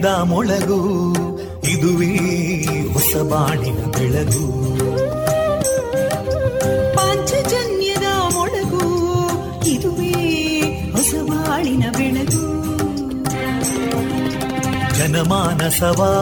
[0.00, 2.16] ಪಾಂಚಜನ್ಯದ ಮೊಳಗು ಇದುವೇ
[2.88, 4.46] ಹೊಸ ಬಾಳಿನ ಬೆಳಗು.
[6.96, 8.84] ಪಾಂಚಜನ್ಯದ ಮೊಳಗು
[9.66, 10.12] ಇದುವೇ
[10.92, 12.44] ಹೊಸ ಬಾಳಿನ ಬೆಳಗು.
[14.98, 16.12] ಜನಮಾನಸವಾ.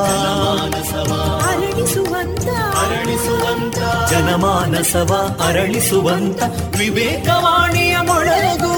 [1.52, 2.46] ಅರಳಿಸುವಂತ.
[2.76, 3.78] ಅರಳಿಸುವಂತ.
[4.10, 6.42] ಜನಮಾನಸವ ಅರಳಿಸುವಂತ.
[6.78, 8.77] ವಿವೇಕವಾಣಿಯ ಮೊಳಗು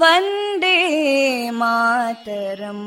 [0.00, 0.78] वन्दे
[1.60, 2.86] मातरम्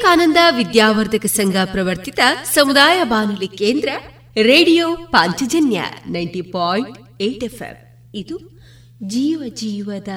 [0.00, 2.20] ವಿವೇಕಾನಂದ ವಿದ್ಯಾವರ್ಧಕ ಸಂಘ ಪ್ರವರ್ತಿತ
[2.54, 3.88] ಸಮುದಾಯ ಬಾನುಲಿ ಕೇಂದ್ರ
[4.42, 7.62] radio Panchajanya ninety point eight F
[8.14, 8.38] ಇದು
[9.02, 10.08] ಜೀವ ಜೀವದ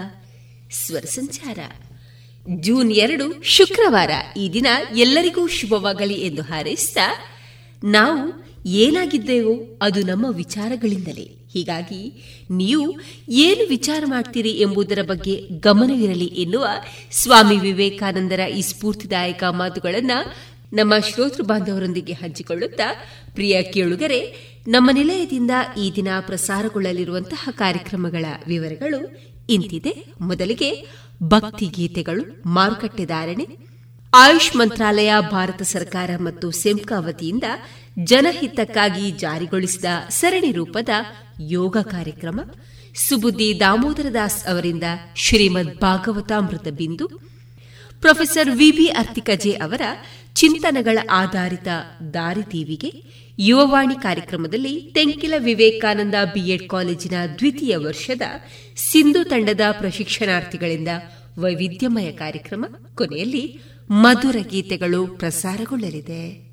[0.72, 1.60] ಸ್ವರ ಸಂಚಾರ.
[2.62, 6.98] ಜೂನ್ ಎರಡು, ಶುಕ್ರವಾರ ಈ ದಿನ ಎಲ್ಲರಿಗೂ ಶುಭವಾಗಲಿ ಎಂದು ಹಾರೈಸಿದ
[7.84, 8.32] ನಾವು
[8.66, 11.32] ಏನಾಗಿದ್ದೇವೋ ಅದು ನಮ್ಮ ವಿಚಾರಗಳಿಂದಲೇ.
[11.54, 12.14] ಹೀಗಾಗಿ
[12.52, 13.00] ನೀವು
[13.30, 16.68] ಏನು ವಿಚಾರ ಮಾಡ್ತೀರಿ ಎಂಬುದರ ಬಗ್ಗೆ ಗಮನವಿರಲಿ ಎನ್ನುವ
[17.12, 22.96] ಸ್ವಾಮಿ ವಿವೇಕಾನಂದರ ಈ ಸ್ಫೂರ್ತಿದಾಯಕ ಮಾತುಗಳನ್ನು ನಮ್ಮ ಶ್ರೋತೃ ಬಾಂಧವರೊಂದಿಗೆ ಹಂಚಿಕೊಳ್ಳುತ್ತಾ,
[23.34, 29.18] ಪ್ರಿಯ ಕೇಳುಗರೆ, ನಮ್ಮ ನಿಲಯದಿಂದ ಈ ದಿನ ಪ್ರಸಾರಗೊಳ್ಳಲಿರುವಂತಹ ಕಾರ್ಯಕ್ರಮಗಳ ವಿವರಗಳು
[29.50, 30.06] ಇಂತಿದೆ.
[30.22, 30.88] ಮೊದಲಿಗೆ
[31.24, 33.48] ಭಕ್ತಿ ಗೀತೆಗಳು, ಮಾರುಕಟ್ಟೆ ಧಾರಣೆ,
[34.14, 37.44] ಆಯುಷ್ ಮಂತ್ರಾಲಯ, ಭಾರತ ಸರ್ಕಾರ ಮತ್ತು ಸೆಮ್ಕಾ ವತಿಯಿಂದ
[37.98, 40.90] ಜನಹಿತಕ್ಕಾಗಿ ಜಾರಿಗೊಳಿಸಿದ ಸರಣಿ ರೂಪದ
[41.40, 42.40] ಯೋಗ ಕಾರ್ಯಕ್ರಮ
[42.96, 44.84] ಸುಬುದ್ದಿ ದಾಮೋದರ ದಾಸ್ ಅವರಿಂದ
[45.16, 47.08] ಶ್ರೀಮದ್ ಭಾಗವತಾಮೃತ ಬಿಂದು,
[48.02, 49.82] ಪ್ರೊಫೆಸರ್ ವಿಬಿ ಅರ್ತಿಕಜೆ ಅವರ
[50.34, 51.68] ಚಿಂತನಗಳ ಆಧಾರಿತ
[52.14, 53.04] ದಾರಿದೀವಿಗೆ
[53.40, 58.22] ಯುವವಾಣಿ ಕಾರ್ಯಕ್ರಮದಲ್ಲಿ ತೆಂಕಿಲ ವಿವೇಕಾನಂದ ಬಿಎಡ್ ಕಾಲೇಜಿನ ದ್ವಿತೀಯ ವರ್ಷದ
[58.76, 60.88] ಸಿಂಧು ತಂಡದ ಪ್ರಶಿಕ್ಷಣಾರ್ಥಿಗಳಿಂದ
[61.40, 62.66] ವೈವಿಧ್ಯಮಯ ಕಾರ್ಯಕ್ರಮ,
[62.96, 63.60] ಕೊನೆಯಲ್ಲಿ
[63.92, 66.53] ಮಧುರ ಗೀತೆಗಳು ಪ್ರಸಾರಗೊಳ್ಳಲಿದೆ.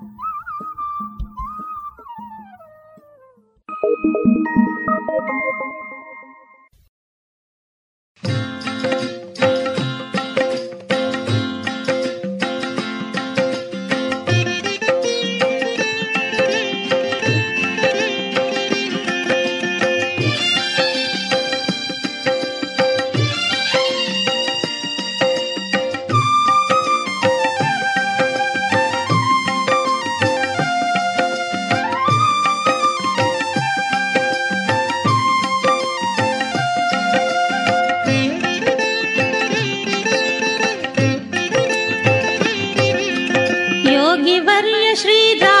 [44.47, 45.60] वर्य श्रीधा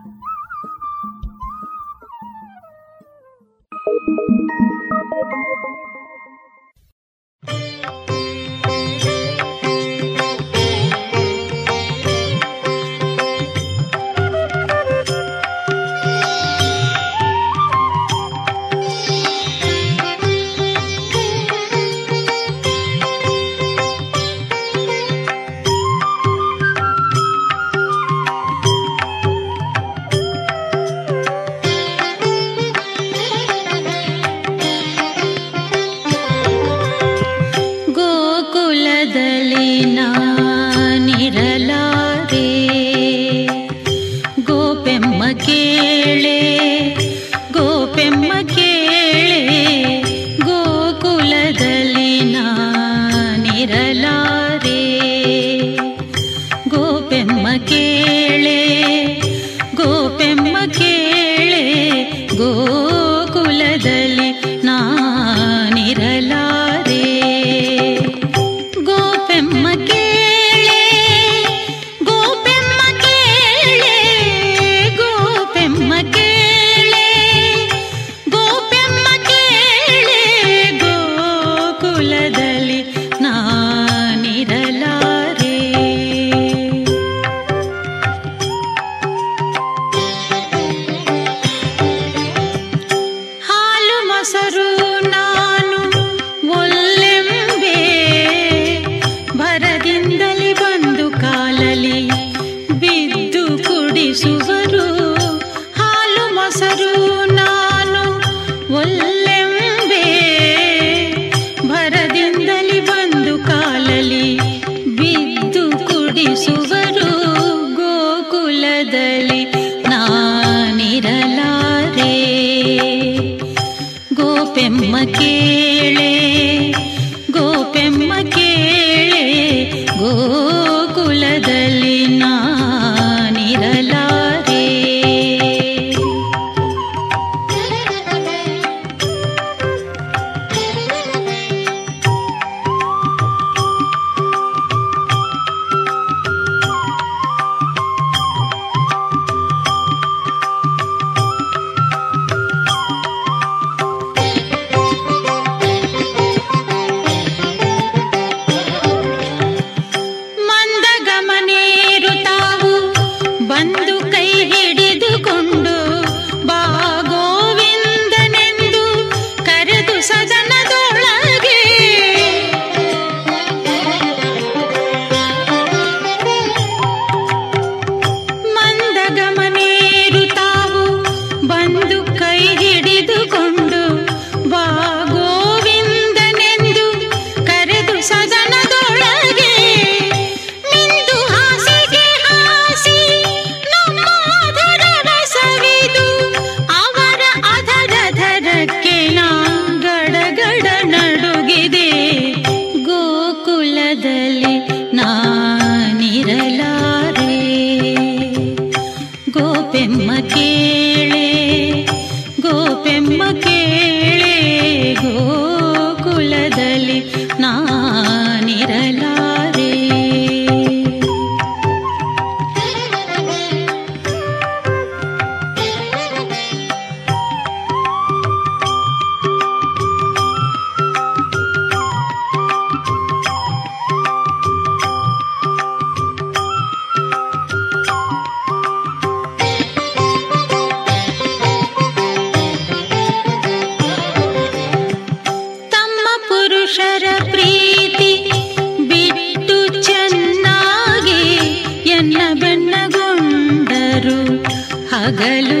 [255.21, 255.60] belle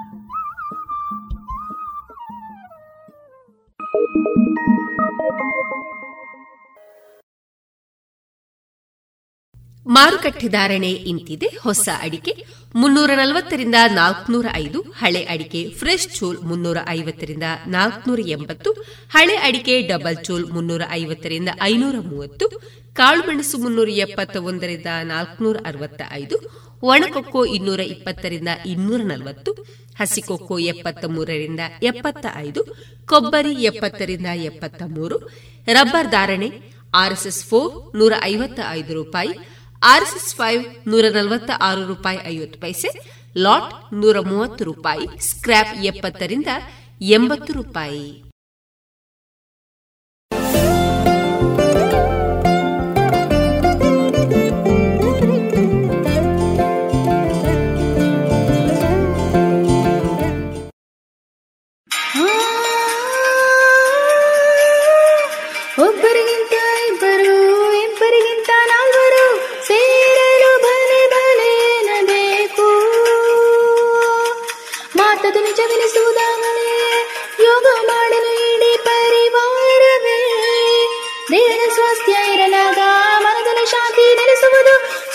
[9.85, 11.47] ಮಾರುಕಟ್ಟೆ ಧಾರಣೆ ಇಂತಿದೆ.
[11.63, 12.33] ಹೊಸ ಅಡಿಕೆ
[12.75, 18.69] ಮುನ್ನೂರ ನಲವತ್ತರಿಂದ ನಾಲ್ಕನೂರ ಐದು ಹಳೆ ಅಡಿಕೆ ಫ್ರೆಶ್ ಚೋಲ್ ಮುನ್ನೂರ ಐವತ್ತರಿಂದ ನಾಲ್ಕನೂರ ಎಂಬತ್ತು
[19.09, 22.45] ಹಳೆ ಅಡಿಕೆ ಡಬಲ್ ಚೋಲ್ ಮುನ್ನೂರ ಐವತ್ತರಿಂದ ಐನೂರ ಮೂವತ್ತು
[22.93, 26.37] ಕಾಳುಮೆಣಸು ಮುನ್ನೂರ ಎಪ್ಪತ್ತ ಒಂದರಿಂದ ನಾಲ್ಕನೂರ ಅರವತ್ತ ಐದು
[26.83, 29.51] ಒಣಕೊಕ್ಕೋ ಇನ್ನೂರ ಇಪ್ಪತ್ತರಿಂದ ಇನ್ನೂರ ನಲವತ್ತು
[29.99, 32.61] ಹಸಿಕೊಕ್ಕೋ ಎಪ್ಪತ್ತ ಮೂರರಿಂದ ಎಪ್ಪತ್ತ ಐದು
[33.07, 35.17] ಕೊಬ್ಬರಿ ಎಪ್ಪತ್ತರಿಂದ ಎಪ್ಪತ್ತ ಮೂರು
[35.67, 36.49] ರಬ್ಬರ್ ಧಾರಣೆ
[36.93, 39.33] ಆರ್ಎಸ್ಎಸ್ ಫೋರ್ ನೂರ ಐವತ್ತ ಐದು ರೂಪಾಯಿ
[39.83, 42.87] ಆರ್ಎಸ್ಎಸ್ ಫೈವ್ ನೂರ ನಲವತ್ತ ಆರು ರೂಪಾಯಿ ಐವತ್ತು ಪೈಸೆ,
[43.37, 46.47] ಲಾಟ್ ನೂರ ಮೂವತ್ತು ರೂಪಾಯಿ ಸ್ಕ್ರಾಪ್ ಎಪ್ಪತ್ತರಿಂದ
[47.01, 48.30] ಎಂಬತ್ತು ರೂಪಾಯಿ.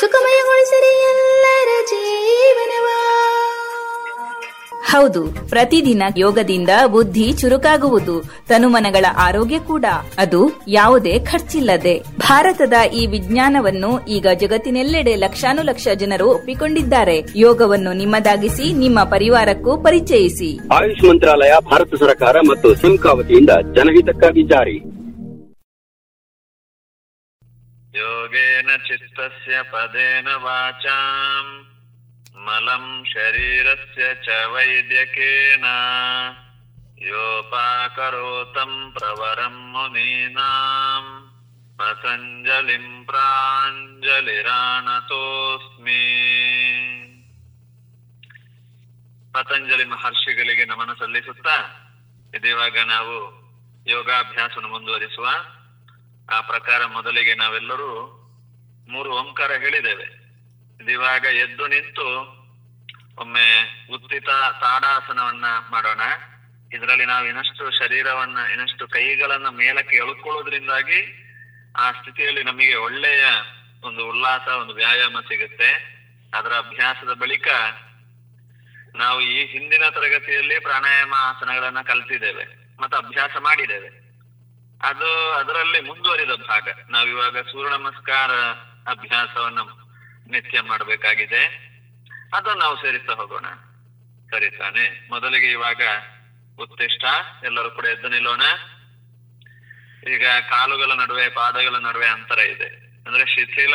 [0.01, 2.99] ಸುಖಮಯಗೊಳಿಸಿರಿ ಎಲ್ಲರ ಜೀವನವಾ.
[4.87, 9.85] ಹೌದು ಪ್ರತಿದಿನ ಯೋಗದಿಂದ ಬುದ್ಧಿ ಚುರುಕಾಗುವುದು ತನುಮನಗಳ ಆರೋಗ್ಯ ಕೂಡ
[10.19, 12.03] ಅದು ಯಾವುದೇ ಖರ್ಚಿಲ್ಲದೆ.
[12.19, 17.23] ಭಾರತದ ಈ ವಿಜ್ಞಾನವನ್ನು ಈಗ ಜಗತ್ತಿನೆಲ್ಲೆಡೆ ಲಕ್ಷಾನುಲಕ್ಷ ಜನರು ಒಪ್ಪಿಕೊಂಡಿದ್ದಾರೆ.
[17.37, 20.59] ಯೋಗವನ್ನು ನಿಮ್ಮದಾಗಿಸಿ ನಿಮ್ಮ ಪರಿವಾರಕ್ಕೂ ಪರಿಚಯಿಸಿ.
[20.73, 24.96] ಆಯುಷ್ ಮಂತ್ರಾಲಯ ಭಾರತ ಸರ್ಕಾರ ಮತ್ತು ಸಿಮ್ಕಾ ವತಿಯಿಂದ ಜನಹಿತಕ್ಕಾಗಿ ಜಾರಿ.
[28.26, 31.52] योगेन चित्तस्य पदेन वाचाम्
[32.46, 35.66] मलम् शरीरस्य च वैद्यकेन
[37.04, 41.12] योपाकरोतम् प्रवरम् मुनीनाम्
[41.80, 46.04] पतञ्जलिम् प्राञ्जलिराणतोऽस्मि
[49.34, 51.54] ಪತಂಜಲಿ ಮಹರ್ಷಿಗಳಿಗೆ ನಮನ ಸಲ್ಲಿಸುತ್ತಾ
[52.38, 53.14] ಇದಿವಾಗ ನಾವು
[53.86, 55.28] ಯೋಗಾಭ್ಯಾಸವನ್ನು ಮುಂದುವರಿಸುವ
[56.31, 58.13] ಆ ಪ್ರಕಾರ ಮೊದಲಿಗೆ ನಾವೆಲ್ಲರೂ
[58.89, 60.05] ಮೂರು ಓಂಕಾರ ಹೇಳಿದ್ದೇವೆ.
[60.83, 62.37] ಇದಿವಾಗ ಎದ್ದು ನಿಂತು
[63.19, 64.29] ಒಮ್ಮೆ ಉತ್ತಿತ
[64.61, 66.01] ತಾಡಾಸನವನ್ನ ಮಾಡೋಣ.
[66.73, 71.23] ಇದರಲ್ಲಿ ನಾವು ಇನ್ನಷ್ಟು ಶರೀರವನ್ನ, ಇನ್ನಷ್ಟು ಕೈಗಳನ್ನ ಮೇಲಕ್ಕೆ ಎಳ್ಕೊಳ್ಳೋದ್ರಿಂದಾಗಿ
[71.77, 73.25] ಆ ಸ್ಥಿತಿಯಲ್ಲಿ ನಮಗೆ ಒಳ್ಳೆಯ
[73.83, 75.97] ಒಂದು ಉಲ್ಲಾಸ, ಒಂದು ವ್ಯಾಯಾಮ ಸಿಗುತ್ತೆ.
[76.35, 77.49] ಅದರ ಅಭ್ಯಾಸದ ಬಳಿಕ
[78.97, 82.47] ನಾವು ಈ ಹಿಂದಿನ ತರಗತಿಯಲ್ಲಿ ಪ್ರಾಣಾಯಾಮ ಆಸನಗಳನ್ನ ಕಲ್ತಿದ್ದೇವೆ.
[82.81, 84.06] ಮತ್ತೆ ಅಭ್ಯಾಸ ಮಾಡಿದ್ದೇವೆ.
[84.87, 88.31] ಅದು ಅದರಲ್ಲಿ ಮುಂದುವರಿದ ಭಾಗ ನಾವಿವಾಗ ಸೂರ್ಯ ನಮಸ್ಕಾರ
[88.91, 89.59] ಅಭ್ಯಾಸವನ್ನ
[90.31, 91.45] ನಿತ್ಯ ಮಾಡಬೇಕಾಗಿದೆ.
[92.35, 93.45] ಅದು ನಾವು ಸೇರಿಸ್ತಾ ಹೋಗೋಣ.
[94.31, 95.09] ಸರಿ ತಾನೆ.
[95.09, 95.83] ಮೊದಲಿಗೆ ಇವಾಗ
[96.59, 97.05] ಉತ್ತಿಷ್ಟ
[97.45, 98.43] ಎಲ್ಲರೂ ಕೂಡ ಎದ್ದು ನಿಲ್ಲೋಣ.
[100.11, 102.69] ಈಗ ಕಾಲುಗಳ ನಡುವೆ, ಪಾದಗಳ ನಡುವೆ ಅಂತರ ಇದೆ.
[103.07, 103.75] ಅಂದ್ರೆ ಶಿಥಿಲ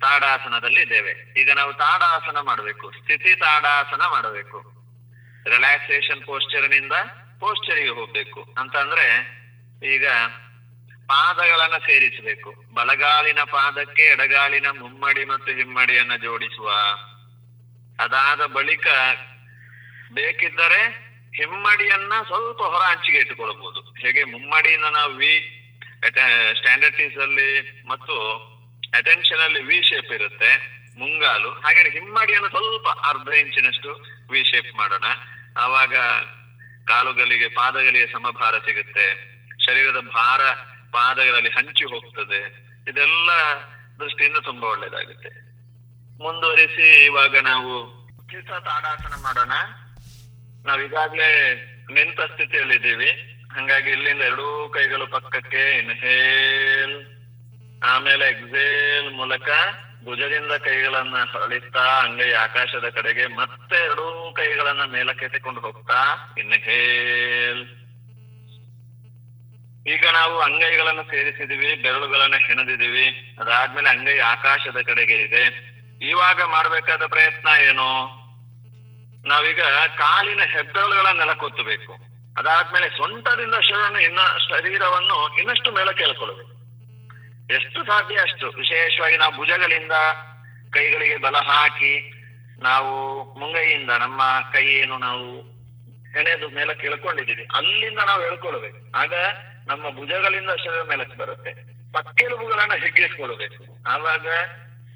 [0.00, 1.40] ತಾಡಾಸನದಲ್ಲಿ ಇದ್ದೇವೆ.
[1.40, 2.90] ಈಗ ನಾವು ತಾಡಾಸನ ಮಾಡಬೇಕು.
[2.90, 4.72] ಸ್ಥಿತಿ ತಾಡಾಸನ ಮಾಡಬೇಕು.
[5.48, 6.92] ರಿಲ್ಯಾಕ್ಸೇಷನ್ ಪೋಸ್ಚರ್ನಿಂದ
[7.94, 8.54] ಹೋಗ್ಬೇಕು.
[8.58, 9.37] ಅಂತ ಅಂದ್ರೆ
[9.82, 10.06] ಈಗ
[11.06, 12.50] ಪಾದಗಳನ್ನ ಸೇರಿಸಬೇಕು.
[12.74, 16.68] ಬಲಗಾಲಿನ ಪಾದಕ್ಕೆ ಎಡಗಾಲಿನ ಮುಮ್ಮಡಿ ಮತ್ತು ಹಿಮ್ಮಡಿಯನ್ನ ಜೋಡಿಸುವ.
[17.98, 18.86] ಅದಾದ ಬಳಿಕ
[20.12, 20.80] ಬೇಕಿದ್ದರೆ
[21.36, 24.24] ಹಿಮ್ಮಡಿಯನ್ನ ಸ್ವಲ್ಪ ಹೊರ ಹಂಚಿಗೆ ಇಟ್ಟುಕೊಳ್ಳಬಹುದು ಹೇಗೆ?
[24.24, 25.32] ಮುಮ್ಮಡಿಯಿಂದ ನಾವು ವಿ
[26.58, 27.50] ಸ್ಟ್ಯಾಂಡರ್ಟೀಸ್ ಅಲ್ಲಿ
[27.88, 28.14] ಮತ್ತು
[28.96, 30.50] ಅಟೆನ್ಷನ್ ಅಲ್ಲಿ ವಿ ಶೇಪ್ ಇರುತ್ತೆ,
[30.98, 31.50] ಮುಂಗಾಲು.
[31.50, 33.90] ಹಾಗೆ ಹಿಮ್ಮಡಿಯನ್ನು ಸ್ವಲ್ಪ ಅರ್ಧ ಇಂಚಿನಷ್ಟು
[34.32, 35.08] ವಿ ಶೇಪ್ ಮಾಡೋಣ.
[35.56, 35.96] ಆವಾಗ
[36.88, 39.37] ಕಾಲುಗಳಿಗೆ, ಪಾದಗಳಿಗೆ ಸಮಭಾರ ಸಿಗುತ್ತೆ.
[39.68, 40.40] ಶರೀರದ ಭಾರ
[40.90, 42.40] ಪಾದಗಳಲ್ಲಿ ಹಂಚಿ ಹೋಗ್ತದೆ.
[42.88, 43.30] ಇದೆಲ್ಲ
[44.00, 45.48] ದೃಷ್ಟಿಯಿಂದ ತುಂಬಾ ಒಳ್ಳೇದಾಗುತ್ತೆ
[46.24, 47.98] ಮುಂದುವರಿಸಿ ಇವಾಗ ನಾವು
[48.64, 49.52] ತಾಡಾಸನ ಮಾಡೋಣ.
[50.66, 51.54] ನಾವ್ ಈಗಾಗ್ಲೇ
[51.92, 53.34] ನಿಂತ ಸ್ಥಿತಿಯಲ್ಲಿದ್ದೀವಿ.
[53.52, 56.96] ಹಂಗಾಗಿ ಇಲ್ಲಿಂದ ಎರಡೂ ಕೈಗಳು ಪಕ್ಕಕ್ಕೆ ಇನ್ಹೇಲ್
[57.84, 59.48] ಆಮೇಲೆ ಎಕ್ಸೇಲ್ ಮೂಲಕ
[60.04, 66.00] ಭುಜದಿಂದ ಕೈಗಳನ್ನ ಹೊರಳಿಸ್ತಾ ಅಂಗೈ ಆಕಾಶದ ಕಡೆಗೆ ಮತ್ತೆ ಎರಡೂ ಕೈಗಳನ್ನ ಮೇಲಕ್ಕೆತ್ತಿಕೊಂಡು ಹೋಗ್ತಾ
[66.38, 67.77] ಇನ್ಹೇಲ್
[69.86, 75.44] ಈಗ ನಾವು ಅಂಗೈಗಳನ್ನು ಸೇರಿಸಿದೀವಿ ಬೆರಳುಗಳನ್ನು ಹೆಣೆದಿದೀವಿ ಅದಾದ್ಮೇಲೆ ಅಂಗೈ ಆಕಾಶದ ಕಡೆಗೆ ಇದೆ.
[76.08, 78.18] ಇವಾಗ ಮಾಡ್ಬೇಕಾದ ಪ್ರಯತ್ನ ಏನು?
[79.28, 79.60] ನಾವೀಗ
[79.98, 81.92] ಕಾಲಿನ ಹೆಬ್ಬೆರಳುಗಳ ನೆಲಕೊತ್ತಬೇಕು
[82.38, 84.18] ಅದಾದ್ಮೇಲೆ ಸೊಂಟದಿಂದ ಶರಣ ಇನ್ನ
[84.50, 86.58] ಶರೀರವನ್ನು ಇನ್ನಷ್ಟು ಮೇಲೆ ಎಳ್ಕೊಳ್ಬೇಕು
[87.54, 88.50] ಎಷ್ಟು ಸಾಧ್ಯ ಅಷ್ಟು?
[88.50, 89.92] ವಿಶೇಷವಾಗಿ ನಾವು ಭುಜಗಳಿಂದ
[90.70, 92.12] ಕೈಗಳಿಗೆ ಬಲ ಹಾಕಿ
[92.62, 94.22] ನಾವು ಮುಂಗೈಯಿಂದ ನಮ್ಮ
[94.52, 95.40] ಕೈ ನಾವು
[96.12, 97.48] ಹೆಣೆದು ಮೇಲೆ ಎಳ್ಕೊಂಡಿದ್ದೀವಿ.
[97.54, 99.14] ಅಲ್ಲಿಂದ ನಾವು ಎಳ್ಕೊಳ್ಬೇಕು ಆಗ
[99.68, 101.52] ನಮ್ಮ ಭುಜಗಳಿಂದ ಶರೀರ ಮೇಲಕ್ಕೆ ಬರುತ್ತೆ.
[101.92, 104.26] ಪಕ್ಕೆಲುಬುಗಳನ್ನ ಹಿಗ್ಗಿಸ್ಕೊಳ್ಬೇಕು ಆವಾಗ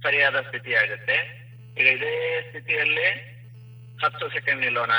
[0.02, 1.14] ಸರಿಯಾದ ಸ್ಥಿತಿ ಆಗುತ್ತೆ.
[1.78, 3.32] ಈಗ ಇದೇ ಸ್ಥಿತಿಯಲ್ಲಿ
[4.04, 4.90] ಹತ್ತು ಸೆಕೆಂಡ್ ನಿಲ್ಲೋಣ.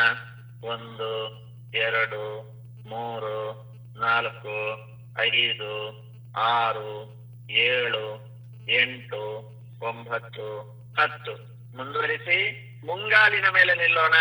[0.63, 1.43] ಒಂದು,
[1.73, 2.53] ಎರಡು,
[2.89, 3.63] ಮೂರು,
[3.99, 4.53] ನಾಲ್ಕು,
[5.21, 6.03] ಐದು,
[6.37, 7.13] ಆರು,
[7.49, 8.33] ಏಳು,
[8.69, 10.59] ಎಂಟು, ಒಂಬತ್ತು,
[10.99, 11.31] ಹತ್ತು.
[11.77, 14.13] ಮುಂದುವರಿಸಿ, ಮುಂಗಾಲಿನ ಮೇಲೆ ನಿಲ್ಲೋಣ.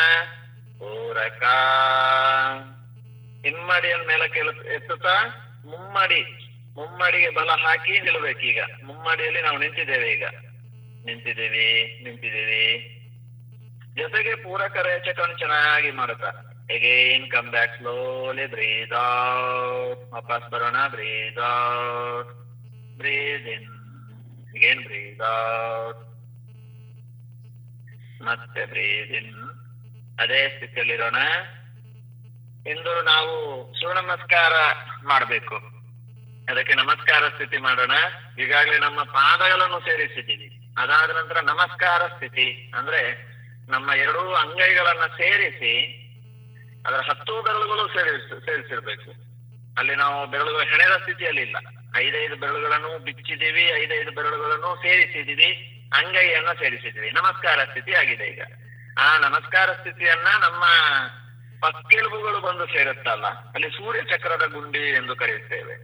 [0.79, 1.43] ಪೂರಕ.
[3.45, 4.41] ಹಿಮ್ಮಡಿಯ ಮೇಲಕ್ಕೆ
[4.75, 5.15] ಎತ್ತುತ್ತಾ?
[5.65, 6.23] ಮುಮ್ಮಡಿ.
[6.77, 10.25] ಮುಮ್ಮಡಿಗೆ ಬಲ ಹಾಕಿ ನಿಲ್ಬೇಕೀಗ ಮುಮ್ಮಡಿಯಲ್ಲಿ ನಾವು ನಿಂತಿದ್ದೇವೆ ಈಗ.
[11.05, 12.65] ನಿಂತಿದ್ದೀವಿ ನಿಂತಿದ್ದೀವಿ.
[13.97, 16.31] ಜೊತೆಗೆ ಪೂರಕ ರೇಚಕವನ್ನು ಚೆನ್ನಾಗಿ ಮಾಡುತ್ತಾ?
[16.71, 21.41] Again come back slowly breathe out ವಾಪಸ್ ಬರೋಣ breathe
[22.97, 23.69] breathe in
[24.57, 25.23] again breathe
[28.23, 29.35] ಮತ್ತೆ ಬ್ರೀದ್ ಇನ್
[30.21, 31.17] ಅದೇ ಸ್ಥಿತಿಯಲ್ಲಿರೋಣ.
[32.67, 33.35] ಇಂದು ನಾವು
[33.75, 34.53] ಸೂರ್ಯ ನಮಸ್ಕಾರ
[35.05, 35.57] ಮಾಡಬೇಕು.
[36.51, 37.91] ಅದಕ್ಕೆ ನಮಸ್ಕಾರ ಸ್ಥಿತಿ ಮಾಡೋಣ.
[38.39, 40.75] ಈಗಾಗಲೇ ನಮ್ಮ ಪಾದಗಳನ್ನು ಸೇರಿಸಿದ್ದೀವಿ.
[40.79, 43.33] ಅದಾದ ನಂತರ ನಮಸ್ಕಾರ ಸ್ಥಿತಿ, ಅಂದ್ರೆ
[43.71, 45.99] ನಮ್ಮ ಎರಡೂ ಅಂಗೈಗಳನ್ನ ಸೇರಿಸಿ
[46.87, 49.11] ಅದರ ಹತ್ತು ಬೆರಳುಗಳು ಸೇರಿಸಿ, ಸೇರಿಸಿರ್ಬೇಕು.
[49.79, 51.57] ಅಲ್ಲಿ ನಾವು ಬೆರಳುಗಳು ಹೆಣೆದ ಸ್ಥಿತಿಯಲ್ಲಿ ಇಲ್ಲ.
[51.97, 58.43] ಐದೈದು ಬೆರಳುಗಳನ್ನು ಬಿಚ್ಚಿದೀವಿ ಐದೈದು ಬೆರಳುಗಳನ್ನು ಸೇರಿಸಿದೀವಿ ಅಂಗೈಯನ್ನ ಸೇರಿಸಿದೀವಿ ನಮಸ್ಕಾರ ಸ್ಥಿತಿ ಆಗಿದೆ ಈಗ.
[58.99, 60.65] ಆ ನಮಸ್ಕಾರ ಸ್ಥಿತಿಯನ್ನ ನಮ್ಮ
[61.63, 63.27] ಪಕ್ಕೆಲುಬುಗಳು ಬಂದು ಸೇರುತ್ತಲ್ಲ?
[63.27, 65.75] ಅಲ್ಲಿ ಸೂರ್ಯ ಚಕ್ರದ ಗುಂಡಿ ಎಂದು ಕರೆಯುತ್ತೇವೆ.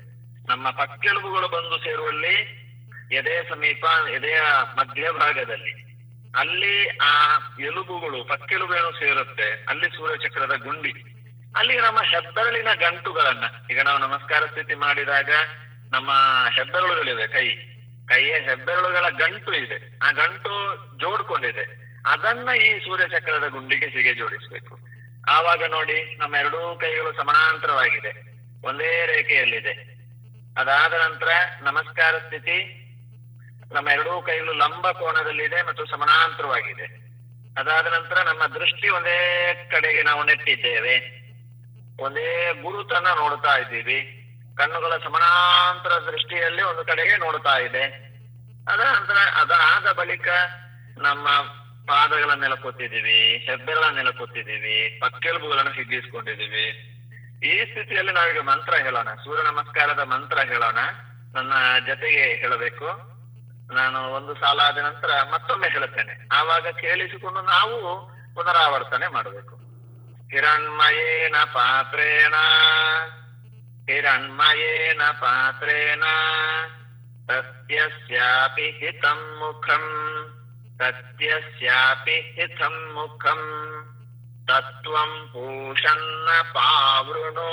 [0.49, 2.65] ನಮ್ಮ ಪಕ್ಕೆಲುಬುಗಳು ಬಂದು ಸೇರುವಲ್ಲಿ
[3.13, 4.41] ಎದೆ ಸಮೀಪ, ಎದೆಯ
[4.79, 5.89] ಮಧ್ಯಭಾಗದಲ್ಲಿ.
[6.37, 9.65] ಅಲ್ಲಿ ಆ ಎಲುಬುಗಳು ಪಕ್ಕೆಲುಬೇನು ಸೇರುತ್ತೆ.
[9.69, 10.91] ಅಲ್ಲಿ ಸೂರ್ಯ ಚಕ್ರದ ಗುಂಡಿ.
[11.57, 15.31] ಅಲ್ಲಿ ನಮ್ಮ ಹೆಬ್ಬೆರಳಿನ ಗಂಟುಗಳನ್ನ, ಈಗ ನಾವು ನಮಸ್ಕಾರ ಸ್ಥಿತಿ ಮಾಡಿದಾಗ
[15.93, 16.11] ನಮ್ಮ
[16.55, 17.49] ಹೆಬ್ಬೆರಳುಗಳಿವೆ, ಕೈ.
[18.07, 19.99] ಕೈಯ ಹೆಬ್ಬೆರಳುಗಳ ಗಂಟು ಇದೆ.
[20.03, 21.89] ಆ ಗಂಟು ಜೋಡ್ಕೊಂಡಿದೆ.
[22.07, 24.88] ಅದನ್ನ ಈ ಸೂರ್ಯ ಚಕ್ರದ ಗುಂಡಿಗೆ ಸಿಗೆ ಜೋಡಿಸ್ಬೇಕು.
[25.29, 28.13] ಆವಾಗ ನೋಡಿ ನಮ್ಮ ಎರಡೂ ಕೈಗಳು ಸಮಾನಾಂತರವಾಗಿದೆ.
[28.67, 29.99] ಒಂದೇ ರೇಖೆಯಲ್ಲಿದೆ.
[30.57, 31.29] ಅದಾದ ನಂತರ
[31.61, 32.85] ನಮಸ್ಕಾರ ಸ್ಥಿತಿ
[33.73, 37.09] ನಮ್ಮ ಎರಡೂ ಕೈಗಳು ಲಂಬ ಕೋನದಲ್ಲಿದೆ ಮತ್ತು ಸಮಾನಾಂತರವಾಗಿದೆ.
[37.59, 41.19] ಅದಾದ ನಂತರ ನಮ್ಮ ದೃಷ್ಟಿ ಒಂದೇ ಕಡೆಗೆ ನಾವು ನೆಟ್ಟಿದ್ದೇವೆ.
[42.01, 44.15] ಒಂದೇ ಗುರುತನ್ನ ನೋಡ್ತಾ ಇದ್ದೀವಿ.
[44.57, 47.83] ಕಣ್ಣುಗಳ ಸಮಾನಾಂತರ ದೃಷ್ಟಿಯಲ್ಲಿ ಒಂದು ಕಡೆಗೆ ನೋಡ್ತಾ ಇದೆ.
[48.73, 50.29] ಅದ ನಂತರ ಅದಾದ ಬಳಿಕ
[50.99, 51.29] ನಮ್ಮ
[51.89, 56.95] ಪಾದಗಳ ನೆಲಕೊತ್ತಿದ್ದೀವಿ ಹೆಬ್ಬೆರಳ ನೆಲಕೊತ್ತಿದ್ದೀವಿ ಪಕ್ಕೆಲುಬುಗಳನ್ನು ಹಿಗ್ಗಿಸ್ಕೊಂಡಿದ್ದೀವಿ.
[57.45, 59.09] ಈ ಸ್ಥಿತಿಯಲ್ಲಿ ನಾವೀಗ ಮಂತ್ರ ಹೇಳೋಣ.
[59.15, 60.79] ಸೂರ್ಯ ನಮಸ್ಕಾರದ ಮಂತ್ರ ಹೇಳೋಣ.
[61.35, 61.53] ನನ್ನ
[61.87, 63.19] ಜೊತೆಗೆ ಹೇಳಬೇಕು.
[63.75, 66.29] ನಾನು ಒಂದು ಸಾಲ ಆದ ನಂತರ ಮತ್ತೊಮ್ಮೆ ಹೇಳುತ್ತೇನೆ.
[66.33, 69.55] ಆವಾಗ ಕೇಳಿಸಿಕೊಂಡು ನಾವು ಪುನರಾವರ್ತನೆ ಮಾಡಬೇಕು.
[70.31, 72.35] ಹಿರಣ್ಮಯೇನ ಪಾತ್ರೇಣ.
[73.93, 76.03] ಹಿರಣ್ಮಯೇನ ಪಾತ್ರೇಣ.
[77.29, 80.08] ತಸ್ಯಾಪಿ ಹಿತಂ ಮುಖಂ.
[80.79, 83.43] ತಸ್ಯಾಪಿ ಹಿತಂ ಮುಖಂ
[84.49, 87.53] ತತ್ವಂ ಪೂಷನ್ನ ಪಾವೃಣೋ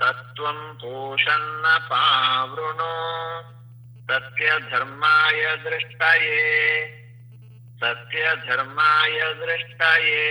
[0.00, 2.92] ತತ್ವಂ ಪೂಷನ್ನ ಪಾವೃಣೋ
[4.06, 6.40] ಸತ್ಯ ಧರ್ಮಾಯ ದೃಷ್ಟಯೇ
[7.80, 10.24] ಸತ್ಯ ಧರ್ಮಾಯ ದೃಷ್ಟಯೇ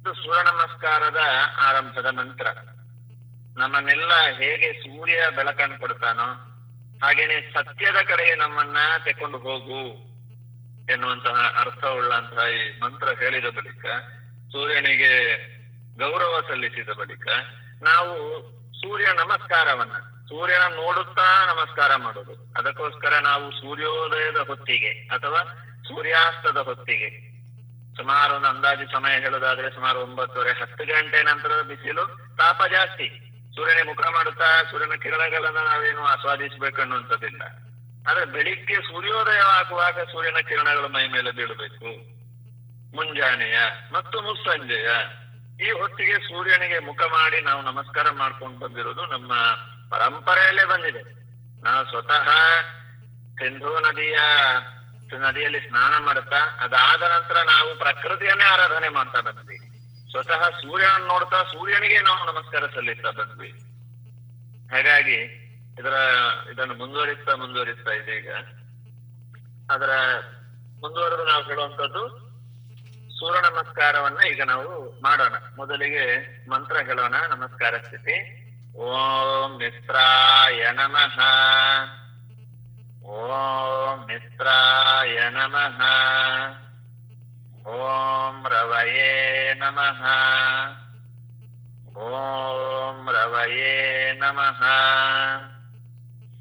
[0.00, 1.16] ಇದು ಸೂರ್ಯ ನಮಸ್ಕಾರದ
[1.60, 2.46] ಆರಂಭದ ಮಂತ್ರ.
[3.56, 6.28] ನಮ್ಮನ್ನೆಲ್ಲ ಹೇಗೆ ಸೂರ್ಯ ಬೆಳಕನ್ನು ಕೊಡ್ತಾನೋ
[7.02, 10.07] ಹಾಗೇನೆ ಸತ್ಯದ ಕಡೆಗೆ ನಮ್ಮನ್ನ ತೆಕೊಂಡು ಹೋಗು.
[10.88, 13.86] ಎನ್ನುವಂತಹ ಅರ್ಥವುಳ್ಳಂತಹ ಈ ಮಂತ್ರ ಹೇಳಿದ ಬಳಿಕ
[14.52, 15.12] ಸೂರ್ಯನಿಗೆ
[15.98, 17.26] ಗೌರವ ಸಲ್ಲಿಸಿದ ಬಳಿಕ
[17.82, 18.14] ನಾವು
[18.80, 19.92] ಸೂರ್ಯ ನಮಸ್ಕಾರವನ್ನ,
[20.28, 25.42] ಸೂರ್ಯನ ನೋಡುತ್ತಾ ನಮಸ್ಕಾರ ಮಾಡೋದು ಅದಕ್ಕೋಸ್ಕರ ನಾವು ಸೂರ್ಯೋದಯದ ಹೊತ್ತಿಗೆ ಅಥವಾ
[25.88, 27.28] ಸೂರ್ಯಾಸ್ತದ ಹೊತ್ತಿಗೆ
[27.96, 33.08] ಸುಮಾರು ಒಂದು ಅಂದಾಜು ಸಮಯ ಹೇಳೋದಾದ್ರೆ ಸುಮಾರು ಒಂಬತ್ತುವರೆ ಹತ್ತು ಗಂಟೆ ನಂತರ ಬಿಸಿಲು ತಾಪ ಜಾಸ್ತಿ.
[33.54, 37.42] ಸೂರ್ಯನ ಮುಖ ಮಾಡುತ್ತಾ, ಸೂರ್ಯನ ಕಿರಣಗಳನ್ನ ನಾವೇನು ಆಸ್ವಾದಿಸಬೇಕು ಅನ್ನುವಂಥದ್ದಿಲ್ಲ.
[38.08, 42.18] ಆದ್ರೆ ಬೆಳಿಗ್ಗೆ ಸೂರ್ಯೋದಯ ಆಗುವಾಗ ಸೂರ್ಯನ ಕಿರಣಗಳು ಮೈ ಮೇಲೆ ಬೀಳಬೇಕು.
[42.96, 43.58] ಮುಂಜಾನೆಯ
[43.92, 44.88] ಮತ್ತು ಮುಸ್ಸಂಜೆಯ.
[45.66, 49.32] ಈ ಹೊತ್ತಿಗೆ ಸೂರ್ಯನಿಗೆ ಮುಖ ಮಾಡಿ ನಾವು ನಮಸ್ಕಾರ ಮಾಡ್ಕೊಂಡು ಬಂದಿರೋದು ನಮ್ಮ
[49.90, 51.02] ಪರಂಪರೆಯಲ್ಲೇ ಬಂದಿದೆ.
[51.62, 52.28] ನಾವು ಸ್ವತಃ
[53.38, 54.18] ಸಿಂಧೂ ನದಿಯ
[55.18, 59.58] ನದಿಯಲ್ಲಿ ಸ್ನಾನ ಮಾಡ್ತಾ, ಅದಾದ ನಂತರ ನಾವು ಪ್ರಕೃತಿಯನ್ನೇ ಆರಾಧನೆ ಮಾಡ್ತಾ ಬಂದ್ವಿ.
[60.10, 63.48] ಸ್ವತಃ ಸೂರ್ಯನ ನೋಡ್ತಾ ಸೂರ್ಯನಿಗೆ ನಾವು ನಮಸ್ಕಾರ ಸಲ್ಲಿಸ್ತಾ ಬಂದ್ವಿ.
[64.70, 65.37] ಹಾಗಾಗಿ
[65.80, 65.92] ಇದರ,
[66.52, 68.30] ಇದನ್ನು ಮುಂದುವರಿಸ್ತಾ ಮುಂದುವರಿಸ್ತಾ ಇದೆ ಈಗ.
[69.70, 69.90] ಅದರ,
[70.80, 72.28] ಮುಂದುವರೆದು ನಾವು ಹೇಳುವಂತದ್ದು
[73.18, 75.34] ಸೂರ್ಯ ನಮಸ್ಕಾರವನ್ನ ಈಗ ನಾವು ಮಾಡೋಣ.
[75.56, 77.14] ಮೊದಲಿಗೆ ಮಂತ್ರ ಹೇಳೋಣ.
[77.30, 78.38] ನಮಸ್ಕಾರ ಸ್ಥಿತಿ.
[78.78, 81.20] ಓಂ ಮಿತ್ರಾಯ ನಮಃ.
[83.06, 85.80] ಓಂ ಮಿತ್ರಾಯ ನಮಃ.
[87.68, 90.04] ಓಂ ರವಯೇ ನಮಃ.
[91.98, 94.62] ಓಂ ರವಯೇ ನಮಃ.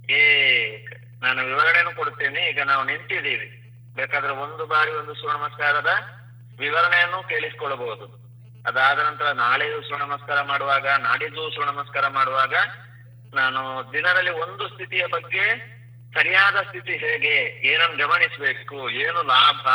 [0.10, 2.50] ಏಕ್ ನಾನು ವಿವರಣೆಯನ್ನು ಕೊಡುತ್ತೇನೆ.
[2.50, 3.64] ಈಗ ನಾವು ನಿಂತಿದ್ದೀವಿ.
[3.96, 5.88] ಬೇಕಾದ್ರೆ ಒಂದು ಬಾರಿ ಒಂದು ನಮಸ್ಕಾರದ
[6.60, 8.28] ವಿವರಣೆಯನ್ನು ಕೇಳಿಸಿಕೊಳ್ಳಬಹುದು.
[8.68, 12.56] ಅದಾದ ನಂತರ ನಾಳೆಯೂ ನಮಸ್ಕಾರ ಮಾಡುವಾಗ, ನಾಡಿದ್ದು ನಮಸ್ಕಾರ ಮಾಡುವಾಗ,
[13.36, 15.78] ನಾನು ದಿನದಲ್ಲಿ ಒಂದು ಸ್ಥಿತಿಯ ಬಗ್ಗೆ
[16.14, 19.68] ಸರಿಯಾದ ಸ್ಥಿತಿ ಹೇಗೆ, ಏನನ್ನು ಗಮನಿಸಬೇಕು, ಏನು ಲಾಭ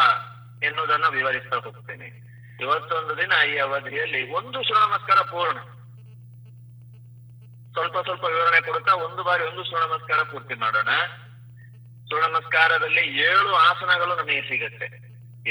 [0.64, 2.22] ಎನ್ನುವುದನ್ನು ವಿವರಿಸ್ತಾ ಹೋಗ್ತೇನೆ.
[2.61, 5.59] ಇವತ್ತೊಂದು ದಿನ ಈ ಅವಧಿಯಲ್ಲಿ ಒಂದು ನಮಸ್ಕಾರ ಪೂರ್ಣ.
[7.75, 10.91] ಸ್ವಲ್ಪ ಸ್ವಲ್ಪ ವಿವರಣೆ ಕೊಡುತ್ತಾ ಒಂದು ಬಾರಿ ಒಂದು ಸೂರ್ಯ ನಮಸ್ಕಾರ ಪೂರ್ತಿ ಮಾಡೋಣ.
[12.09, 14.87] ಸೂರ್ಯ ನಮಸ್ಕಾರದಲ್ಲಿ ಏಳು ಆಸನಗಳು ನಮಗೆ ಸಿಗುತ್ತೆ.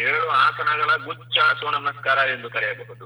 [0.07, 3.05] ಏಳು ಆಸನಗಳ ಗುಚ್ಛ ಸೂರ್ಯ ನಮಸ್ಕಾರ ಎಂದು ಕರೆಯಬಹುದು.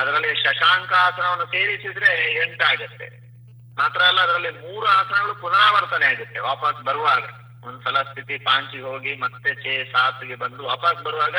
[0.00, 2.10] ಅದರಲ್ಲಿ ಶಶಾಂಕ ಆಸನವನ್ನು ಸೇರಿಸಿದ್ರೆ
[2.44, 3.06] ಎಂಟಾಗತ್ತೆ.
[3.80, 7.24] ಮಾತ್ರ ಅಲ್ಲ, ಅದರಲ್ಲಿ ಮೂರು ಆಸನಗಳು ಪುನರಾವರ್ತನೆ ಆಗುತ್ತೆ, ವಾಪಸ್ ಬರುವಾಗ.
[7.68, 11.36] ಒಂದ್ಸಲ ಸ್ಥಿತಿ ಪಾಂಚಿ ಹೋಗಿ ಮತ್ತೆ ಚೇ ಸಾತ್ಗೆ ಬಂದು ವಾಪಸ್ ಬರುವಾಗ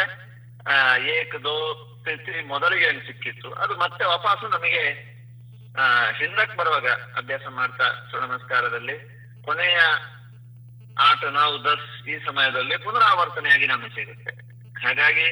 [1.17, 1.57] ಏಕ್ ದೋ
[1.99, 4.83] ಸ್ಥಿತಿ ಮೊದಲಿಗೆ ಸಿಕ್ಕಿತ್ತು, ಅದು ಮತ್ತೆ ವಾಪಸ್ ನಮಗೆ
[5.79, 7.83] ಆ ಹಿಂದಕ್ ಬರುವಾಗ ಅಭ್ಯಾಸ ಮಾಡ್ತಾ
[8.19, 8.97] ನಮಸ್ಕಾರದಲ್ಲಿ
[9.41, 9.77] ಕೊನೆಯ
[10.99, 14.31] ಆಟ ನಾವು ದಸ್ ಈ ಸಮಯದಲ್ಲಿ ಪುನರಾವರ್ತನೆಯಾಗಿ ನಮಗೆ ಸಿಗುತ್ತೆ.
[14.83, 15.25] ಹಾಗಾಗಿ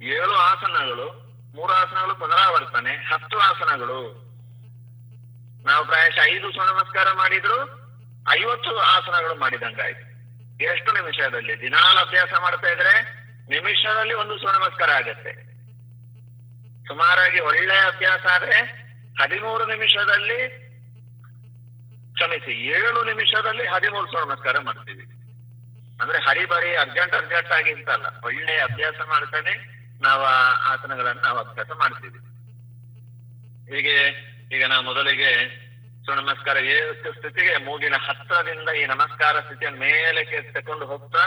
[0.00, 4.28] ಏಳು ಆಸನಗಳು, ಮೂರು ಆಸನಗಳು ಪುನರಾವರ್ತನೆ, ಹತ್ತು ಆಸನಗಳು.
[5.66, 7.58] ನಾವು ಪ್ರಾಯಶಃ ಐದು ನಮಸ್ಕಾರ ಮಾಡಿದ್ರು,
[8.40, 10.08] ಐವತ್ತು ಆಸನಗಳು ಮಾಡಿದಂಗಾಯ್ತು.
[10.64, 13.02] ಎಷ್ಟು ನಿಮಿಷದಲ್ಲಿ, ದಿನಾಲು ಅಭ್ಯಾಸ ಮಾಡ್ತಾ ಇದ್ರೆ
[13.48, 15.32] ನಿಮಿಷದಲ್ಲಿ ಒಂದು ನಮಸ್ಕಾರ ಆಗತ್ತೆ.
[16.86, 18.87] ಸುಮಾರಾಗಿ ಒಳ್ಳೆ ಅಭ್ಯಾಸ ಆದ್ರೆ
[19.20, 20.48] ಹದಿಮೂರು ನಿಮಿಷದಲ್ಲಿ,
[22.14, 25.04] ಕ್ಷಮಿಸಿ, ಏಳು ನಿಮಿಷದಲ್ಲಿ ಹದಿಮೂರು ಸೂರ್ಯ ನಮಸ್ಕಾರ ಮಾಡ್ತೀವಿ.
[26.02, 30.22] ಅಂದ್ರೆ ಹರಿಬರಿ ಅರ್ಜೆಂಟ್ ಅರ್ಜೆಂಟ್ ಆಗಿ ಅಂತಲ್ಲ ಒಳ್ಳೆ ಅಭ್ಯಾಸ ಮಾಡ್ತಾನೆ, ನಾವು
[30.62, 32.18] ಆಸನಗಳನ್ನು ನಾವು ಅಭ್ಯಾಸ ಮಾಡ್ತೀವಿ.
[33.74, 34.08] ಹೀಗೆ,
[34.56, 35.68] ಈಗ ನಾವು ಮೊದಲಿಗೆ
[36.08, 41.24] ನಮಸ್ಕಾರ ಏಳು ಸ್ಥಿತಿಗೆ ಮೂಗಿನ ಹತ್ತದಿಂದ ಈ ನಮಸ್ಕಾರ ಸ್ಥಿತಿಯ ಮೇಲಕ್ಕೆ ತಕೊಂಡು ಹೋಗ್ತಾ,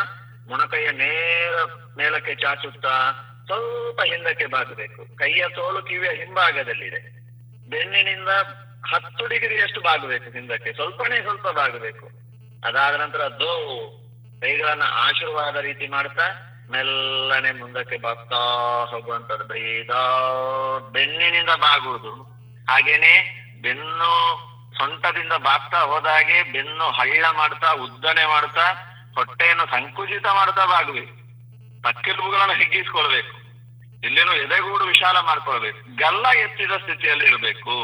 [0.48, 1.54] ಮೊಣಕೈಯ ನೇರ
[1.98, 3.12] ಮೇಲಕ್ಕೆ ಚಾಚುತ್ತಾ,
[3.46, 5.16] ಸ್ವಲ್ಪ ಹಿಂದಕ್ಕೆ ಬಾಗಬೇಕು.
[5.16, 7.21] ಕೈಯ ತೋಳು ಕಿವಿಯ ಹಿಂಭಾಗದಲ್ಲಿದೆ.
[7.72, 8.30] ಬೆನ್ನಿನಿಂದ
[8.94, 10.74] ಹತ್ತು ಡಿಗ್ರಿಯಷ್ಟು ಬಾಗಬೇಕು ಹಿಂದಕ್ಕೆ.
[10.74, 12.06] ಸ್ವಲ್ಪನೇ ಸ್ವಲ್ಪ ಬಾಗಬೇಕು.
[12.68, 13.54] ಅದಾದ ನಂತರ ದೋ
[14.42, 16.24] ಕೈಗಳನ್ನ ಆಶೀರ್ವಾದ ರೀತಿ ಮಾಡ್ತಾ
[16.72, 18.36] ಮೆಲ್ಲನೆ ಮುಂದಕ್ಕೆ ಬಾಗ್ತಾ
[18.86, 19.92] ಹೋಗುವಂತದ್ದು ಬೇಗ
[20.92, 22.12] ಬೆನ್ನಿನಿಂದ ಬಾಗುವುದು.
[22.70, 23.14] ಹಾಗೇನೆ
[23.62, 24.12] ಬೆನ್ನು
[24.78, 28.68] ಸೊಂಟದಿಂದ ಬಾಗ್ತಾ ಹೋದಾಗೆ ಬೆನ್ನು ಹಳ್ಳ ಮಾಡ್ತಾ, ಉದ್ದನೆ ಮಾಡ್ತಾ,
[29.16, 31.16] ಹೊಟ್ಟೆಯನ್ನು ಸಂಕುಚಿತ ಮಾಡ್ತಾ ಬಾಗಬೇಕು
[31.82, 33.41] ತಕ್ಕೆಲುಬುಗಳನ್ನು ಹಿಗ್ಗಿಸ್ಕೊಳ್ಬೇಕು.
[34.04, 37.76] ಇಲ್ಲೇನು ಎದೆಗೂಡು ವಿಶಾಲ ಮಾಡ್ಕೊಳ್ಬೇಕು ಗಲ್ಲ ಎತ್ತಿದ ಸ್ಥಿತಿಯಲ್ಲಿ ಇರಬೇಕು.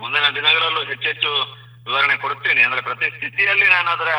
[0.00, 1.32] ಮುಂದಿನ ದಿನಗಳಲ್ಲೂ ಹೆಚ್ಚೆಚ್ಚು
[1.86, 4.10] ವಿವರಣೆ ಕೊಡ್ತೀನಿ ಅಂದ್ರೆ ಪ್ರತಿ ಸ್ಥಿತಿಯಲ್ಲಿ ನಾನು ಅದರ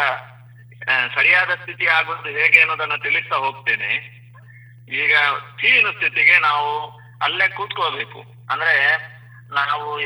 [1.15, 3.91] ಸರಿಯಾದ ಸ್ಥಿತಿ ಆಗುವುದು ಹೇಗೆ ಅನ್ನೋದನ್ನ ತಿಳಿಸ್ತಾ ಹೋಗ್ತೇನೆ.
[4.89, 5.13] ಈಗ
[5.59, 8.19] ತೀನು ಸ್ಥಿತಿಗೆ ನಾವು ಅಲ್ಲೇ ಕೂತ್ಕೋಬೇಕು.
[8.49, 8.75] ಅಂದ್ರೆ
[9.49, 9.99] ನಾವು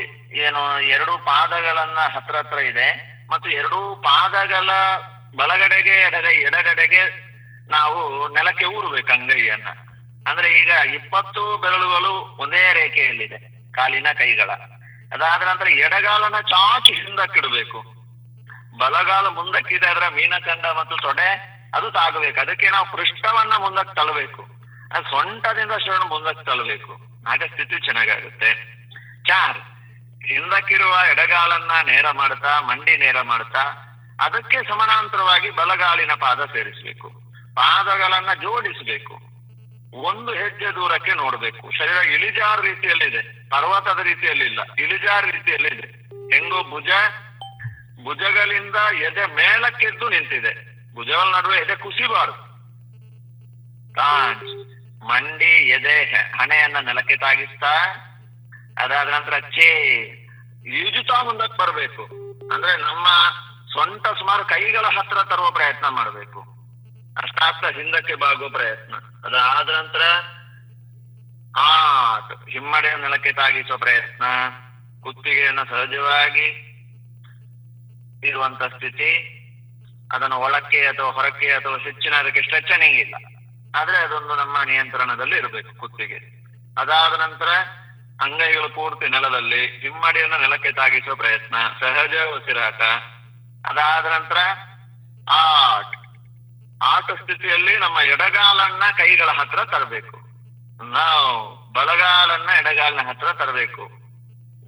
[0.46, 2.88] ಏನು ಎರಡು ಪಾದಗಳನ್ನ ಹತ್ರ ಹತ್ರ ಇದೆ.
[3.30, 4.70] ಮತ್ತು ಎರಡೂ ಪಾದಗಳ
[5.36, 7.02] ಬಲಗಡೆಗೆ ಎಡಗೈ ಎಡಗಡೆಗೆ
[7.70, 9.68] ನಾವು ನೆಲಕ್ಕೆ ಊರ್ಬೇಕು ಅಂಗೈಯನ್ನ.
[10.28, 13.38] ಅಂದ್ರೆ ಈಗ ಇಪ್ಪತ್ತು ಬೆರಳುಗಳು ಒಂದೇ ರೇಖೆಯಲ್ಲಿದೆ,
[13.72, 14.50] ಕಾಲಿನ ಕೈಗಳ.
[15.12, 17.78] ಅದಾದ ನಂತರ ಎಡಗಾಲನ ಚಾಚಿ ಹಿಂದಕ್ಕಿಡಬೇಕು.
[18.78, 22.40] ಬಲಗಾಲ ಮುಂದಕ್ಕಿದೆ ಅದರ ಮೀನಖಂಡ ಮತ್ತು ತೊಡೆ, ಅದು ತಾಗಬೇಕು.
[22.40, 24.42] ಅದಕ್ಕೆ ನಾವು ಪೃಷ್ಠವನ್ನ ಮುಂದಕ್ಕೆ ತಳ್ಳಬೇಕು
[24.94, 26.92] ಅದು ಸೊಂಟದಿಂದ ಶರಣ ಮುಂದಕ್ಕೆ ತಳ್ಳಬೇಕು
[27.28, 28.52] ಆಗ ಸ್ಥಿತಿ ಚೆನ್ನಾಗಾಗುತ್ತೆ.
[29.26, 29.58] ಚಾರ್,
[30.26, 33.62] ಹಿಂದಕ್ಕಿರುವ ಎಡಗಾಲನ್ನ ನೇರ ಮಾಡ್ತಾ, ಮಂಡಿ ನೇರ ಮಾಡ್ತಾ,
[34.20, 37.10] ಅದಕ್ಕೆ ಸಮಾನಾಂತರವಾಗಿ ಬಲಗಾಲಿನ ಪಾದ ಸೇರಿಸಬೇಕು.
[37.54, 39.31] ಪಾದಗಳನ್ನ ಜೋಡಿಸಬೇಕು.
[39.94, 41.70] ಒಂದು ಹೆಜ್ಜೆ ದೂರಕ್ಕೆ ನೋಡ್ಬೇಕು.
[41.78, 43.48] ಶರೀರ ಇಳಿಜಾರು ರೀತಿಯಲ್ಲಿದೆ.
[43.48, 44.60] ಪರ್ವತದ ರೀತಿಯಲ್ಲಿಲ್ಲ.
[44.78, 45.86] ಇಳಿಜಾರು ರೀತಿಯಲ್ಲಿದೆ.
[46.36, 46.86] ಹೆಂಗೋ ಭುಜ,
[48.04, 50.72] ಭುಜಗಳಿಂದ ಎದೆ ಮೇಲಕ್ಕೆದ್ದು ನಿಂತಿದೆ.
[50.94, 52.52] ಭುಜಗಳ ನಡುವೆ ಎದೆ ಕುಸಿಬಾರದು.
[55.06, 56.04] ಮಂಡಿ, ಎದೆ
[56.40, 57.84] ಹಣೆಯನ್ನ ನೆಲಕ್ಕೆ ತಾಗಿಸ್ತಾ,
[58.78, 59.94] ಅದಾದ ನಂತರ ಚೇ
[60.66, 62.04] ಈಜುತ್ತಾ ಮುಂದಕ್ಕೆ ಬರಬೇಕು.
[62.54, 63.06] ಅಂದ್ರೆ ನಮ್ಮ
[63.72, 66.41] ಸ್ವಂತ ಸುಮಾರು ಕೈಗಳ ಹತ್ರ ತರುವ ಪ್ರಯತ್ನ ಮಾಡಬೇಕು.
[67.16, 68.94] ಅಷ್ಟಾಗ್ತಾ ಹಿಂದಕ್ಕೆ ಬಾಗುವ ಪ್ರಯತ್ನ.
[69.24, 70.00] ಅದಾದ ನಂತರ
[71.60, 72.18] ಆ
[72.50, 74.24] ಹಿಮ್ಮಡೆಯ ನೆಲಕ್ಕೆ ತಾಗಿಸುವ ಪ್ರಯತ್ನ,
[75.00, 76.68] ಕುತ್ತಿಗೆಯನ್ನ ಸಹಜವಾಗಿ
[78.24, 79.38] ಇರುವಂತ ಸ್ಥಿತಿ,
[80.12, 83.14] ಅದನ್ನು ಒಳಕ್ಕೆ ಅಥವಾ ಹೊರಕ್ಕೆ ಅಥವಾ ಹೆಚ್ಚಿನ ಅದಕ್ಕೆ ಸ್ಟ್ರೆಚನಿಂಗ್ ಇಲ್ಲ.
[83.74, 86.42] ಆದ್ರೆ ಅದೊಂದು ನಮ್ಮ ನಿಯಂತ್ರಣದಲ್ಲಿ ಇರಬೇಕು ಕುತ್ತಿಗೆ.
[86.78, 87.46] ಅದಾದ ನಂತರ
[88.20, 92.80] ಅಂಗೈಗಳು ಪೂರ್ತಿ ನೆಲದಲ್ಲಿ ಹಿಮ್ಮಡಿಯನ್ನು ನೆಲಕ್ಕೆ ತಾಗಿಸುವ ಪ್ರಯತ್ನ, ಸಹಜ ಉಸಿರಾಟ.
[93.68, 94.36] ಅದಾದ ನಂತರ
[95.30, 96.01] ಆಟ್
[96.82, 100.16] ಆಟ ಸ್ಥಿತಿಯಲ್ಲಿ ನಮ್ಮ ಎಡಗಾಲನ್ನ ಕೈಗಳ ಹತ್ರ ತರಬೇಕು.
[100.84, 103.86] ನಾವು ಬಲಗಾಲನ್ನ ಎಡಗಾಲಿನ ಹತ್ರ ತರಬೇಕು.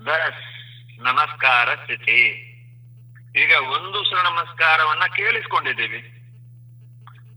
[0.04, 0.54] ಬಸ್
[0.98, 2.50] ನಮಸ್ಕಾರ ಸ್ಥಿತಿ.
[3.36, 6.10] ಈಗ ಒಂದು ಸೂರ್ಯ ನಮಸ್ಕಾರವನ್ನ ಕೇಳಿಸ್ಕೊಂಡಿದ್ದೀವಿ.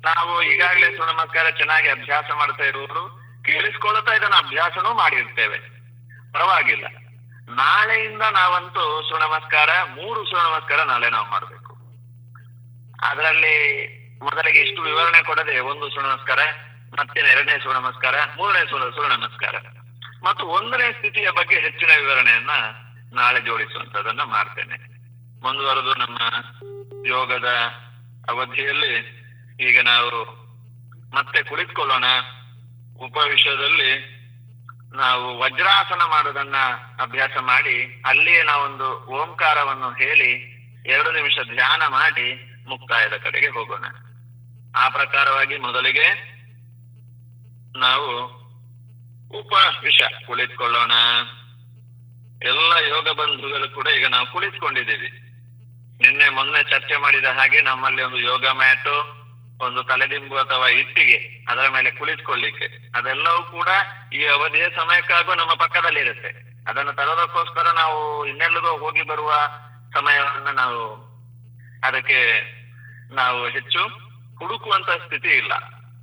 [0.05, 5.57] ನಾವು ಈಗಾಗಲೇ ಸೂರ್ಯ ನಮಸ್ಕಾರ ಚೆನ್ನಾಗಿ ಅಭ್ಯಾಸ ಮಾಡ್ತಾ ಇರುವವರು ಕೇಳಿಸ್ಕೊಳ್ತಾ ಇದನ್ನ ಅಭ್ಯಾಸನೂ ಮಾಡಿರ್ತೇವೆ.
[6.31, 6.87] ಪರವಾಗಿಲ್ಲ.
[7.49, 11.73] ನಾಳೆಯಿಂದ ನಾವಂತೂ ಸೂರ್ಯ ನಮಸ್ಕಾರ, ಮೂರು ಸೂರ್ಯ ನಮಸ್ಕಾರ ನಾಳೆ ನಾವು ಮಾಡಬೇಕು.
[13.01, 16.39] ಅದರಲ್ಲಿ ಮೊದಲಿಗೆ ಇಷ್ಟು ವಿವರಣೆ ಕೊಡದೆ ಒಂದು ಸೂರ್ಯ ನಮಸ್ಕಾರ
[16.99, 19.55] ಮತ್ತೆ ಎರಡನೇ ಸೂರ್ಯ ನಮಸ್ಕಾರ, ಮೂರನೇ ಸೂರ್ಯ ಸೂರ್ಯ ನಮಸ್ಕಾರ.
[20.23, 22.49] ಮತ್ತು ಒಂದನೇ ಸ್ಥಿತಿಯ ಬಗ್ಗೆ ಹೆಚ್ಚಿನ ವಿವರಣೆಯನ್ನ
[23.13, 24.75] ನಾಳೆ ಜೋಡಿಸುವಂತದನ್ನ ಮಾಡ್ತೇನೆ.
[25.41, 26.17] ಮುಂದುವರೆದು ನಮ್ಮ
[27.07, 27.47] ಯೋಗದ
[28.29, 28.93] ಅವಧಿಯಲ್ಲಿ
[29.59, 30.25] ಈಗ ನಾವು
[31.15, 32.03] ಮತ್ತೆ ಕುಳಿತುಕೊಳ್ಳೋಣ.
[32.99, 34.17] ಉಪವಿಷಯದಲ್ಲಿ
[34.93, 36.55] ನಾವು ವಜ್ರಾಸನ ಮಾಡೋದನ್ನ
[37.01, 40.31] ಅಭ್ಯಾಸ ಮಾಡಿ, ಅಲ್ಲಿಯೇ ನಾವೊಂದು ಓಂಕಾರವನ್ನು ಹೇಳಿ,
[40.85, 43.85] ಎರಡು ನಿಮಿಷ ಧ್ಯಾನ ಮಾಡಿ ಮುಕ್ತಾಯದ ಕಡೆಗೆ ಹೋಗೋಣ.
[44.77, 46.37] ಆ ಪ್ರಕಾರವಾಗಿ ಮೊದಲಿಗೆ
[47.79, 48.37] ನಾವು
[49.39, 50.91] ಉಪವಿಷ ಕುಳಿತುಕೊಳ್ಳೋಣ.
[52.43, 55.09] ಎಲ್ಲ ಯೋಗ ಬಂಧುಗಳು ಕೂಡ ಈಗ ನಾವು ಕುಳಿತುಕೊಂಡಿದ್ದೀವಿ.
[56.01, 58.95] ನಿನ್ನೆ ಮೊನ್ನೆ ಚರ್ಚೆ ಮಾಡಿದ ಹಾಗೆ ನಮ್ಮಲ್ಲಿ ಒಂದು ಯೋಗ ಮ್ಯಾಟು,
[59.65, 62.91] ಒಂದು ತಲೆದಿಂಬು ಅಥವಾ ಇಟ್ಟಿಗೆ ಅದರ ಮೇಲೆ ಕುಳಿತುಕೊಳ್ಳಿಕ್ಕೆ.
[62.95, 63.67] ಅದೆಲ್ಲವೂ ಕೂಡ
[64.13, 66.29] ಈ ಅವಧಿಯ ಸಮಯಕ್ಕಾಗೂ ನಮ್ಮ ಪಕ್ಕದಲ್ಲಿ ಇರುತ್ತೆ.
[66.69, 69.33] ಅದನ್ನು ತರೋದಕ್ಕೋಸ್ಕರ ನಾವು ಇನ್ನೆಲ್ಲದೋ ಹೋಗಿ ಬರುವ
[69.93, 71.07] ಸಮಯವನ್ನು ನಾವು
[71.83, 72.19] ಅದಕ್ಕೆ
[73.15, 74.06] ನಾವು ಹೆಚ್ಚು
[74.39, 75.53] ಹುಡುಕುವಂತ ಸ್ಥಿತಿ ಇಲ್ಲ.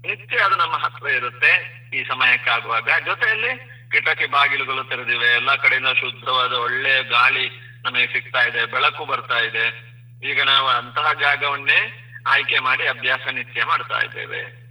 [0.07, 1.53] ನಿತ್ಯ ಅದು ನಮ್ಮ ಹತ್ರ ಇರುತ್ತೆ.
[1.95, 3.59] ಈ ಸಮಯಕ್ಕಾಗುವಾಗ ಜೊತೆಯಲ್ಲಿ
[3.91, 5.27] ಕಿಟಕಿ ಬಾಗಿಲುಗಳು ತೆರೆದಿವೆ.
[5.27, 7.51] ಎಲ್ಲಾ ಕಡೆಯಿಂದ ಶುದ್ಧವಾದ ಒಳ್ಳೆ ಗಾಳಿ
[7.85, 8.67] ನಮಗೆ ಸಿಗ್ತಾ ಇದೆ.
[8.67, 9.95] ಬೆಳಕು ಬರ್ತಾ ಇದೆ.
[10.31, 14.65] ಈಗ ನಾವು ಅಂತಹ ಜಾಗವನ್ನೇ ಆಯ್ಕೆ ಮಾಡಿ ಅಭ್ಯಾಸ ನಿತ್ಯ ಮಾಡ್ತಾ ಇದ್ದೇವೆ.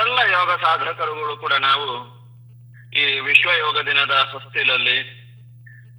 [0.00, 2.16] ಎಲ್ಲ ಯೋಗ ಸಾಧಕರುಗಳು ಕೂಡ ನಾವು
[2.96, 5.26] ಈ ವಿಶ್ವ ಯೋಗ ದಿನದ ಹೊಸ್ತಿಲಲ್ಲಿ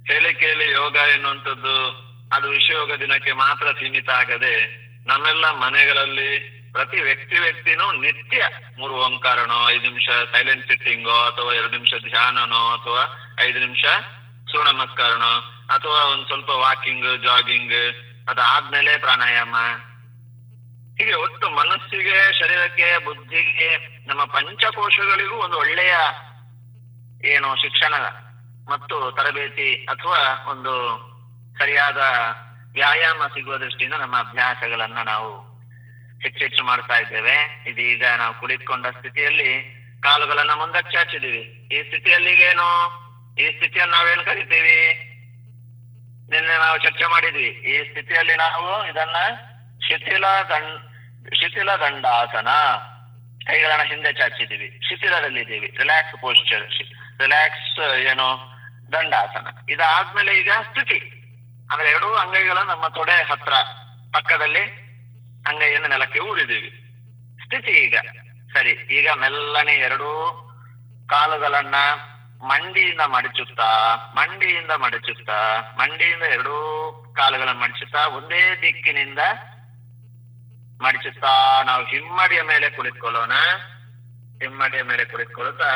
[0.08, 4.66] ಹೇಳಿಕೆಯಲ್ಲಿ ಯೋಗ ಎನ್ನುವಂಥದ್ದು ಅದು ವಿಶ್ವ ಯೋಗ ದಿನಕ್ಕೆ ಮಾತ್ರ ಸೀಮಿತ ಆಗದೆ
[5.06, 8.48] ನಮ್ಮೆಲ್ಲ ಮನೆಗಳಲ್ಲಿ ಪ್ರತಿ ವ್ಯಕ್ತಿ ವ್ಯಕ್ತಿನೂ ನಿತ್ಯ
[8.78, 13.84] ಮೂರು ಓಂಕಾರನೋ, ಐದು ನಿಮಿಷ ಸೈಲೆಂಟ್ ಸಿಟ್ಟಿಂಗೋ ಅಥವಾ ಎರಡು ನಿಮಿಷ ಧ್ಯಾನನೋ, ಅಥವಾ ಐದು ನಿಮಿಷ
[14.52, 17.96] ಸೂರ್ಯ ನಮಸ್ಕಾರನೋ ಅಥವಾ ಒಂದ್ ಸ್ವಲ್ಪ ವಾಕಿಂಗ್ ಜಾಗಿಂಗ್
[18.28, 19.54] ಅದಾದ್ಮೇಲೆ ಪ್ರಾಣಾಯಾಮ.
[20.98, 25.94] ಹೀಗೆ ಒಟ್ಟು ಮನಸ್ಸಿಗೆ, ಶರೀರಕ್ಕೆ, ಬುದ್ಧಿಗೆ, ನಮ್ಮ ಪಂಚಕೋಶಗಳಿಗೂ ಒಂದು ಒಳ್ಳೆಯ
[27.24, 27.94] ಏನು ಶಿಕ್ಷಣ
[28.72, 30.72] ಮತ್ತು ತರಬೇತಿ ಅಥವಾ ಒಂದು
[31.58, 31.96] ಸರಿಯಾದ
[32.72, 35.47] ವ್ಯಾಯಾಮ ಸಿಗುವ ದೃಷ್ಟಿಯಿಂದ ನಮ್ಮ ಅಭ್ಯಾಸಗಳನ್ನ ನಾವು
[36.22, 37.64] ಹೆಚ್ಚೆಚ್ಚು ಮಾಡ್ತಾ ಇದ್ದೇವೆ.
[37.66, 42.68] ಇದೀಗ ನಾವು ಕುಳಿತುಕೊಂಡ ಸ್ಥಿತಿಯಲ್ಲಿ ಕಾಲುಗಳನ್ನ ಮುಂದಕ್ಕೆ ಚಾಚಿದೀವಿ ಈ ಸ್ಥಿತಿಯಲ್ಲಿ ಈಗೇನು?
[43.40, 45.04] ಈ ಸ್ಥಿತಿಯನ್ನು ನಾವೇನು ಕರಿತೀವಿ
[46.30, 47.48] ನಿನ್ನೆ ನಾವು ಚರ್ಚೆ ಮಾಡಿದ್ವಿ.
[47.48, 49.16] ಈ ಸ್ಥಿತಿಯಲ್ಲಿ ನಾವು ಇದನ್ನ
[49.86, 50.78] ಶಿಥಿಲ ದಂಡ,
[51.34, 52.48] ಶಿಥಿಲ ದಂಡಾಸನ.
[53.46, 56.72] ಕೈಗಳನ್ನ ಹಿಂದೆ ಚಾಚಿದೀವಿ ಶಿಥಿಲದಲ್ಲಿದ್ದೀವಿ ರಿಲ್ಯಾಕ್ಸ್ ಪೋಸ್ಚರ್
[57.20, 58.58] ರಿಲ್ಯಾಕ್ಸ್ ಏನು?
[58.92, 59.72] ದಂಡಾಸನ.
[59.72, 60.98] ಇದಾದ್ಮೇಲೆ ಈಗ ಸ್ಥಿತಿ.
[61.72, 63.52] ಅಂದ್ರೆ ಎರಡೂ ಅಂಗೈಗಳು ನಮ್ಮ ತೊಡೆ ಹತ್ರ,
[64.12, 64.77] ಪಕ್ಕದಲ್ಲಿ
[65.48, 66.70] ಅಂಗೈಯನ್ನು ನೆಲಕ್ಕೆ ಊರಿದೀವಿ
[67.44, 67.96] ಸ್ಥಿತಿ ಈಗ.
[68.52, 70.10] ಸರಿ, ಈಗ ಮೆಲ್ಲನೆ ಎರಡೂ
[71.08, 71.74] ಕಾಲುಗಳನ್ನ
[72.42, 76.54] ಮಂಡಿಯಿಂದ ಮಡಚುತ್ತಾ ಮಂಡಿಯಿಂದ ಮಡಚುತ್ತಾ, ಮಂಡಿಯಿಂದ ಎರಡೂ
[77.16, 79.18] ಕಾಲುಗಳನ್ನು ಮಡಚುತ್ತಾ, ಒಂದೇ ದಿಕ್ಕಿನಿಂದ
[80.80, 83.32] ಮಡಚುತ್ತಾ, ನಾವು ಹಿಮ್ಮಡಿಯ ಮೇಲೆ ಕುಳಿತುಕೊಳ್ಳೋಣ.
[84.42, 85.72] ಹಿಮ್ಮಡಿಯ ಮೇಲೆ ಕುಳಿತುಕೊಳ್ಳುತ್ತಾ,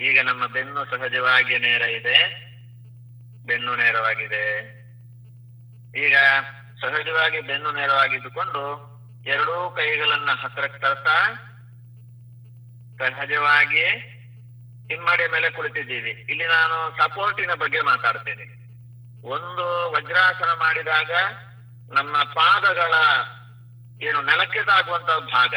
[0.00, 2.50] ಈಗ ನಮ್ಮ ಬೆನ್ನು ಸಹಜವಾಗಿ ನೇರ ಇದೆ.
[3.46, 4.44] ಬೆನ್ನು ನೇರವಾಗಿದೆ.
[6.06, 6.16] ಈಗ
[6.80, 8.62] ಸಹಜವಾಗಿ ಬೆನ್ನು ನೆರವಾಗಿದ್ದುಕೊಂಡು
[9.26, 11.16] ಎರಡೂ ಕೈಗಳನ್ನ ಹತ್ತಿರಕ್ಕೆ ತರ್ತಾ
[12.98, 13.84] ಸಹಜವಾಗಿ
[14.90, 16.12] ಹಿಮ್ಮಡಿಯ ಮೇಲೆ ಕುಳಿತಿದ್ದೀವಿ.
[16.30, 18.46] ಇಲ್ಲಿ ನಾನು ಸಪೋರ್ಟಿನ ಬಗ್ಗೆ ಮಾತಾಡ್ತೇನೆ.
[19.28, 21.12] ಒಂದು ವಜ್ರಾಸನ ಮಾಡಿದಾಗ
[21.92, 22.94] ನಮ್ಮ ಪಾದಗಳ
[24.06, 25.54] ಏನು ನೆಲಕ್ಕೆ ತಾಗುವಂತ ಭಾಗ,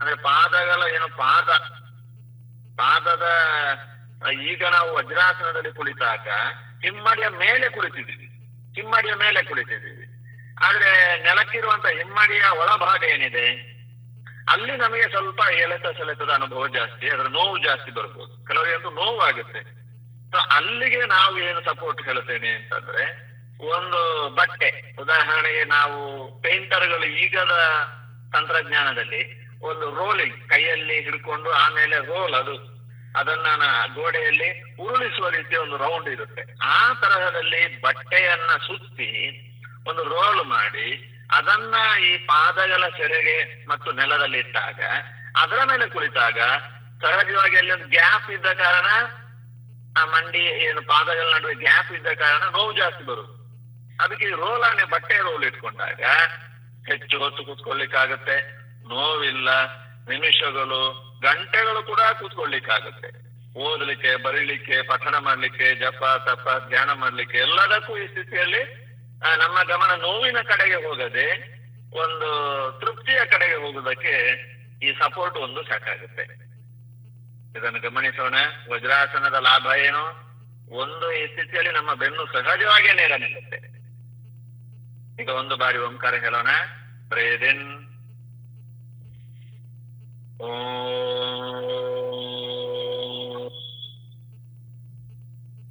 [0.00, 1.50] ಅಂದ್ರೆ ಪಾದಗಳ ಏನು ಪಾದ,
[2.80, 3.26] ಪಾದದ
[4.44, 6.28] ಈಗ ನಾವು ವಜ್ರಾಸನದಲ್ಲಿ ಕುಳಿತಾಗ
[6.82, 8.26] ಹಿಮ್ಮಡಿಯ ಮೇಲೆ ಕುಳಿತಿದ್ದೀವಿ.
[8.74, 9.87] ಹಿಮ್ಮಡಿಯ ಮೇಲೆ ಕುಳಿತಿದ್ದೀವಿ.
[10.62, 13.78] ಆದ್ರೆ ನೆಲಕ್ಕಿರುವಂತ ಹಿಮ್ಮಡಿಯ ಒಳಭಾಗ ಏನಿದೆ?
[14.48, 18.46] ಅಲ್ಲಿ ನಮಗೆ ಸ್ವಲ್ಪ ಎಳೆತ ಸೆಳೆತದ ಅನುಭವ ಜಾಸ್ತಿ, ಅದರ ನೋವು ಜಾಸ್ತಿ ಬರ್ಬೋದು.
[18.46, 19.62] ಕೆಲವರಿಗಂತೂ ನೋವು ಆಗುತ್ತೆ
[20.30, 23.28] ಸೊ ಅಲ್ಲಿಗೆ ನಾವು ಏನು ಸಪೋರ್ಟ್ ಹೇಳ್ತೇನೆ ಅಂತಂದ್ರೆ,
[23.66, 24.94] ಒಂದು ಬಟ್ಟೆ.
[25.00, 27.52] ಉದಾಹರಣೆಗೆ ನಾವು ಪೇಂಟರ್ಗಳು ಈಗದ
[28.32, 32.78] ತಂತ್ರಜ್ಞಾನದಲ್ಲಿ ಒಂದು ರೋಲಿಂಗ್ ಕೈಯಲ್ಲಿ ಹಿಡ್ಕೊಂಡು ಆಮೇಲೆ ರೋಲ್ ಅದು.
[33.16, 33.62] ಅದನ್ನ
[33.94, 36.42] ಗೋಡೆಯಲ್ಲಿ ಉರುಳಿಸುವ ರೀತಿಯ ಒಂದು ರೌಂಡ್ ಇರುತ್ತೆ.
[36.62, 39.44] ಆ ತರಹದಲ್ಲಿ ಬಟ್ಟೆಯನ್ನ ಸುತ್ತಿ
[39.88, 40.88] ಒಂದು ರೋಲ್ ಮಾಡಿ
[41.36, 41.74] ಅದನ್ನ
[42.08, 44.80] ಈ ಪಾದಗಳ ಸೆರೆಗೆ ಮತ್ತು ನೆಲದಲ್ಲಿ ಇಟ್ಟಾಗ,
[45.36, 46.38] ಅದರ ಮೇಲೆ ಕುಳಿತಾಗ,
[47.02, 48.88] ಸಹಜವಾಗಿ ಅಲ್ಲಿ ಒಂದು ಗ್ಯಾಪ್ ಇದ್ದ ಕಾರಣ
[49.96, 53.36] ಆ ಮಂಡಿ, ಏನು ಪಾದಗಳ ನಡುವೆ ಗ್ಯಾಪ್ ಇದ್ದ ಕಾರಣ ನೋವು ಜಾಸ್ತಿ ಬರುತ್ತೆ
[54.04, 56.02] ಅದಕ್ಕೆ ಈ ರೋಲ್ ಆನೆ ಬಟ್ಟೆ ರೋಲ್ ಇಟ್ಕೊಂಡಾಗ
[56.84, 58.36] ಹೆಚ್ಚು ಹೊತ್ತು ಕೂತ್ಕೊಳ್ಳಿಕ್ಕಾಗತ್ತೆ,
[58.88, 59.48] ನೋವಿಲ್ಲ,
[60.08, 60.82] ನಿಮಿಷಗಳು,
[61.20, 63.08] ಗಂಟೆಗಳು ಕೂಡ ಕೂತ್ಕೊಳ್ಳಿಕ್ಕಾಗತ್ತೆ.
[63.56, 68.62] ಓದಲಿಕ್ಕೆ, ಬರೀಲಿಕ್ಕೆ, ಪಠಣ ಮಾಡ್ಲಿಕ್ಕೆ, ಜಪ, ತಪ, ಧ್ಯಾನ ಮಾಡ್ಲಿಕ್ಕೆ ಎಲ್ಲದಕ್ಕೂ ಈ ಸ್ಥಿತಿಯಲ್ಲಿ
[69.22, 71.58] ನಮ್ಮ ಗಮನ ನೋವಿನ ಕಡೆಗೆ ಹೋಗದೆ
[71.98, 72.28] ಒಂದು
[72.80, 74.14] ತೃಪ್ತಿಯ ಕಡೆಗೆ ಹೋಗುವುದಕ್ಕೆ
[74.82, 76.22] ಈ ಸಪೋರ್ಟ್ ಒಂದು ಸಾಕಾಗುತ್ತೆ.
[77.58, 78.34] ಇದನ್ನು ಗಮನಿಸೋಣ.
[78.70, 80.28] ವಜ್ರಾಸನದ ಲಾಭ ಏನು?
[80.76, 83.78] ಒಂದು ಈ ಸ್ಥಿತಿಯಲ್ಲಿ ನಮ್ಮ ಬೆನ್ನು ಸಹಜವಾಗಿ ನೇರ ನಿಲ್ಲುತ್ತೆ.
[85.22, 86.48] ಈಗ ಒಂದು ಬಾರಿ ಓಂಕಾರ ಹೇಳೋಣ.
[87.08, 87.88] ಪ್ರೇದಿನ್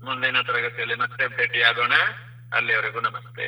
[0.03, 1.93] ಮುಂದಿನ ತರಗತಿಯಲ್ಲಿ ಮತ್ತೆ ಭೇಟಿಯಾಗೋಣ.
[2.53, 3.47] ಅಲ್ಲಿಯವರೆಗೂ ನಮಸ್ತೆ.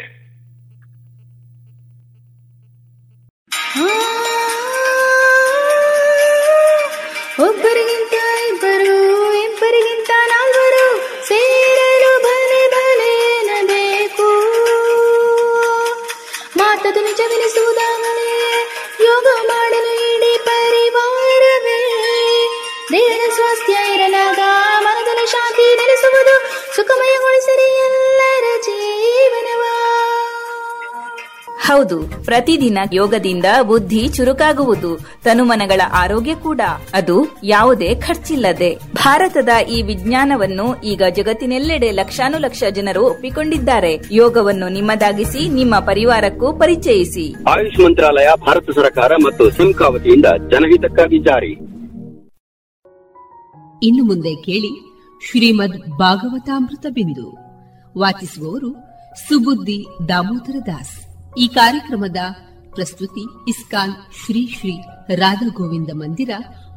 [31.70, 36.62] ಹೌದು ಪ್ರತಿದಿನ ಯೋಗದಿಂದ ಬುದ್ಧಿ ಚುರುಕಾಗುವುದು ತನುಮನಗಳ ಆರೋಗ್ಯ ಕೂಡ.
[36.94, 38.80] ಅದು ಯಾವುದೇ ಖರ್ಚಿಲ್ಲದೆ.
[38.96, 44.02] ಭಾರತದ ಈ ವಿಜ್ಞಾನವನ್ನು ಈಗ ಜಗತ್ತಿನೆಲ್ಲೆಡೆ ಲಕ್ಷಾನುಲಕ್ಷ ಜನರು ಒಪ್ಪಿಕೊಂಡಿದ್ದಾರೆ.
[44.12, 47.36] ಯೋಗವನ್ನು ನಿಮ್ಮದಾಗಿಸಿ ನಿಮ್ಮ ಪರಿವಾರಕ್ಕೂ ಪರಿಚಯಿಸಿ.
[47.48, 51.54] ಆಯುಷ್ ಮಂತ್ರಾಲಯ ಭಾರತ ಸರ್ಕಾರ ಮತ್ತು ಸಿಮ್ಕಾ ವತಿಯಿಂದ ಜನಹಿತಕ್ಕಾಗಿ ಜಾರಿ.
[53.84, 54.74] ಇನ್ನು ಮುಂದೆ ಕೇಳಿ
[55.30, 57.38] ಶ್ರೀಮದ್ ಭಾಗವತಾಮೃತ ಬಿಂದು.
[58.00, 58.74] ವಾಚಿಸುವವರು
[59.20, 61.09] ಸುಬುದ್ದಿ ದಾಮೋದರ ದಾಸ್.
[61.38, 62.18] ಈ ಕಾರ್ಯಕ್ರಮದ
[62.74, 64.82] ಪ್ರಸ್ತುತಿ ಇಸ್ಕಾನ್ ಶ್ರೀ ಶ್ರೀ
[65.16, 66.30] ರಾಧಾ ಗೋವಿಂದ ಮಂದಿರ,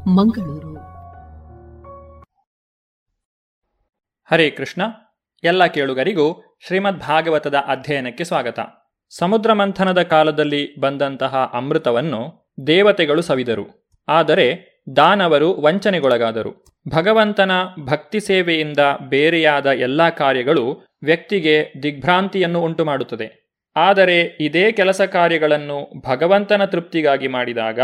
[0.08, 0.76] ಮಂಗಳೂರು.
[4.30, 4.82] ಹರೇ ಕೃಷ್ಣ.
[5.44, 8.60] ಎಲ್ಲ ಕೇಳುಗರಿಗೂ ಶ್ರೀಮದ್ ಭಾಗವತದ ಅಧ್ಯಯನಕ್ಕೆ ಸ್ವಾಗತ.
[9.16, 13.94] ಸಮುದ್ರ ಮಂಥನದ ಕಾಲದಲ್ಲಿ ಬಂದಂತಹ ಅಮೃತವನ್ನು ದೇವತೆಗಳು ಸವಿದರು.
[14.08, 16.64] ಆದರೆ ದಾನವರು ವಂಚನೆಗೊಳಗಾದರು.
[16.88, 17.50] ಭಗವಂತನ
[17.84, 18.78] ಭಕ್ತಿ ಸೇವೆಯಿಂದ
[19.08, 23.41] ಬೇರೆಯಾದ ಎಲ್ಲ ಕಾರ್ಯಗಳು ವ್ಯಕ್ತಿಗೆ ದಿಗ್ಭ್ರಾಂತಿಯನ್ನು ಉಂಟುಮಾಡುತ್ತದೆ.
[23.76, 27.80] ಆದರೆ ಇದೇ ಕೆಲಸ ಕಾರ್ಯಗಳನ್ನು ಭಗವಂತನ ತೃಪ್ತಿಗಾಗಿ ಮಾಡಿದಾಗ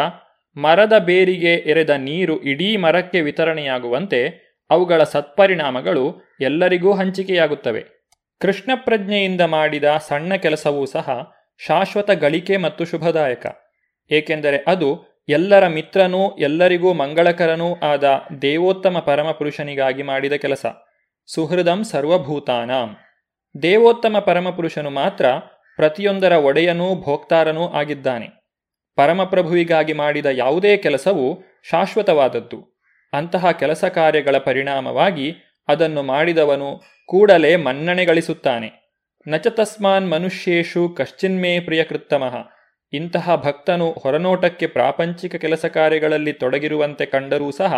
[0.57, 7.84] ಮರದ ಬೇರಿಗೆ ಎರೆದ ನೀರು ಇಡೀ ಮರಕ್ಕೆ ವಿತರಣೆಯಾಗುವಂತೆ ಅವುಗಳ ಸತ್ಪರಿಣಾಮಗಳು ಎಲ್ಲರಿಗೂ ಹಂಚಿಕೆಯಾಗುತ್ತವೆ.
[8.41, 11.32] ಕೃಷ್ಣ ಪ್ರಜ್ಞೆಯಿಂದ ಮಾಡಿದ ಸಣ್ಣ ಕೆಲಸವೂ ಸಹ
[11.66, 13.47] ಶಾಶ್ವತ ಗಳಿಕೆ ಮತ್ತು ಶುಭದಾಯಕ.
[14.11, 20.66] ಏಕೆಂದರೆ ಅದು ಎಲ್ಲರ ಮಿತ್ರನೂ ಎಲ್ಲರಿಗೂ ಮಂಗಳಕರನೂ ಆದ ದೇವೋತ್ತಮ ಪರಮಪುರುಷನಿಗಾಗಿ ಮಾಡಿದ ಕೆಲಸ.
[21.26, 22.97] ಸುಹೃದಂ ಸರ್ವಭೂತಾನಾಂ.
[23.62, 25.26] ದೇವೋತ್ತಮ ಪರಮಪುರುಷನು ಮಾತ್ರ
[25.79, 28.29] ಪ್ರತಿಯೊಂದರ ಒಡೆಯನೂ ಭೋಕ್ತಾರನೂ ಆಗಿದ್ದಾನೆ.
[28.97, 32.81] ಪರಮಪ್ರಭುವಿಗಾಗಿ ಮಾಡಿದ ಯಾವುದೇ ಕೆಲಸವು ಶಾಶ್ವತವಾದದ್ದು.
[33.12, 35.35] ಅಂತಹ ಕೆಲಸ ಕಾರ್ಯಗಳ ಪರಿಣಾಮವಾಗಿ
[35.68, 38.93] ಅದನ್ನು ಮಾಡಿದವನು ಕೂಡಲೇ ಮನ್ನಣೆ ಗಳಿಸುತ್ತಾನೆ
[39.29, 42.37] ನಚ ತಸ್ಮಾನ್ ಮನುಷ್ಯೇಷು ಕಶ್ಚಿನ್ಮೇ ಪ್ರಿಯಕೃತ್ತಮಃ.
[42.93, 47.74] ಇಂತಹ ಭಕ್ತನು ಹೊರನೋಟಕ್ಕೆ ಪ್ರಾಪಂಚಿಕ ಕೆಲಸ ಕಾರ್ಯಗಳಲ್ಲಿ ತೊಡಗಿರುವಂತೆ ಕಂಡರೂ ಸಹ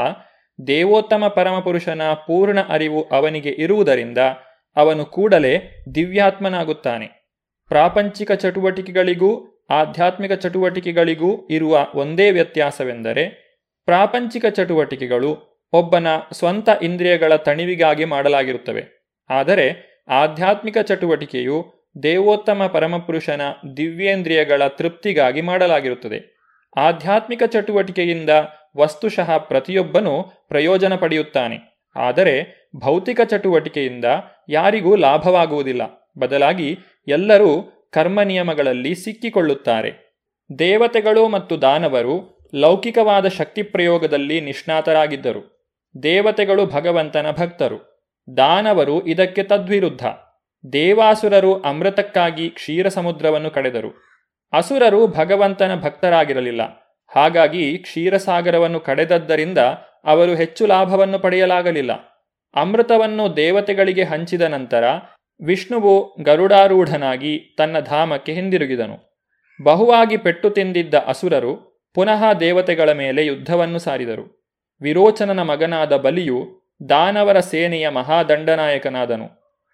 [0.66, 4.18] ದೇವೋತ್ತಮ ಪರಮಪುರುಷನ ಪೂರ್ಣ ಅರಿವು ಅವನಿಗೆ ಇರುವುದರಿಂದ
[4.76, 7.19] ಅವನು ಕೂಡಲೇ ದಿವ್ಯಾತ್ಮನಾಗುತ್ತಾನೆ.
[7.70, 13.50] ಪ್ರಾಪಂಚಿಕ ಚಟುವಟಿಕೆಗಳಿಗೂ ಆಧ್ಯಾತ್ಮಿಕ ಚಟುವಟಿಕೆಗಳಿಗೂ ಇರುವ ಒಂದೇ ವ್ಯತ್ಯಾಸವೆಂದರೆ
[13.84, 19.12] ಪ್ರಾಪಂಚಿಕ ಚಟುವಟಿಕೆಗಳು ಒಬ್ಬನ ಸ್ವಂತ ಇಂದ್ರಿಯಗಳ ತಣಿವಿಗಾಗಿ ಮಾಡಲಾಗಿರುತ್ತವೆ.
[19.30, 23.40] ಆದರೆ ಆಧ್ಯಾತ್ಮಿಕ ಚಟುವಟಿಕೆಯು ದೇವೋತ್ತಮ ಪರಮಪುರುಷನ
[23.76, 26.36] ದಿವ್ಯೇಂದ್ರಿಯಗಳ ತೃಪ್ತಿಗಾಗಿ ಮಾಡಲಾಗಿರುತ್ತದೆ.
[26.76, 28.30] ಆಧ್ಯಾತ್ಮಿಕ ಚಟುವಟಿಕೆಯಿಂದ
[28.76, 31.86] ವಸ್ತುಶಃ ಪ್ರತಿಯೊಬ್ಬನೂ ಪ್ರಯೋಜನ ಪಡೆಯುತ್ತಾನೆ.
[31.96, 34.04] ಆದರೆ ಭೌತಿಕ ಚಟುವಟಿಕೆಯಿಂದ
[34.48, 35.99] ಯಾರಿಗೂ ಲಾಭವಾಗುವುದಿಲ್ಲ.
[36.18, 40.10] ಬದಲಾಗಿ ಎಲ್ಲರೂ ಕರ್ಮ ನಿಯಮಗಳಲ್ಲಿ ಸಿಕ್ಕಿಕೊಳ್ಳುತ್ತಾರೆ.
[40.58, 45.60] ದೇವತೆಗಳು ಮತ್ತು ದಾನವರು ಲೌಕಿಕವಾದ ಶಕ್ತಿ ಪ್ರಯೋಗದಲ್ಲಿ ನಿಷ್ಣಾತರಾಗಿದ್ದರು.
[46.02, 48.08] ದೇವತೆಗಳು ಭಗವಂತನ ಭಕ್ತರು.
[48.36, 50.06] ದಾನವರು ಇದಕ್ಕೆ ತದ್ವಿರುದ್ಧ.
[50.72, 54.10] ದೇವಾಸುರರು ಅಮೃತಕ್ಕಾಗಿ ಕ್ಷೀರ ಸಮುದ್ರವನ್ನು ಕಡೆದರು.
[54.52, 56.60] ಅಸುರರು ಭಗವಂತನ ಭಕ್ತರಾಗಿರಲಿಲ್ಲ.
[57.08, 59.58] ಹಾಗಾಗಿ ಕ್ಷೀರಸಾಗರವನ್ನು ಕಡೆದದ್ದರಿಂದ
[60.04, 61.92] ಅವರು ಹೆಚ್ಚು ಲಾಭವನ್ನು ಪಡೆಯಲಾಗಲಿಲ್ಲ.
[62.56, 64.84] ಅಮೃತವನ್ನು ದೇವತೆಗಳಿಗೆ ಹಂಚಿದ ನಂತರ
[65.44, 69.24] ವಿಷ್ಣುವು ಗರುಡಾರೂಢನಾಗಿ ತನ್ನ ಧಾಮಕ್ಕೆ ಹಿಂದಿರುಗಿದನು.
[69.62, 74.54] ಬಹುವಾಗಿ ಪೆಟ್ಟು ತಿಂದಿದ್ದ ಅಸುರರು ಪುನಃ ದೇವತೆಗಳ ಮೇಲೆ ಯುದ್ಧವನ್ನು ಸಾರಿದರು.
[74.80, 79.28] ವಿರೋಚನನ ಮಗನಾದ ಬಲಿಯು ದಾನವರ ಸೇನೆಯ ಮಹಾದಂಡನಾಯಕನಾದನು.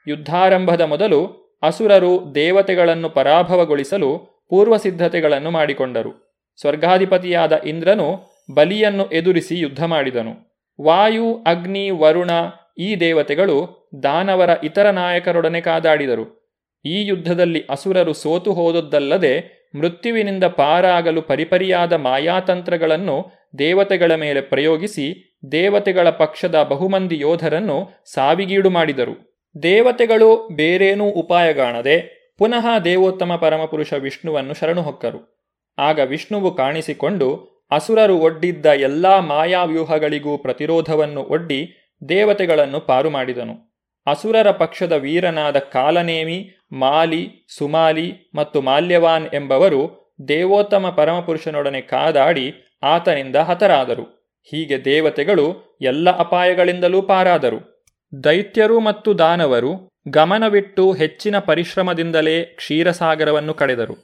[0.07, 4.19] ಯುದ್ಧಾರಂಭದ ಮೊದಲು ಅಸುರರು ದೇವತೆಗಳನ್ನು ಪರಾಭವಗೊಳಿಸಲು
[4.51, 6.43] ಪೂರ್ವಸಿದ್ಧತೆಗಳನ್ನು ಮಾಡಿಕೊಂಡರು.
[6.61, 8.23] ಸ್ವರ್ಗಾಧಿಪತಿಯಾದ ಇಂದ್ರನು
[8.55, 10.63] ಬಲಿಯನ್ನು ಎದುರಿಸಿ ಯುದ್ಧ ಮಾಡಿದನು.
[10.83, 12.31] ವಾಯು, ಅಗ್ನಿ, ವರುಣ
[12.79, 13.57] ಈ ದೇವತೆಗಳು
[14.03, 16.47] ದಾನವರ ಇತರ ನಾಯಕರೊಡನೆ ಕಾದಾಡಿದರು.
[16.85, 23.27] ಈ ಯುದ್ಧದಲ್ಲಿ ಅಸುರರು ಸೋತು ಹೋದದ್ದಲ್ಲದೆ ಮೃತ್ಯುವಿನಿಂದ ಪಾರಾಗಲು ಪರಿಪರಿಯಾದ ಮಾಯಾತಂತ್ರಗಳನ್ನು
[23.59, 29.43] ದೇವತೆಗಳ ಮೇಲೆ ಪ್ರಯೋಗಿಸಿ ದೇವತೆಗಳ ಪಕ್ಷದ ಬಹುಮಂದಿ ಯೋಧರನ್ನು ಸಾವಿಗೀಡು ಮಾಡಿದರು.
[29.63, 35.37] ದೇವತೆಗಳು ಬೇರೇನೂ ಉಪಾಯಗಾಣದೆ ಪುನಃ ದೇವೋತ್ತಮ ಪರಮಪುರುಷ ವಿಷ್ಣುವನ್ನು ಶರಣು ಹೊಕ್ಕರು.
[35.79, 43.77] ಆಗ ವಿಷ್ಣುವು ಕಾಣಿಸಿಕೊಂಡು ಅಸುರರು ಒಡ್ಡಿದ್ದ ಎಲ್ಲಾ ಮಾಯಾವ್ಯೂಹಗಳಿಗೂ ಪ್ರತಿರೋಧವನ್ನು ಒಡ್ಡಿ ದೇವತೆಗಳನ್ನು ಪಾರು ಮಾಡಿದನು.
[44.07, 54.35] ಅಸುರರ ಪಕ್ಷದ ವೀರನಾದ ಕಾಲನೇಮಿ, ಮಾಲಿ, ಸುಮಾಲಿ ಮತ್ತು ಮಾಲ್ಯವಾನ್ ಎಂಬವರು ದೇವೋತ್ತಮ ಪರಮಪುರುಷನೊಡನೆ ಕಾದಾಡಿ ಆತನಿಂದ ಹತರಾದರು.
[54.51, 57.85] ಹೀಗೆ ದೇವತೆಗಳು ಎಲ್ಲ ಅಪಾಯಗಳಿಂದಲೂ ಪಾರಾದರು.
[58.25, 63.97] ದೈತ್ಯರು ಮತ್ತು ದಾನವರು ಗಮನವಿಟ್ಟು ಹೆಚ್ಚಿನ ಪರಿಶ್ರಮದಿಂದಲೇ ಕ್ಷೀರಸಾಗರವನ್ನು ಕಳೆದರು.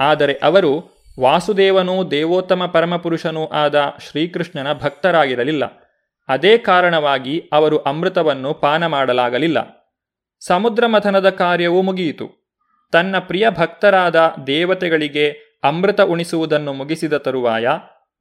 [0.00, 5.83] ಆದರೆ ಅವರು ವಾಸುದೇವನೂ ದೇವೋತ್ತಮ ಪರಮಪುರುಷನೂ ಆದ ಶ್ರೀಕೃಷ್ಣನ ಭಕ್ತರಾಗಿರಲಿಲ್ಲ.
[6.28, 9.84] ಅದೇ ಕಾರಣವಾಗಿ ಅವರು ಅಮೃತವನ್ನು ಪಾನ ಮಾಡಲಾಗಲಿಲ್ಲ
[10.40, 12.44] ಸಮುದ್ರ ಮಥನದ ಕಾರ್ಯವು ಮುಗಿಯಿತು.
[12.92, 15.30] ತನ್ನ ಪ್ರಿಯ ಭಕ್ತರಾದ ದೇವತೆಗಳಿಗೆ
[15.64, 17.68] ಅಮೃತ ಉಣಿಸುವುದನ್ನು ಮುಗಿಸಿದ ತರುವಾಯ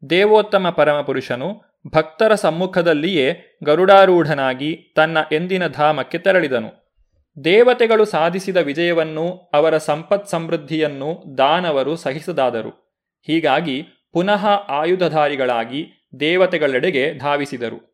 [0.10, 7.00] ದೇವೋತ್ತಮ ಪರಮಪುರುಷನು ಭಕ್ತರ ಸಮ್ಮುಖದಲ್ಲಿಯೇ ಗರುಡಾರೂಢನಾಗಿ ತನ್ನ ಎಂದಿನ ಧಾಮಕ್ಕೆ ತೆರಳಿದನು.
[7.44, 13.00] ದೇವತೆಗಳು ಸಾಧಿಸಿದ ವಿಜಯವನ್ನು, ಅವರ ಸಂಪತ್ ಸಮೃದ್ಧಿಯನ್ನು ದಾನವರು ಸಹಿಸದಾದರು.
[13.28, 13.82] ಹೀಗಾಗಿ
[14.14, 17.93] ಪುನಃ ಆಯುಧಧಾರಿಗಳಾಗಿ ದೇವತೆಗಳೆಡೆಗೆ ಧಾವಿಸಿದರು.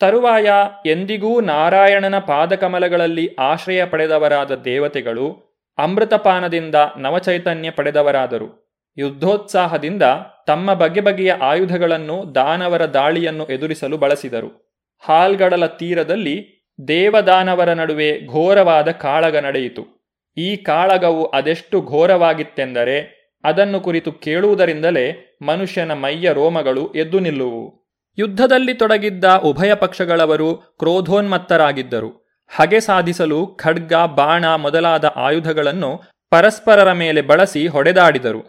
[0.00, 0.50] ತರುವಾಯ
[0.86, 8.68] ಎಂದಿಗೂ ನಾರಾಯಣನ ಪಾದಕಮಲಗಳಲ್ಲಿ ಆಶ್ರಯ ಪಡೆದವರಾದ ದೇವತೆಗಳು ಅಮೃತಪಾನದಿಂದ ನವಚೈತನ್ಯ ಪಡೆದವರಾದರು.
[8.96, 10.02] ಯುದ್ಧೋತ್ಸಾಹದಿಂದ
[10.46, 14.78] ತಮ್ಮ ಬಗೆ ಬಗೆಯ ಆಯುಧಗಳನ್ನು ದಾನವರ ದಾಳಿಯನ್ನು ಎದುರಿಸಲು ಬಳಸಿದರು.
[14.98, 20.10] ಹಾಲ್ಗಡಲ ತೀರದಲ್ಲಿ ದೇವದಾನವರ ನಡುವೆ ಘೋರವಾದ ಕಾಳಗ ನಡೆಯಿತು.
[20.36, 27.77] ಈ ಕಾಳಗವು ಅದೆಷ್ಟು ಘೋರವಾಗಿತ್ತೆಂದರೆ ಅದನ್ನು ಕುರಿತು ಕೇಳುವುದರಿಂದಲೇ ಮನುಷ್ಯನ ಮೈಯ ರೋಮಗಳು ಎದ್ದು ನಿಲ್ಲುವು.
[28.18, 32.10] ಯುದ್ಧದಲ್ಲಿ ತೊಡಗಿದ್ದ ಉಭಯ ಪಕ್ಷಗಳವರು ಕ್ರೋಧೋನ್ಮತ್ತರಾಗಿದ್ದರು.
[32.50, 35.90] ಹಗೆ ಸಾಧಿಸಲು ಖಡ್ಗ, ಬಾಣ ಮೊದಲಾದ ಆಯುಧಗಳನ್ನು
[36.30, 38.40] ಪರಸ್ಪರರ ಮೇಲೆ ಬಳಸಿ ಹೊಡೆದಾಡಿದರು.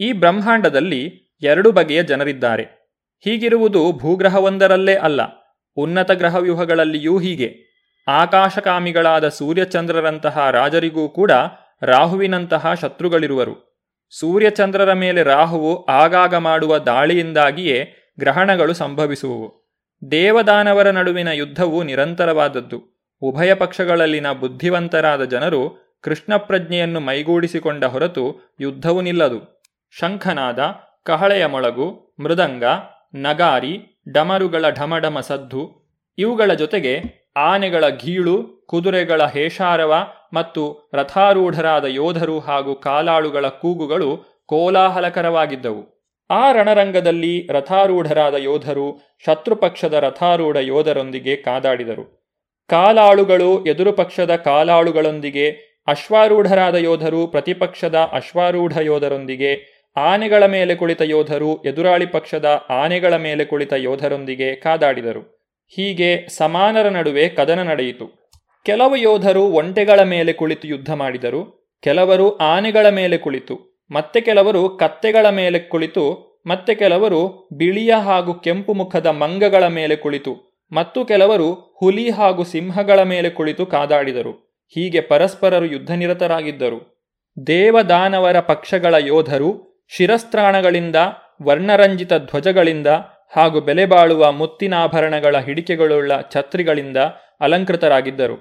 [0.00, 1.02] ಈ ಬ್ರಹ್ಮಾಂಡದಲ್ಲಿ
[1.42, 2.64] ಎರಡು ಬಗೆಯ ಜನರಿದ್ದಾರೆ.
[3.24, 5.20] ಹೀಗಿರುವುದು ಭೂಗ್ರಹವೊಂದರಲ್ಲೇ ಅಲ್ಲ,
[5.76, 7.50] ಉನ್ನತ ಗ್ರಹವ್ಯೂಹಗಳಲ್ಲಿಯೂ ಹೀಗೆ.
[8.08, 11.32] ಆಕಾಶಕಾಮಿಗಳಾದ ಸೂರ್ಯಚಂದ್ರರಂತಹ ರಾಜರಿಗೂ ಕೂಡ
[11.82, 13.54] ರಾಹುವಿನಂತಹ ಶತ್ರುಗಳಿರುವರು.
[14.12, 17.78] ಸೂರ್ಯಚಂದ್ರರ ಮೇಲೆ ರಾಹುವು ಆಗಾಗ ಮಾಡುವ ದಾಳಿಯಿಂದಾಗಿಯೇ
[18.20, 19.48] ಗ್ರಹಣಗಳು ಸಂಭವಿಸುವವು.
[20.10, 23.08] ದೇವದಾನವರ ನಡುವಿನ ಯುದ್ಧವು ನಿರಂತರವಾದದ್ದು.
[23.20, 29.64] ಉಭಯ ಪಕ್ಷಗಳಲ್ಲಿನ ಬುದ್ಧಿವಂತರಾದ ಜನರು ಕೃಷ್ಣ ಪ್ರಜ್ಞೆಯನ್ನು ಮೈಗೂಡಿಸಿಕೊಂಡ ಹೊರತು ಯುದ್ಧವು ನಿಲ್ಲದು.
[29.90, 30.58] ಶಂಖನಾದ,
[31.02, 32.64] ಕಹಳೆಯ ಮೊಳಗು, ಮೃದಂಗ,
[33.14, 35.62] ನಗಾರಿ, ಡಮರುಗಳ ಢಮಢಮ ಸದ್ದು,
[36.18, 37.02] ಇವುಗಳ ಜೊತೆಗೆ
[37.36, 39.94] ಆನೆಗಳ ಗೀಳು, ಕುದುರೆಗಳ ಹೇಷಾರವ
[40.32, 45.99] ಮತ್ತು ರಥಾರೂಢರಾದ ಯೋಧರು ಹಾಗೂ ಕಾಲಾಳುಗಳ ಕೂಗುಗಳು ಕೋಲಾಹಲಕರವಾಗಿದ್ದವು.
[46.30, 52.20] ಆ ರಣರಂಗದಲ್ಲಿ ರಥಾರೂಢರಾದ ಯೋಧರು ಶತ್ರುಪಕ್ಷದ ರಥಾರೂಢ ಯೋಧರೊಂದಿಗೆ ಕಾದಾಡಿದರು.
[52.68, 55.50] ಕಾಲಾಳುಗಳು ಎದುರು ಪಕ್ಷದ ಕಾಲಾಳುಗಳೊಂದಿಗೆ,
[55.86, 64.54] ಅಶ್ವಾರೂಢರಾದ ಯೋಧರು ಪ್ರತಿಪಕ್ಷದ ಅಶ್ವಾರೂಢ ಯೋಧರೊಂದಿಗೆ, ಆನೆಗಳ ಮೇಲೆ ಕುಳಿತ ಯೋಧರು ಎದುರಾಳಿ ಪಕ್ಷದ ಆನೆಗಳ ಮೇಲೆ ಕುಳಿತ ಯೋಧರೊಂದಿಗೆ
[64.54, 65.40] ಕಾದಾಡಿದರು.
[65.68, 68.30] ಹೀಗೆ ಸಮಾನರ ನಡುವೆ ಕದನ ನಡೆಯಿತು.
[68.64, 73.69] ಕೆಲವು ಯೋಧರು ಒಂಟೆಗಳ ಮೇಲೆ ಕುಳಿತು ಯುದ್ಧ ಮಾಡಿದರು, ಕೆಲವರು ಆನೆಗಳ ಮೇಲೆ ಕುಳಿತು.
[73.90, 76.04] ಮತ್ತೆ ಕೆಲವರು ಕತ್ತೆಗಳ ಮೇಲೆ ಕುಳಿತು,
[76.46, 80.34] ಮತ್ತೆ ಕೆಲವರು ಬಿಳಿಯ ಹಾಗೂ ಕೆಂಪು ಮುಖದ ಮಂಗಗಳ ಮೇಲೆ ಕುಳಿತು,
[80.72, 84.32] ಮತ್ತು ಕೆಲವರು ಹುಲಿ ಹಾಗೂ ಸಿಂಹಗಳ ಮೇಲೆ ಕುಳಿತು ಕಾದಾಡಿದರು.
[84.74, 87.00] ಹೀಗೆ ಪರಸ್ಪರರು ಯುದ್ಧನಿರತರಾಗಿದ್ದರು.
[87.46, 89.50] ದೇವದಾನವರ ಪಕ್ಷಗಳ ಯೋಧರು,
[89.96, 90.96] ಶಿರಸ್ತ್ರಾಣಗಳಿಂದ,
[91.42, 92.86] ವರ್ಣರಂಜಿತ ಧ್ವಜಗಳಿಂದ
[93.36, 96.96] ಹಾಗೂ ಬೆಲೆಬಾಳುವ ಮುತ್ತಿನಾಭರಣಗಳ ಹಿಡಿಕೆಗಳುಳ್ಳ ಛತ್ರಿಗಳಿಂದ
[97.40, 98.36] ಅಲಂಕೃತರಾಗಿದ್ದರು.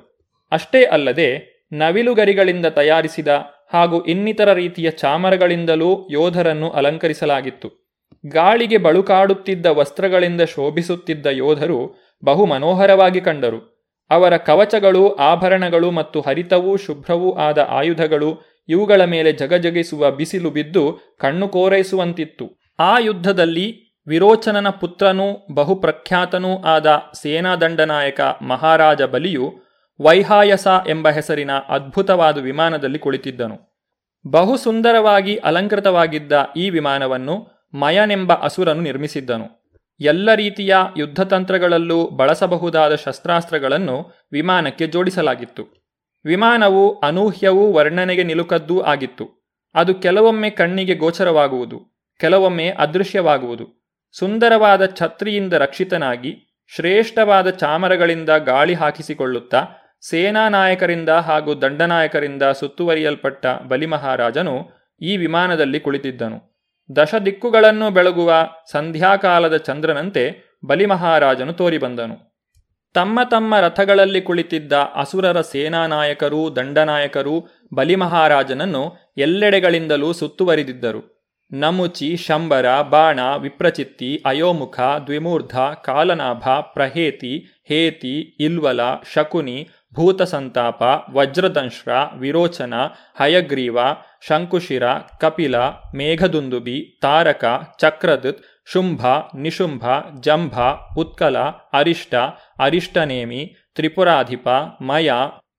[0.52, 1.30] ಅಷ್ಟೇ ಅಲ್ಲದೆ,
[1.74, 3.28] ನವಿಲುಗರಿಗಳಿಂದ ತಯಾರಿಸಿದ
[3.74, 7.90] ಹಾಗೂ ಇನ್ನಿತರ ರೀತಿಯ ಚಾಮರಗಳಿಂದಲೂ ಯೋಧರನ್ನು ಅಲಂಕರಿಸಲಾಗಿತ್ತು.
[8.28, 11.96] ಗಾಳಿಗೆ ಬಳುಕಾಡುತ್ತಿದ್ದ ವಸ್ತ್ರಗಳಿಂದ ಶೋಭಿಸುತ್ತಿದ್ದ ಯೋಧರು
[12.26, 13.80] ಬಹು ಮನೋಹರವಾಗಿ ಕಂಡರು.
[14.10, 22.60] ಅವರ ಕವಚಗಳು, ಆಭರಣಗಳು ಮತ್ತು ಹರಿತವೂ ಶುಭ್ರವೂ ಆದ ಆಯುಧಗಳು ಇವುಗಳ ಮೇಲೆ ಜಗಜಗಿಸುವ ಬಿಸಿಲು ಬಿದ್ದು ಕಣ್ಣು ಕೋರೈಸುವಂತಿತ್ತು.
[22.80, 29.69] ಆ ಯುದ್ಧದಲ್ಲಿ ವಿರೋಚನನ ಪುತ್ರನೂ ಬಹುಪ್ರಖ್ಯಾತನೂ ಆದ ಸೇನಾದಂಡನಾಯಕ ಮಹಾರಾಜ ಬಲಿಯು
[30.00, 33.58] ವೈಹಾಯಸ ಎಂಬ ಹೆಸರಿನ ಅದ್ಭುತವಾದ ವಿಮಾನದಲ್ಲಿ ಕುಳಿತಿದ್ದನು.
[34.26, 37.36] ಬಹು ಸುಂದರವಾಗಿ ಅಲಂಕೃತವಾಗಿದ್ದ ಈ ವಿಮಾನವನ್ನು
[37.74, 39.48] ಮಯನೆಂಬ ಅಸುರನು ನಿರ್ಮಿಸಿದ್ದನು.
[40.00, 43.98] ಎಲ್ಲ ರೀತಿಯ ಯುದ್ಧತಂತ್ರಗಳಲ್ಲೂ ಬಳಸಬಹುದಾದ ಶಸ್ತ್ರಾಸ್ತ್ರಗಳನ್ನು
[44.32, 45.64] ವಿಮಾನಕ್ಕೆ ಜೋಡಿಸಲಾಗಿತ್ತು.
[46.26, 49.26] ವಿಮಾನವು ಅನೂಹ್ಯವೂ ವರ್ಣನೆಗೆ ನಿಲುಕದ್ದೂ ಆಗಿತ್ತು.
[49.76, 51.78] ಅದು ಕೆಲವೊಮ್ಮೆ ಕಣ್ಣಿಗೆ ಗೋಚರವಾಗುವುದು,
[52.20, 53.66] ಕೆಲವೊಮ್ಮೆ ಅದೃಶ್ಯವಾಗುವುದು.
[54.12, 56.32] ಸುಂದರವಾದ ಛತ್ರಿಯಿಂದ ರಕ್ಷಿತನಾಗಿ
[56.76, 59.60] ಶ್ರೇಷ್ಠವಾದ ಚಾಮರಗಳಿಂದ ಗಾಳಿ ಹಾಕಿಸಿಕೊಳ್ಳುತ್ತಾ
[60.02, 64.70] ಸೇನಾ ನಾಯಕರಿಂದ ಹಾಗೂ ದಂಡನಾಯಕರಿಂದ ಸುತ್ತುವರಿಯಲ್ಪಟ್ಟ ಬಲಿಮಹಾರಾಜನು
[65.02, 66.62] ಈ ವಿಮಾನದಲ್ಲಿ ಕುಳಿತಿದ್ದನು.
[66.96, 68.34] ದಶ ದಿಕ್ಕುಗಳನ್ನು ಬೆಳಗುವ
[68.72, 72.30] ಸಂಧ್ಯಾಕಾಲದ ಚಂದ್ರನಂತೆ ಬಲಿಮಹಾರಾಜನು ತೋರಿಬಂದನು.
[72.94, 81.20] ತಮ್ಮ ತಮ್ಮ ರಥಗಳಲ್ಲಿ ಕುಳಿತಿದ್ದ ಅಸುರರ ಸೇನಾನಾಯಕರೂ ದಂಡನಾಯಕರೂ ಬಲಿಮಹಾರಾಜನನ್ನು ಎಲ್ಲೆಡೆಗಳಿಂದಲೂ ಸುತ್ತುವರಿದಿದ್ದರು.
[81.52, 88.80] ನಮುಚಿ, ಶಂಬರ, ಬಾಣ, ವಿಪ್ರಚಿತ್ತಿ, ಅಯೋಮುಖ, ದ್ವಿಮೂರ್ಧ, ಕಾಲನಾಭ, ಪ್ರಹೇತಿ, ಹೇತಿ, ಇಲ್ವಲ,
[89.14, 90.82] ಶಕುನಿ ಭೂತಸಂತಾಪ,
[91.14, 92.74] ವಜ್ರದಂಶ್ರ, ವಿರೋಚನ,
[93.20, 93.80] ಹಯಗ್ರೀವ,
[94.28, 94.84] ಶಂಕುಶಿರ,
[95.20, 95.58] ಕಪಿಲ,
[95.96, 97.46] ಮೇಘದುಂದುಬಿ, ತಾರಕ,
[97.80, 99.86] ಚಕ್ರದತ್, ಶುಂಭ, ನಿಶುಂಭ,
[100.22, 100.60] ಜಂಭ,
[100.98, 101.38] ಉತ್ಕಲ,
[101.74, 102.16] ಅರಿಷ್ಟ,
[102.60, 104.48] ಅರಿಷ್ಟನೇಮಿ, ತ್ರಿಪುರಾಧಿಪ,
[104.82, 105.12] ಮಯ,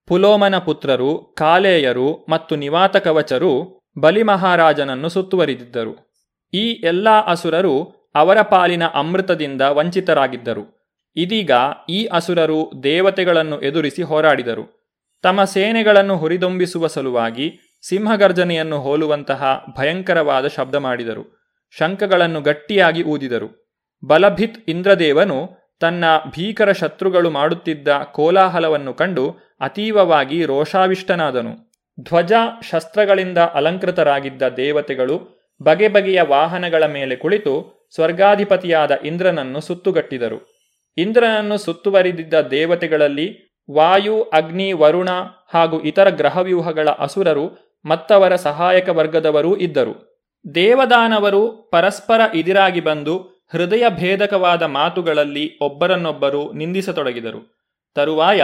[0.07, 6.11] ಪುಲೋಮನ ಪುತ್ರರು, ಕಾಲೇಯರು ಮತ್ತು ನಿವಾತ ಕವಚರು ಬಲಿಮಹಾರಾಜನನ್ನು ಸುತ್ತುವರಿದಿದ್ದರು.
[6.55, 7.83] ಈ ಎಲ್ಲ ಅಸುರರು
[8.15, 10.80] ಅವರ ಪಾಲಿನ ಅಮೃತದಿಂದ ವಂಚಿತರಾಗಿದ್ದರು.
[11.17, 11.51] ಇದೀಗ
[11.89, 14.81] ಈ ಅಸುರರು ದೇವತೆಗಳನ್ನು ಎದುರಿಸಿ ಹೋರಾಡಿದರು.
[15.23, 17.59] ತಮ್ಮ ಸೇನೆಗಳನ್ನು ಹುರಿದುಂಬಿಸುವ ಸಲುವಾಗಿ
[17.89, 21.41] ಸಿಂಹಗರ್ಜನೆಯನ್ನು ಹೋಲುವಂತಹ ಭಯಂಕರವಾದ ಶಬ್ದ ಮಾಡಿದರು.
[21.71, 23.71] ಶಂಖಗಳನ್ನು ಗಟ್ಟಿಯಾಗಿ ಊದಿದರು.
[24.05, 26.05] ಬಲಭಿತ್ ಇಂದ್ರದೇವನು ತನ್ನ
[26.37, 31.71] ಭೀಕರ ಶತ್ರುಗಳು ಮಾಡುತ್ತಿದ್ದ ಕೋಲಾಹಲವನ್ನು ಕಂಡು ಅತೀವವಾಗಿ ರೋಷಾವಿಷ್ಟನಾದನು.
[32.01, 32.33] ಧ್ವಜ
[32.71, 40.60] ಶಸ್ತ್ರಗಳಿಂದ ಅಲಂಕೃತರಾಗಿದ್ದ ದೇವತೆಗಳು ಬಗೆ ಬಗೆಯ ವಾಹನಗಳ ಮೇಲೆ ಕುಳಿತು ಸ್ವರ್ಗಾಧಿಪತಿಯಾದ ಇಂದ್ರನನ್ನು ಸುತ್ತುಗಟ್ಟಿದರು.
[40.99, 45.09] ಇಂದ್ರನನ್ನು ಸುತ್ತುವರಿದಿದ್ದ ದೇವತೆಗಳಲ್ಲಿ ವಾಯು, ಅಗ್ನಿ, ವರುಣ
[45.55, 50.11] ಹಾಗೂ ಇತರ ಗ್ರಹವ್ಯೂಹಗಳ ಅಸುರರು ಮತ್ತವರ ಸಹಾಯಕ ವರ್ಗದವರೂ ಇದ್ದರು.
[50.55, 57.61] ದೇವದಾನವರು ಪರಸ್ಪರ ಇದಿರಾಗಿ ಬಂದು ಹೃದಯ ಭೇದಕವಾದ ಮಾತುಗಳಲ್ಲಿ ಒಬ್ಬರನ್ನೊಬ್ಬರು ನಿಂದಿಸತೊಡಗಿದರು.
[57.95, 58.43] ತರುವಾಯ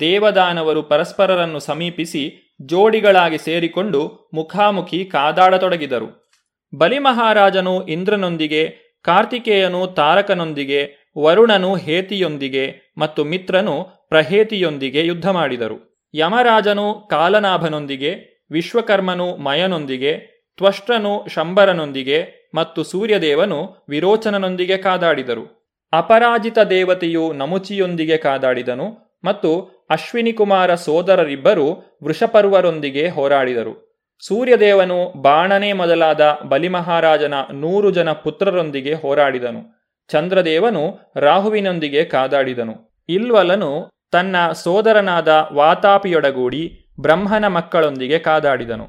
[0.00, 6.30] ದೇವದಾನವರು ಪರಸ್ಪರರನ್ನು ಸಮೀಪಿಸಿ ಜೋಡಿಗಳಾಗಿ ಸೇರಿಕೊಂಡು ಮುಖಾಮುಖಿ ಕಾದಾಡತೊಡಗಿದರು.
[6.78, 16.08] ಬಲಿಮಹಾರಾಜನು ಇಂದ್ರನೊಂದಿಗೆ, ಕಾರ್ತಿಕೇಯನು ತಾರಕನೊಂದಿಗೆ ವರುಣನು ಹೇತಿಯೊಂದಿಗೆ ಮತ್ತು ಮಿತ್ರನು ಪ್ರಹೇತಿಯೊಂದಿಗೆ ಯುದ್ಧ ಮಾಡಿದರು.
[16.14, 18.14] ಯಮರಾಜನು ಕಾಲನಾಭನೊಂದಿಗೆ,
[18.50, 20.18] ವಿಶ್ವಕರ್ಮನು ಮಯನೊಂದಿಗೆ
[20.56, 25.62] ತ್ವಷ್ಟ್ರನು ಶಂಬರನೊಂದಿಗೆ ಮತ್ತು ಸೂರ್ಯದೇವನು ವಿರೋಚನನೊಂದಿಗೆ ಕಾದಾಡಿದರು.
[25.92, 29.50] ಅಪರಾಜಿತ ದೇವತೆಯು ನಮುಚಿಯೊಂದಿಗೆ ಕಾದಾಡಿದನು ಮತ್ತು
[29.90, 33.92] ಅಶ್ವಿನಿ ಕುಮಾರ ಸೋದರರಿಬ್ಬರು ವೃಷಪರ್ವರೊಂದಿಗೆ ಹೋರಾಡಿದರು.
[34.20, 39.81] ಸೂರ್ಯದೇವನು ಬಾಣನೆ ಮೊದಲಾದ ಬಲಿಮಹಾರಾಜನ ನೂರು ಜನ ಪುತ್ರರೊಂದಿಗೆ ಹೋರಾಡಿದನು.
[40.12, 43.04] ಚಂದ್ರದೇವನು ರಾಹುವಿನೊಂದಿಗೆ ಕಾದಾಡಿದನು.
[43.08, 48.86] ಇಲ್ವಲನು ತನ್ನ ಸೋದರನಾದ ವಾತಾಪಿಯೊಡಗೂಡಿ ಬ್ರಹ್ಮನ ಮಕ್ಕಳೊಂದಿಗೆ ಕಾದಾಡಿದನು.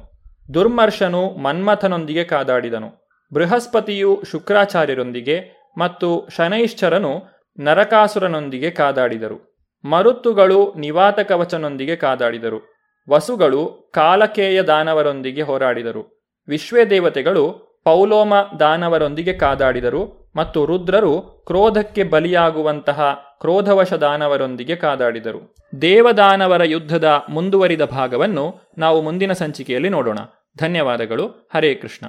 [0.54, 3.08] ದುರ್ಮರ್ಷನು ಮನ್ಮಥನೊಂದಿಗೆ ಕಾದಾಡಿದನು.
[3.34, 7.12] ಬೃಹಸ್ಪತಿಯು ಶುಕ್ರಾಚಾರ್ಯರೊಂದಿಗೆ ಮತ್ತು ಶನೈಶ್ಚರನು
[7.60, 9.38] ನರಕಾಸುರನೊಂದಿಗೆ ಕಾದಾಡಿದರು.
[9.84, 12.74] ಮರುತ್ತುಗಳು ನಿವಾತ ಕವಚನೊಂದಿಗೆ ಕಾದಾಡಿದರು.
[13.10, 16.28] ವಸುಗಳು ಕಾಲಕೇಯ ದಾನವರೊಂದಿಗೆ ಹೋರಾಡಿದರು.
[16.48, 20.23] ವಿಶ್ವೇದೇವತೆಗಳು ಪೌಲೋಮ ದಾನವರೊಂದಿಗೆ ಕಾದಾಡಿದರು.
[20.36, 25.56] ಮತ್ತು ರುದ್ರರು ಕ್ರೋಧಕ್ಕೆ ಬಲಿಯಾಗುವಂತಹ ಕ್ರೋಧವಶ ದಾನವರೊಂದಿಗೆ ಕಾದಾಡಿದರು.
[25.82, 30.18] ದೇವದಾನವರ ಯುದ್ಧದ ಮುಂದುವರಿದ ಭಾಗವನ್ನು ನಾವು ಮುಂದಿನ ಸಂಚಿಕೆಯಲ್ಲಿ ನೋಡೋಣ.
[30.58, 31.48] ಧನ್ಯವಾದಗಳು.
[31.54, 32.06] ಹರೇ ಕೃಷ್ಣ.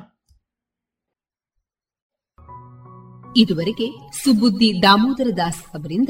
[3.38, 6.10] ಇದುವರೆಗೆ ಸುಬುದ್ದಿ ದಾಮೋದರ ದಾಸ್ ಅವರಿಂದ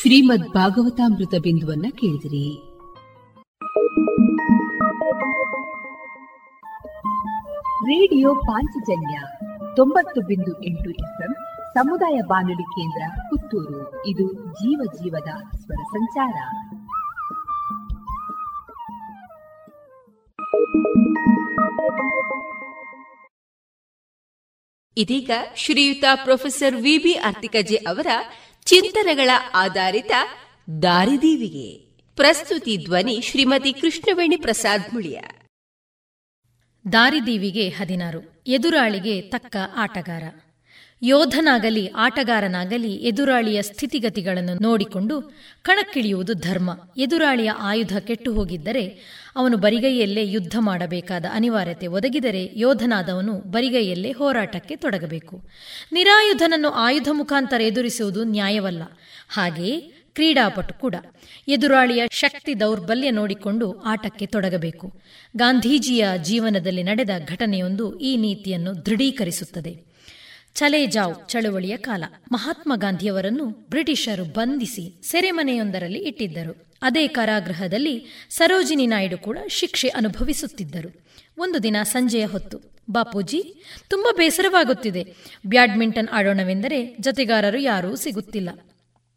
[0.00, 2.74] ಶ್ರೀಮದ್ ಭಾಗವತಾಮೃತ ಬಿಂದುವನ್ನ ಕೇಳಿದಿರಿ.
[7.84, 9.18] ರೇಡಿಯೋ ಪಾಂಚಜನ್ಯ
[9.76, 11.34] ತೊಂಬತ್ತು ಬಿಂದು ಎಂಟು ಎಫ್ಎಂ
[11.74, 14.06] ಸಮುದಾಯ ಬಾನುಲಿ ಕೇಂದ್ರ ಪುತ್ತೂರು.
[14.06, 16.36] ಇದು ಜೀವ ಜೀವದ ಸ್ವರ ಸಂಚಾರ.
[24.96, 28.06] ಇದೀಗ ಶ್ರೀಯುತ ಪ್ರೊಫೆಸರ್ ವಿಬಿ ಅರ್ತಿಕಜೆ ಅವರ
[28.64, 30.12] ಚಿಂತನೆಗಳ ಆಧಾರಿತ
[30.82, 35.20] ದಾರಿದೀವಿಗೆ ಪ್ರಸ್ತುತಿ ಧ್ವನಿ ಶ್ರೀಮತಿ ಕೃಷ್ಣವೇಣಿ ಪ್ರಸಾದ್ ಮುಳಿಯ.
[36.92, 40.22] ದಾರಿದೀವಿಗೆ ಹದಿನಾರು, ಎದುರಾಳಿಗೆ ತಕ್ಕ ಆಟಗಾರ.
[41.02, 45.20] ಯೋಧನಾಗಲಿ ಆಟಗಾರನಾಗಲಿ ಎದುರಾಳಿಯ ಸ್ಥಿತಿಗತಿಗಳನ್ನು ನೋಡಿಕೊಂಡು
[45.62, 46.70] ಕಣಕ್ಕಿಳಿಯುವುದು ಧರ್ಮ.
[46.96, 48.98] ಎದುರಾಳಿಯ ಆಯುಧ ಕೆಟ್ಟು ಹೋಗಿದ್ದರೆ
[49.36, 55.42] ಅವನು ಬರಿಗೈಯಲ್ಲೇ ಯುದ್ಧ ಮಾಡಬೇಕಾದ ಅನಿವಾರ್ಯತೆ ಒದಗಿದರೆ ಯೋಧನಾದವನು ಬರಿಗೈಯಲ್ಲೇ ಹೋರಾಟಕ್ಕೆ ತೊಡಗಬೇಕು.
[55.92, 58.82] ನಿರಾಯುಧನನ್ನು ಆಯುಧ ಮುಖಾಂತರ ಎದುರಿಸುವುದು ನ್ಯಾಯವಲ್ಲ.
[59.28, 60.94] ಹಾಗೆಯೇ ಕ್ರೀಡಾಪಟು ಕೂಡ.
[61.48, 64.92] ಎದುರಾಳಿಯ ಶಕ್ತಿ ದೌರ್ಬಲ್ಯ ನೋಡಿಕೊಂಡು ಆಟಕ್ಕೆ ತೊಡಗಬೇಕು.
[65.36, 69.94] ಗಾಂಧೀಜಿಯ ಜೀವನದಲ್ಲಿ ನಡೆದ ಘಟನೆಯೊಂದು ಈ ನೀತಿಯನ್ನು ದೃಢೀಕರಿಸುತ್ತದೆ.
[70.54, 72.04] ಚಲೇಜಾವ್ ಚಳುವಳಿಯ ಕಾಲ.
[72.32, 76.66] ಮಹಾತ್ಮ ಗಾಂಧಿಯವರನ್ನು ಬ್ರಿಟಿಷರು ಬಂಧಿಸಿ ಸೆರೆಮನೆಯೊಂದರಲ್ಲಿ ಇಟ್ಟಿದ್ದರು.
[76.82, 81.06] ಅದೇ ಕಾರಾಗೃಹದಲ್ಲಿ ಸರೋಜಿನಿ ನಾಯ್ಡು ಕೂಡ ಶಿಕ್ಷೆ ಅನುಭವಿಸುತ್ತಿದ್ದರು.
[81.38, 82.58] ಒಂದು ದಿನ ಸಂಜೆಯ ಹೊತ್ತು,
[82.90, 85.14] ಬಾಪೂಜಿ, ತುಂಬಾ ಬೇಸರವಾಗುತ್ತಿದೆ.
[85.46, 88.50] ಬ್ಯಾಡ್ಮಿಂಟನ್ ಆಡೋಣವೆಂದರೆ ಜತೆಗಾರರು ಯಾರೂ ಸಿಗುತ್ತಿಲ್ಲ.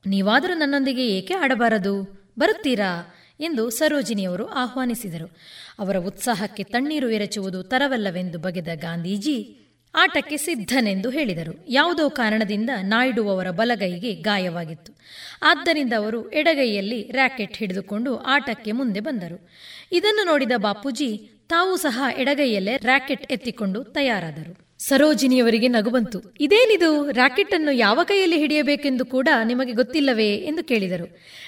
[0.08, 2.26] ನೀವಾದರೂ ನನ್ನೊಂದಿಗೆ ಏಕೆ ಆಡಬಾರದು?
[2.40, 3.16] ಬರುತ್ತೀರಾ?
[3.40, 5.38] ಎಂದು ಸರೋಜಿನಿಯವರು ಆಹ್ವಾನಿಸಿದರು.
[5.80, 9.58] ಅವರ ಉತ್ಸಾಹಕ್ಕೆ ತಣ್ಣೀರು ಎರಚುವುದು ತರವಲ್ಲವೆಂದು ಬಗೆದ ಗಾಂಧೀಜಿ
[9.96, 11.66] ಆಟಕ್ಕೆ ಸಿದ್ಧನೆಂದು ಹೇಳಿದರು.
[11.68, 14.94] ಯಾವುದೋ ಕಾರಣದಿಂದ ನಾಯ್ಡು ಅವರ ಬಲಗೈಗೆ ಗಾಯವಾಗಿತ್ತು.
[15.42, 19.50] ಆದ್ದರಿಂದ ಅವರು ಎಡಗೈಯಲ್ಲಿ ರ್ಯಾಕೆಟ್ ಹಿಡಿದುಕೊಂಡು ಆಟಕ್ಕೆ ಮುಂದೆ ಬಂದರು.
[19.92, 24.67] ಇದನ್ನು ನೋಡಿದ ಬಾಪೂಜಿ ತಾವು ಸಹ ಎಡಗೈಯಲ್ಲೇ ರ್ಯಾಕೆಟ್ ಎತ್ತಿಕೊಂಡು ತಯಾರಾದರು.
[24.80, 27.12] ಸರೋಜಿನಿಯವರಿಗೆ ನಗುವಂತು, ಇದೇನಿದು?
[27.12, 30.28] ರಾಕೆಟ್ ಅನ್ನು ಯಾವ ಕೈಯಲ್ಲಿ ಹಿಡಿಯಬೇಕೆಂದು ಕೂಡ ನಿಮಗೆ ಗೊತ್ತಿಲ್ಲವೇ?
[30.36, 31.08] ಎಂದು ಕೇಳಿದರು.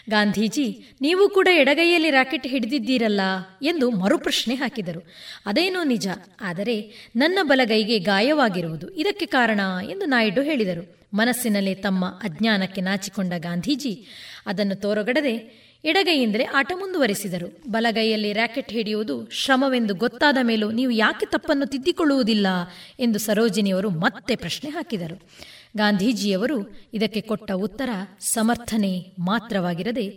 [0.09, 3.21] ಗಾಂಧೀಜಿ, ನೀವು ಕೂಡ ಎಡಗೈಯಲ್ಲಿ ರಾಕೆಟ್ ಹಿಡಿದಿದ್ದೀರಲ್ಲ?
[3.61, 5.01] ಎಂದು ಮರುಪ್ರಶ್ನೆ ಹಾಕಿದರು.
[5.45, 6.07] ಅದೇನೋ ನಿಜ,
[6.41, 6.77] ಆದರೆ
[7.15, 9.59] ನನ್ನ ಬಲಗೈಗೆ ಗಾಯವಾಗಿರುವುದು ಇದಕ್ಕೆ ಕಾರಣ?
[9.89, 10.97] ಎಂದು ನಾಯ್ಡು ಹೇಳಿದರು.
[11.13, 14.05] ಮನಸ್ಸಿನಲ್ಲಿ ತಮ್ಮ ಅಜ್ಞಾನಕ್ಕೆ ನಾಚಿಕೊಂಡ ಗಾಂಧೀಜಿ,
[14.45, 17.71] ಅದನ್ನು ತೋರಗಡದೆ ಎಡಗೈಯಿಂದಲೇ ಆಟ ಮುಂದುವರೆಸಿದರು.
[17.71, 22.47] ಬಲಗೈಯಲ್ಲಿ ರ್ಯಾಕೆಟ್ ಹಿಡಿಯುವುದು ಶ್ರಮವೆಂದು ಗೊತ್ತಾದ ಮೇಲೂ ನೀವು ಯಾಕೆ ತಪ್ಪನ್ನು ತಿದ್ದಿಕೊಳ್ಳುವುದಿಲ್ಲ
[22.99, 25.21] ಎಂದು ಸರೋಜಿನಿಯವರು ಮತ್ತೆ ಪ್ರಶ್ನೆ ಹಾಕಿದರು.
[25.77, 27.89] ಗಾಂಧೀಜಿಯವರು ಇದಕ್ಕೆ ಕೊಟ್ಟ ಉತ್ತರ
[28.19, 30.09] ಸಮರ್ಥನೆ ಮಾತ್ರವಾಗಿರದೆ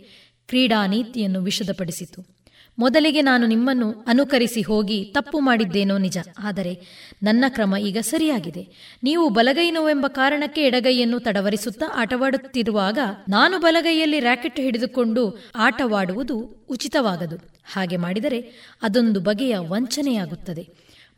[0.47, 2.42] ಕ್ರೀಡಾ ನೀತಿಯನ್ನು ವಿಶದಪಡಿಸಿತು
[2.79, 6.17] ಮೊದಲಿಗೆ ನಾನು ನಿಮ್ಮನ್ನು ಅನುಕರಿಸಿ ಹೋಗಿ ತಪ್ಪು ಮಾಡಿದ್ದೇನೋ ನಿಜ.
[6.39, 6.81] ಆದರೆ
[7.23, 8.67] ನನ್ನ ಕ್ರಮ ಈಗ ಸರಿಯಾಗಿದೆ.
[9.03, 12.97] ನೀವು ಬಲಗೈನೋವೆಂಬ ಕಾರಣಕ್ಕೆ ಎಡಗೈಯನ್ನು ತಡವರಿಸುತ್ತಾ ಆಟವಾಡುತ್ತಿರುವಾಗ
[13.29, 16.39] ನಾನು ಬಲಗೈಯಲ್ಲಿ ರ್ಯಾಕೆಟ್ ಹಿಡಿದುಕೊಂಡು ಆಟವಾಡುವುದು
[16.69, 17.35] ಉಚಿತವಾಗದು.
[17.73, 18.39] ಹಾಗೆ ಮಾಡಿದರೆ
[18.81, 20.67] ಅದೊಂದು ಬಗೆಯ ವಂಚನೆಯಾಗುತ್ತದೆ.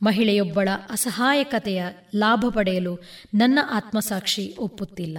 [0.04, 1.84] ಮಹಿಳೆಯೊಬ್ಬಳ ಅಸಹಾಯಕತೆಯ
[2.16, 2.96] ಲಾಭ ಪಡೆಯಲು
[3.34, 5.18] ನನ್ನ ಆತ್ಮಸಾಕ್ಷಿ ಒಪ್ಪುತ್ತಿಲ್ಲ.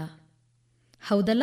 [1.07, 1.43] ಹೌದಲ್ಲ?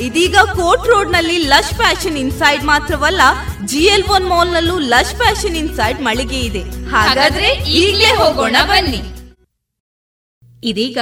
[0.00, 3.20] ಇದೀಗ ಕೋರ್ಟ್ ರೋಡ್ನಲ್ಲಿ ಲಶ್ ಫ್ಯಾಷನ್ ಇನ್ಸೈಡ್ ಮಾತ್ರವಲ್ಲ
[3.64, 6.86] ಜಿ ಎಲ್ ಒನ್ ಮಾಲ್ ನಲ್ಲೂ ಲಶ್ ಫ್ಯಾಷನ್ ಇನ್ಸೈಡ್ ಮಳಿಗೆ ಇದೆ.
[6.90, 9.00] ಹಾಗಾದ್ರೆ ಈಗಲೇ ಹೋಗೋಣ ಬನ್ನಿ.
[10.64, 10.98] ಇದೀಗ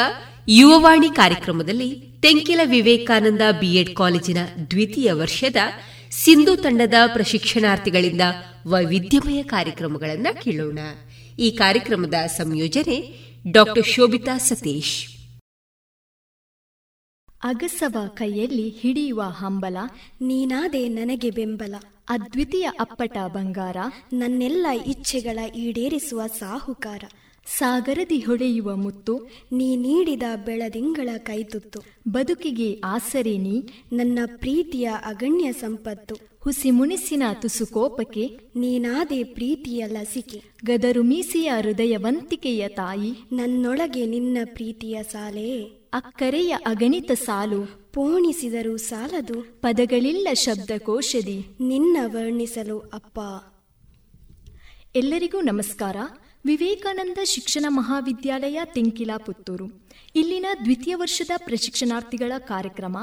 [0.49, 1.91] ಯುವವಾಣಿ ಕಾರ್ಯಕ್ರಮದಲ್ಲಿ
[2.23, 4.39] ತೆಂಕಿಲ ವಿವೇಕಾನಂದ ಬಿಎಡ್ ಕಾಲೇಜಿನ
[4.71, 5.57] ದ್ವಿತೀಯ ವರ್ಷದ
[6.11, 8.21] ಸಿಂಧು ತಂಡದ ಪ್ರಶಿಕ್ಷಣಾರ್ಥಿಗಳಿಂದ
[8.67, 10.79] ವೈವಿಧ್ಯಮಯ ಕಾರ್ಯಕ್ರಮಗಳನ್ನು ಕೇಳೋಣ.
[11.39, 13.15] ಈ ಕಾರ್ಯಕ್ರಮದ ಸಂಯೋಜನೆ
[13.51, 15.12] ಡಾಕ್ಟರ್ ಶೋಭಿತಾ ಸತೀಶ್.
[17.43, 19.77] ಅಗಸವ ಕೈಯಲ್ಲಿ ಹಿಡಿಯುವ ಹಂಬಲ,
[20.21, 21.75] ನೀನಾದೆ ನನಗೆ ಬೆಂಬಲ.
[22.09, 23.77] ಅದ್ವಿತೀಯ ಅಪ್ಪಟ ಬಂಗಾರ,
[24.13, 27.05] ನನ್ನೆಲ್ಲ ಇಚ್ಛೆಗಳ ಈಡೇರಿಸುವ ಸಾಹುಕಾರ.
[27.47, 31.83] ಸಾಗರದಿ ಹೊಡೆಯುವ ಮುತ್ತು, ನೀ ನೀಡಿದ ಬೆಳದಿಂಗಳ ಕೈತುತ್ತು.
[32.09, 33.63] ಬದುಕಿಗೆ ಆಸರೆ ನೀ,
[33.93, 36.17] ನನ್ನ ಪ್ರೀತಿಯ ಅಗಣ್ಯ ಸಂಪತ್ತು.
[36.41, 40.43] ಹುಸಿ ಮುನಿಸಿನ ತುಸುಕೋಪಕ್ಕೆ ನೀನಾದೆ ಪ್ರೀತಿಯ ಲಸಿಕೆ.
[40.65, 45.82] ಗದರು ಮೀಸಿಯ ಹೃದಯವಂತಿಕೆಯ ತಾಯಿ, ನನ್ನೊಳಗೆ ನಿನ್ನ ಪ್ರೀತಿಯ ಸಾಲೆ.
[45.95, 49.61] ಅಕ್ಕರೆಯ ಅಗಣಿತ ಸಾಲು ಪೋಣಿಸಿದರೂ ಸಾಲದು.
[49.61, 51.47] ಪದಗಳಿಲ್ಲ ಶಬ್ದಕೋಶದಿ.
[51.61, 53.21] ನಿನ್ನ ವರ್ಣಿಸಲು ಅಪ್ಪ.
[54.97, 55.97] ಎಲ್ಲರಿಗೂ ನಮಸ್ಕಾರ.
[56.47, 62.99] ವಿವೇಕಾನಂದ ಶಿಕ್ಷಣ ಮಹಾವಿದ್ಯಾಲಯ ತೆಂಕಿಲಾ ಪುತ್ತೂರು ಇಲ್ಲಿನ ದ್ವಿತೀಯ ವರ್ಷದ ಪ್ರಶಿಕ್ಷಣಾರ್ಥಿಗಳ ಕಾರ್ಯಕ್ರಮ,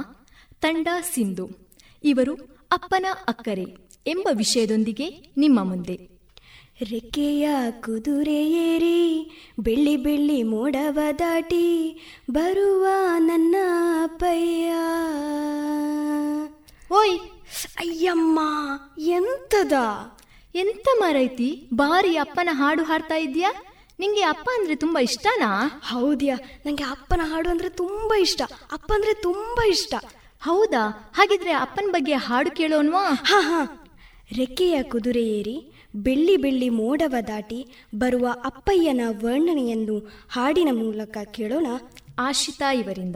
[0.62, 1.50] ತಂಡ ಸಿಂಧು.
[2.04, 2.34] ಇವರು
[2.72, 3.64] ಅಪ್ಪನ ಅಕ್ಕರೆ
[4.08, 6.19] ಎಂಬ ವಿಷಯದೊಂದಿಗೆ ನಿಮ್ಮ ಮುಂದೆ.
[6.80, 7.48] ರೆಕ್ಕೆಯ
[7.80, 9.00] ಕುದುರೆ ಏರಿ
[9.60, 11.66] ಬೆಳ್ಳಿ ಬೆಳ್ಳಿ ಮೋಡವ ದಾಟಿ
[12.32, 12.86] ಬರುವ
[13.20, 13.56] ನನ್ನ
[14.04, 14.70] ಅಪ್ಪಯ್ಯ
[16.92, 17.18] ಓಯ್!
[17.78, 18.40] ಅಯ್ಯಮ್ಮ
[18.98, 19.74] ಎಂತದ?
[20.56, 21.50] ಎಂತ ಮರೈತಿ?
[21.74, 23.52] ಬಾರಿ ಅಪ್ಪನ ಹಾಡು ಹಾಡ್ತಾ ಇದ್ಯಾ
[24.00, 25.50] ನಿಂಗೆ ಅಪ್ಪ ಅಂದ್ರೆ ತುಂಬಾ ಇಷ್ಟನಾ?
[25.84, 26.36] ಹೌದ್ಯಾ
[26.66, 28.42] ನಂಗೆ ಅಪ್ಪನ ಹಾಡು ಅಂದ್ರೆ ತುಂಬಾ ಇಷ್ಟ.
[28.72, 29.94] ಅಪ್ಪ ಅಂದ್ರೆ ತುಂಬಾ ಇಷ್ಟ.
[30.42, 30.84] ಹೌದಾ?
[31.14, 33.62] ಹಾಗಿದ್ರೆ ಅಪ್ಪನ ಬಗ್ಗೆ ಹಾಡು ಕೇಳೋನ್ವಾ ಹಾ ಹಾ.
[34.38, 35.58] ರೆಕ್ಕೆಯ ಕುದುರೆ ಏರಿ
[35.96, 40.00] ಬೆಳ್ಳಿ ಬೆಳ್ಳಿ ಮೋಡವ ದಾಟಿ ಬರುವ ಅಪ್ಪಯ್ಯನ ವರ್ಣನೆಯನ್ನು
[40.32, 41.68] ಹಾಡಿನ ಮೂಲಕ ಕೇಳೋಣ
[42.20, 43.16] ಆಶಿತಾ ಇವರಿಂದ.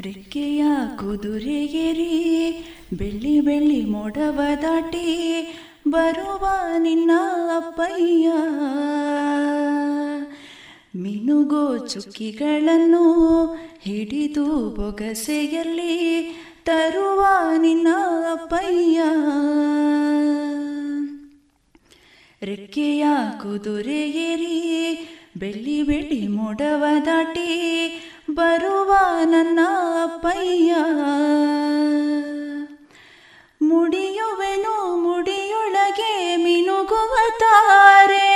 [0.00, 0.64] ರೆಕ್ಕೆಯ
[0.98, 5.42] ಕುದುರೆಗೆರಿ, ಬೆಳ್ಳಿ ಬೆಳ್ಳಿ ಮೋಡವ ದಾಟಿ
[5.90, 6.48] ಬರುವ
[6.78, 7.10] ನಿನ್ನ
[7.56, 8.32] ಅಪ್ಪಯ್ಯ.
[10.96, 16.22] ಮಿನುಗೋ ಚುಕ್ಕಿಗಳನ್ನು ಹಿಡಿದು ಬೊಗಸೆಯಲ್ಲಿ
[16.66, 17.20] ತರುವ
[17.58, 17.88] ನಿನ್ನ
[18.32, 18.98] ಅಪ್ಪಯ್ಯ
[22.42, 23.04] ರೆಕ್ಕೆಯ
[23.42, 24.56] ಕುದುರೆ ಏರಿ,
[25.36, 27.50] ಬೆಳ್ಳಿ ಬೆಳ್ಳಿ ಮೋಡವ ದಾಟಿ
[28.30, 28.92] ಬರುವ
[29.24, 29.60] ನನ್ನ
[30.02, 30.72] ಅಪ್ಪಯ್ಯ
[33.60, 38.28] ಮುಡಿಯುವೆನು ಮುಡಿಯೊಳಗೆ ಮಿನುಗುವ ತಾರೆ,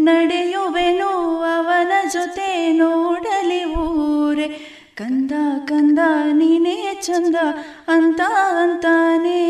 [0.00, 1.10] ನಡೆಯುವೆನು
[1.54, 4.48] ಅವನ ಜೊತೆ ನೋಡಲಿ ಊರೆ.
[4.96, 5.32] ಕಂದ
[5.66, 5.98] ಕಂದ
[6.32, 7.34] ನೀನೇ ಚಂದ
[7.88, 8.20] ಅಂತ
[8.60, 9.42] ಅಂತಾನೆ.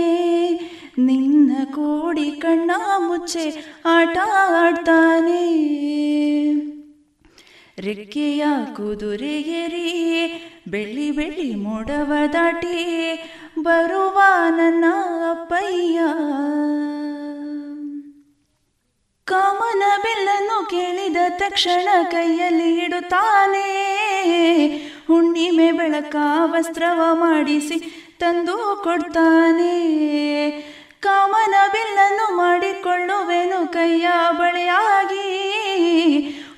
[0.98, 4.18] ನಿನ್ನ ಕೂಡಿ ಕಣ್ಣ ಮುಚ್ಚೆ ಆಟ
[4.58, 5.44] ಆಡ್ತಾನೆ.
[7.78, 8.44] ರೆಕ್ಕೆಯ
[8.76, 9.88] ಕುದುರೆಗೆರಿ,
[10.68, 12.78] ಬೆಳ್ಳಿ ಬೆಳ್ಳಿ ಮೋಡವ ದಾಟಿ,
[13.62, 14.20] ಬರುವ
[14.56, 14.84] ನನ್ನ
[15.30, 16.00] ಅಪ್ಪಯ್ಯ.
[19.26, 23.62] ಕಾಮನ ಬೆಲ್ಲನ್ನು ಕೇಳಿದ ತಕ್ಷಣ ಕೈಯಲ್ಲಿ ಇಡುತ್ತಾನೆ.
[25.06, 29.80] ಹುಣ್ಣಿಮೆ ಬೆಳಕ ವಸ್ತ್ರವ ಮಾಡಿಸಿ ತಂದು ಕೊಡ್ತಾನೆ.
[31.00, 35.26] ಕಾಮನ ಬಿಲ್ಲನ್ನು ಮಾಡಿಕೊಳ್ಳುವೆನು ಕೈಯ ಬಳಿಯಾಗಿ.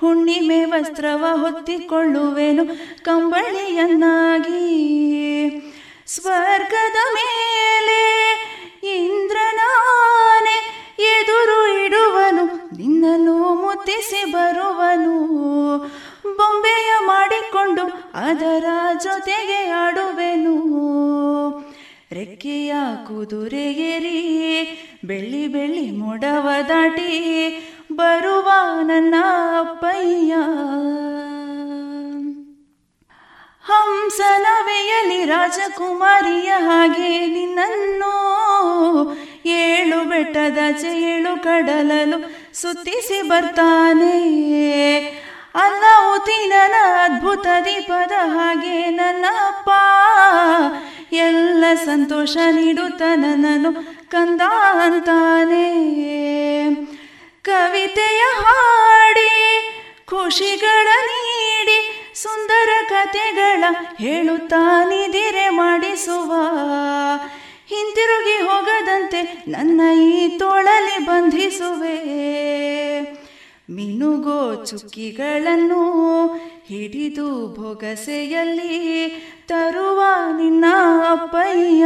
[0.00, 4.66] ಹುಣ್ಣಿಮೆ ವಸ್ತ್ರವ ಹೊತ್ತಿಕೊಳ್ಳುವೆನು ಕಂಬಳಿಯನ್ನಾಗಿ.
[6.06, 8.02] ಸ್ವರ್ಗದ ಮೇಲೆ
[8.82, 15.16] ಇಂದ್ರನಾನೆ ಎದುರು ಇಡುವನು, ನಿನ್ನನ್ನು ಮುತ್ತಿಸಿ ಬರುವನು.
[16.36, 17.82] ಬೊಂಬೆಯ ಮಾಡಿಕೊಂಡು
[18.14, 18.64] ಅದರ
[19.02, 20.56] ಜೊತೆಗೆ ಆಡುವೆನು.
[22.12, 22.74] ರೆಕ್ಕೆಯ
[23.08, 24.20] ಕುದುರೆಗೆರಿ,
[25.04, 27.12] ಬೆಳ್ಳಿ ಬೆಳ್ಳಿ ಮೊಡವ ದಾಟಿ
[27.92, 28.50] ಬರುವ
[28.82, 29.14] ನನ್ನ
[29.60, 30.34] ಅಪ್ಪಯ್ಯ.
[33.66, 38.12] ಹಂಸನವೆಯಲಿ ರಾಜಕುಮಾರಿಯ ಹಾಗೆ ನಿನ್ನನ್ನು
[39.46, 42.18] ಏಳು ಬೆಟ್ಟದ ಚೇಳು ಕಡಲಲು
[42.54, 44.16] ಸುತ್ತಿಸಿ ಬರ್ತಾನೆ.
[45.54, 46.74] ಅಲ್ಲವುತೀನನ
[47.04, 49.70] ಅದ್ಭುತ ದೀಪದ ಹಾಗೆ ನನ್ನಪ್ಪ
[51.12, 53.72] ಎಲ್ಲ ಸಂತೋಷ ನೀಡುತ್ತ ನನ್ನನು
[54.08, 54.40] ಕಂದ
[54.80, 55.68] ಅಂತಾನೆ.
[57.42, 59.30] ಕವಿತೆಯ ಹಾಡಿ,
[60.06, 61.78] ಖುಷಿಗಳ ನೀಡಿ,
[62.14, 63.64] ಸುಂದರ ಕತೆಗಳ
[63.98, 66.32] ಹೇಳುತ್ತಾನಿದಿರೆ ಮಾಡಿಸುವ.
[67.68, 71.96] ಹಿಂತಿರುಗಿ ಹೋಗದಂತೆ ನನ್ನ ಈ ತೋಳಲಿ ಬಂಧಿಸುವೆ.
[73.70, 76.26] ಮಿನುಗೋ ಚುಕ್ಕಿಗಳನ್ನು
[76.66, 79.08] ಹಿಡಿದು ಭೊಗಸೆಯಲ್ಲಿ
[79.48, 80.02] ತರುವ
[80.36, 80.64] ನಿನ್ನ
[81.10, 81.84] ಅಪ್ಪಯ್ಯ.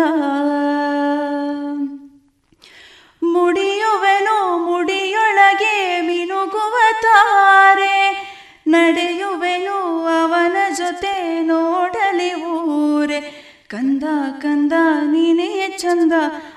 [3.22, 8.20] ಮುಡಿಯುವೆನು ಮುಡಿಯೊಳಗೆ ಮಿನುಗುವ ತಾರೆ.
[8.66, 13.49] ನಡೆಯುವೆನು ಅವನ ಜೊತೆ ನೋಡಲಿ ಊರೆ.
[13.70, 14.02] ಕಂದ
[14.40, 14.72] ಕಂದ,
[15.10, 16.12] ನೀನೇ ಚಂದ,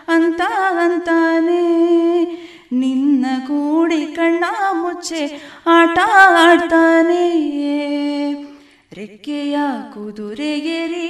[0.07, 0.41] ಅಂತ
[0.79, 1.63] ಅಂತಾನೆ.
[2.71, 7.29] ನಿನ್ನ ಕೂಡಿ ಕಣ್ಣ ಮುಚ್ಚೆ, ಆಟ ಆಡ್ತಾನೆ.
[8.93, 9.57] ರೆಕ್ಕೆಯ
[9.93, 11.09] ಕುದುರೆಗೆರಿ,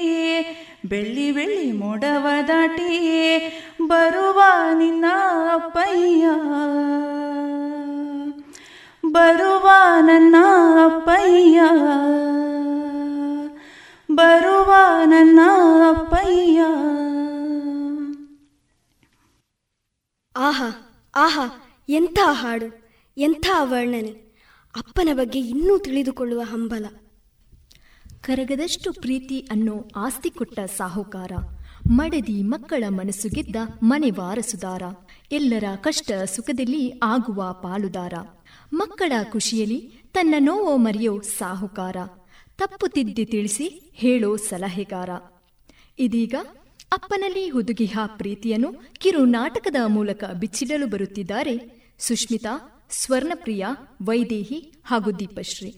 [0.86, 3.00] ಬೆಳ್ಳಿ ಬೆಳ್ಳಿ ಮೋಡವ ದಾಟಿ,
[3.88, 4.44] ಬರುವ
[4.78, 5.06] ನಿನ್ನ
[5.54, 6.26] ಅಪ್ಪಯ್ಯ.
[9.12, 9.70] ಬರುವ
[10.02, 10.36] ನನ್ನ
[10.86, 11.62] ಅಪ್ಪಯ್ಯ.
[14.16, 14.74] ಬರುವ
[15.06, 15.40] ನನ್ನ
[15.90, 16.62] ಅಪ್ಪಯ್ಯ.
[20.38, 24.12] ಆಹಾ ಆಹಾ ಎಂಥ ಹಾಡು ಎಂಥ ವರ್ಣನೆ.
[24.78, 26.86] ಅಪ್ಪನ ಬಗ್ಗೆ ಇನ್ನೂ ತಿಳಿದುಕೊಳ್ಳುವ ಹಂಬಲ.
[28.22, 31.32] ಕರಗದಷ್ಟು ಪ್ರೀತಿ ಅನ್ನೋ ಆಸ್ತಿ ಕೊಟ್ಟ ಸಾಹುಕಾರ
[31.88, 34.82] ಮಡದಿ ಮಕ್ಕಳ ಮನಸ್ಸು ಗೆದ್ದ ಮನೆ ವಾರಸುದಾರ
[35.32, 38.14] ಎಲ್ಲರ ಕಷ್ಟ ಸುಖದಲ್ಲಿ ಆಗುವ ಪಾಲುದಾರ.
[38.74, 41.96] ಮಕ್ಕಳ ಖುಷಿಯಲ್ಲಿ ತನ್ನ ನೋವೋ ಮರೆಯೋ ಸಾಹುಕಾರ
[42.64, 45.10] ತಪ್ಪು ತಿದ್ದಿ ತಿಳಿಸಿ ಹೇಳೋ ಸಲಹೆಗಾರ.
[46.00, 46.36] ಇದೀಗ
[46.92, 51.56] ಅಪ್ಪನಲ್ಲಿ ಹುದುಗಿಹ ಪ್ರೀತಿಯನ್ನು ಕಿರು ನಾಟಕದ ಮೂಲಕ ಬಿಚ್ಚಿಡಲು ಬರುತ್ತಿದ್ದಾರೆ
[52.00, 52.54] ಸುಷ್ಮಿತಾ,
[52.90, 53.66] ಸ್ವರ್ಣಪ್ರಿಯ,
[54.06, 55.72] ವೈದೇಹಿ ಹಾಗೂ ದೀಪಶ್ರೀ.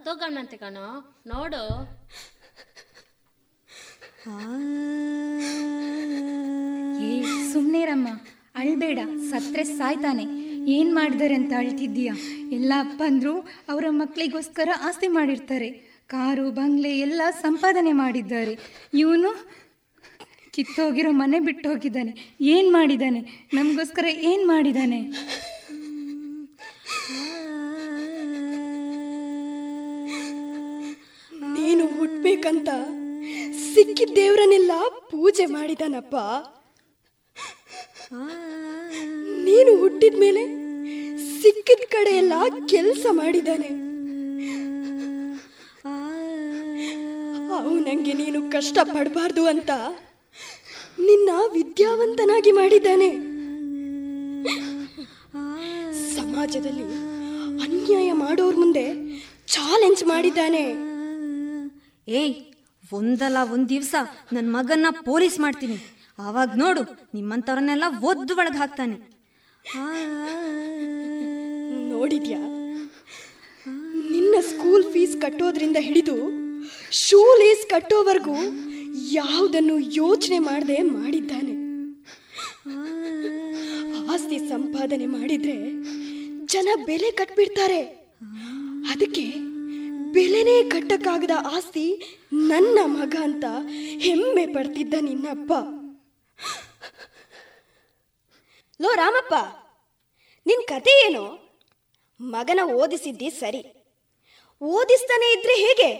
[0.00, 0.84] ಸತ್ತೋಗಣ್ಣಂತೆ ಕಣೋ
[1.30, 1.62] ನೋಡು.
[7.06, 7.10] ಏ
[7.52, 8.08] ಸುಮ್ಮನಿರಮ್ಮ
[8.60, 8.98] ಅಳ್ಬೇಡ
[9.30, 10.24] ಸತ್ರೆ ಸಾಯ್ತಾನೆ.
[10.76, 12.12] ಏನ್ ಮಾಡಿದಾರೆ ಅಂತ ಅಳ್ತಿದ್ದೀಯ?
[12.58, 13.34] ಎಲ್ಲ ಅಪ್ಪಂದ್ರು
[13.72, 15.70] ಅವರ ಮಕ್ಕಳಿಗೋಸ್ಕರ ಆಸ್ತಿ ಮಾಡಿರ್ತಾರೆ.
[16.14, 18.56] ಕಾರು ಬಂಗ್ಲೆ ಎಲ್ಲ ಸಂಪಾದನೆ ಮಾಡಿದ್ದಾರೆ.
[18.94, 19.32] ಇವನು
[20.56, 22.14] ಕಿತ್ತೋಗಿರೋ ಮನೆ ಬಿಟ್ಟು ಹೋಗಿದ್ದಾನೆ
[22.56, 23.22] ಏನ್ ಮಾಡಿದ್ದಾನೆ?
[23.54, 25.02] ನಮಗೋಸ್ಕರ ಏನು ಮಾಡಿದ್ದಾನೆ
[31.54, 31.84] ನೀನು
[32.40, 32.70] ಹುಟ್ಬೇಕಂತ
[33.72, 34.72] ಸಿಕ್ಕಿದ ದೇವರನ್ನೆಲ್ಲ
[35.10, 36.16] ಪೂಜೆ ಮಾಡಿದಾನಪ್ಪ.
[39.46, 40.42] ನೀನು ಹುಟ್ಟಿದ ಮೇಲೆ
[41.42, 42.32] ಸಿಕ್ಕಿದ ಕಡೆ ಎಲ್ಲ
[42.72, 43.70] ಕೆಲಸ ಮಾಡಿದ್ದಾನೆ
[47.58, 49.70] ಅವನಂಗೆ ನೀನು ಕಷ್ಟ ಪಡಬಾರ್ದು ಅಂತ
[51.08, 53.10] ನಿನ್ನ ವಿದ್ಯಾವಂತನಾಗಿ ಮಾಡಿದ್ದಾನೆ.
[56.16, 56.86] ಸಮಾಜದಲ್ಲಿ
[57.64, 58.86] ಅನ್ಯಾಯ ಮಾಡೋರ್ ಮುಂದೆ
[59.54, 60.64] ಚಾಲೆಂಜ್ ಮಾಡಿದ್ದಾನೆ.
[62.10, 62.34] ಏಯ್,
[62.92, 63.94] ಒಂದಲ್ಲ ಒಂದ್ ದಿವಸ
[64.32, 65.76] ನನ್ನ ಮಗನ್ನ ಪೊಲೀಸ್ ಮಾಡ್ತೀನಿ.
[66.18, 66.82] ಆವಾಗ ನೋಡು
[67.14, 68.96] ನಿಮ್ಮಂತವ್ರನ್ನೆಲ್ಲ ಒದ್ದು ಒಳಗೆ ಹಾಕ್ತಾನೆ.
[71.90, 72.40] ನೋಡಿದ್ಯಾ?
[74.10, 76.16] ನಿನ್ನ ಸ್ಕೂಲ್ ಫೀಸ್ ಕಟ್ಟೋದ್ರಿಂದ ಹಿಡಿದು
[76.90, 78.36] ಶೂ ಲೇಸ್ ಕಟ್ಟೋವರೆಗೂ
[79.12, 81.54] ಯಾವುದನ್ನು ಯೋಚನೆ ಮಾಡದೆ ಮಾಡಿದ್ದಾನೆ.
[84.12, 85.56] ಆಸ್ತಿ ಸಂಪಾದನೆ ಮಾಡಿದ್ರೆ
[86.46, 87.80] ಜನ ಬೆಲೆ ಕಟ್ಬಿಡ್ತಾರೆ.
[88.92, 89.24] ಅದಕ್ಕೆ
[90.14, 91.84] ಬೆಲೆನೇ ಕಟ್ಟಕ್ಕಾಗದ ಆಸ್ತಿ
[92.50, 93.44] ನನ್ನ ಮಗ ಅಂತ
[94.04, 95.52] ಹೆಮ್ಮೆ ಪಡ್ತಿದ್ದ ನಿನ್ನಪ್ಪ.
[98.80, 99.34] ಲೋ ರಾಮಪ್ಪ,
[100.46, 101.24] ನಿನ್ ಕತೆ ಏನು?
[102.20, 103.62] ಮಗನ ಓದಿಸಿದ್ದಿ ಸರಿ.
[104.60, 105.90] ಓದಿಸ್ತಾನೆ ಇದ್ರೆ ಹೇಗೆ?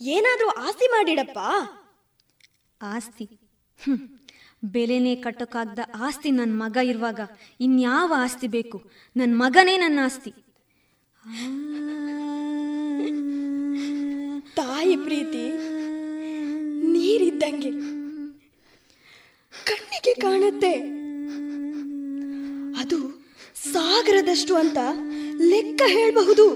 [0.00, 1.38] ಏನಾದರೂ ಆಸ್ತಿ ಮಾಡಿಡಪ್ಪ?
[2.80, 3.26] ಆಸ್ತಿ?
[4.64, 7.20] ಬೆಲೆನೇ ಕಟ್ಟೋಕ್ಕಾಗ್ದ ಆಸ್ತಿ ನನ್ನ ಮಗ ಇರುವಾಗ
[7.60, 8.78] ಇನ್ಯಾವ ಆಸ್ತಿ ಬೇಕು?
[9.16, 10.32] ನನ್ನ ಮಗನೇ ನನ್ನ ಆಸ್ತಿ.
[14.60, 15.44] ತಾಯಿ ಪ್ರೀತಿ
[16.92, 17.70] ನೀರಿದ್ದಂಗೆ
[19.64, 20.72] ಕಣ್ಣಿಗೆ ಕಾಣುತ್ತೆ.
[22.80, 22.98] ಅದು
[23.72, 24.78] ಸಾಗರದಷ್ಟು ಅಂತ
[25.48, 26.46] ಲೆಕ್ಕ ಹೇಳಬಹುದು.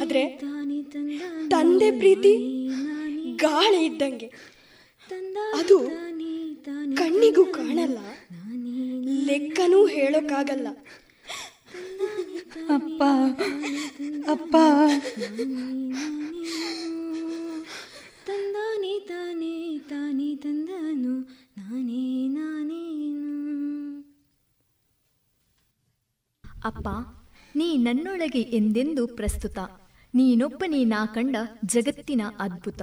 [0.00, 0.40] ಆದ್ರೆ
[1.48, 2.32] ತಂದೆ ಪ್ರೀತಿ
[3.36, 4.26] ಗಾಳಿ ಇದ್ದಂಗೆ.
[5.58, 5.78] ಅದು
[6.96, 7.98] ಕಣ್ಣಿಗೂ ಕಾಣಲ್ಲ.
[9.26, 10.68] ಲೆಕ್ಕನೂ ಹೇಳೋಕ್ಕಾಗಲ್ಲ.
[12.64, 13.02] ಅಪ್ಪ
[14.28, 14.56] ಅಪ್ಪ.
[18.26, 21.20] ತಂದಾನೆ ತಾನೇ ತಾನೇ ತಂದಾನು.
[21.58, 24.00] ನಾನೇ ನಾನೇನು.
[26.64, 26.88] ಅಪ್ಪ
[27.56, 29.58] ನೀ ನನ್ನೊಳಗೆ ಎಂದೆಂದು ಪ್ರಸ್ತುತ.
[30.14, 32.82] ನೀನೊಬ್ಬನೇ ನಾ ಕಂಡ ಜಗತ್ತಿನ ಅದ್ಭುತ.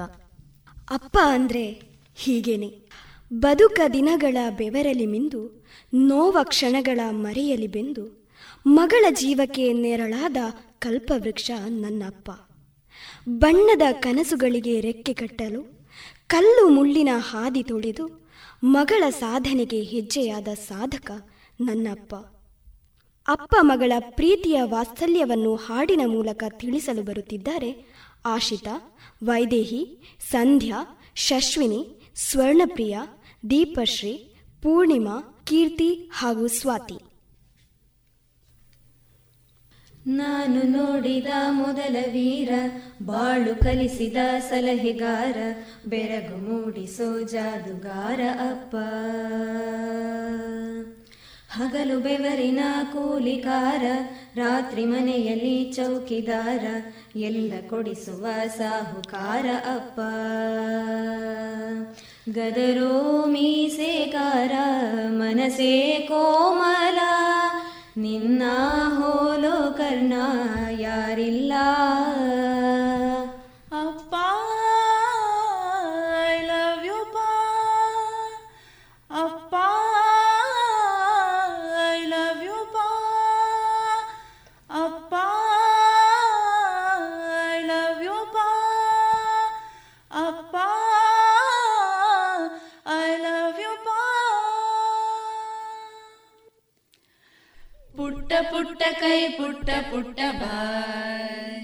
[0.89, 1.81] ಅಪ್ಪ ಅಂದ್ರೆ
[2.15, 2.89] ಹೀಗೇನೆ.
[3.33, 8.22] ಬದುಕ ದಿನಗಳ ಬೆವರಲಿ ಮಿಂದು ನೋವ ಕ್ಷಣಗಳ ಮರೆಯಲಿ ಬೆಂದು
[8.67, 10.37] ಮಗಳ ಜೀವಕ್ಕೆ ನೆರಳಾದ
[10.79, 12.31] ಕಲ್ಪವೃಕ್ಷ ನನ್ನಪ್ಪ.
[13.29, 15.89] ಬಣ್ಣದ ಕನಸುಗಳಿಗೆ ರೆಕ್ಕೆ ಕಟ್ಟಲು,
[16.27, 18.29] ಕಲ್ಲು ಮುಳ್ಳಿನ ಹಾದಿ ತುಳಿದು,
[18.63, 21.11] ಮಗಳ ಸಾಧನೆಗೆ ಹೆಜ್ಜೆಯಾದ ಸಾಧಕ
[21.61, 22.15] ನನ್ನಪ್ಪ.
[23.27, 27.85] ಅಪ್ಪ ಮಗಳ ಪ್ರೀತಿಯ ವಾತ್ಸಲ್ಯವನ್ನು ಹಾಡಿನ ಮೂಲಕ ತಿಳಿಸಲು ಬರುತ್ತಿದ್ದಾರೆ
[28.25, 29.97] ಆಶಿತಾ, ವೈದೇಹಿ,
[30.31, 32.99] ಸಂಧ್ಯಾ, ಶಶ್ವಿನಿ, ಸ್ವರ್ಣಪ್ರಿಯ,
[33.49, 37.12] ದೀಪಶ್ರೀ, ಪೂರ್ಣಿಮಾ, ಕೀರ್ತಿ ಹಾಗೂ ಸ್ವಾತಿ.
[40.07, 42.49] ನಾನು ನೋಡಿದ ಮೊದಲ ವೀರ,
[43.03, 45.37] ಬಾಳು ಕಲಿಸಿದ ಸಲಹೆಗಾರ,
[45.87, 48.19] ಬೆರಗು ಮೂಡಿಸೋ ಜಾದುಗಾರ
[48.51, 48.75] ಅಪ್ಪ.
[51.51, 52.59] ಹಗಲು ಬೆವರಿನ
[52.93, 53.83] ಕೂಲಿಕಾರ,
[54.35, 56.65] ರಾತ್ರಿ ಮನೆಯಲ್ಲಿ ಚೌಕಿದಾರ,
[57.15, 58.27] ಎಲ್ಲ ಕೊಡಿಸುವ
[58.57, 59.99] ಸಾಹುಕಾರ ಅಪ್ಪ.
[62.29, 64.51] ಗದರೋ ಮೀಸೆಕಾರ
[65.07, 66.99] ಮನಸೇ ಕೋಮಲ
[67.97, 68.43] ನಿನ್ನ
[68.97, 70.13] ಹೋಲೋ ಕರ್ಣ
[70.69, 71.53] ಯಾರಿಲ್ಲ?
[98.43, 101.61] ಪುಟ್ಟ ಪುಟ್ಟ ಕೈ ಪುಟ್ಟ ಪುಟ್ಟ ಬಾಯ್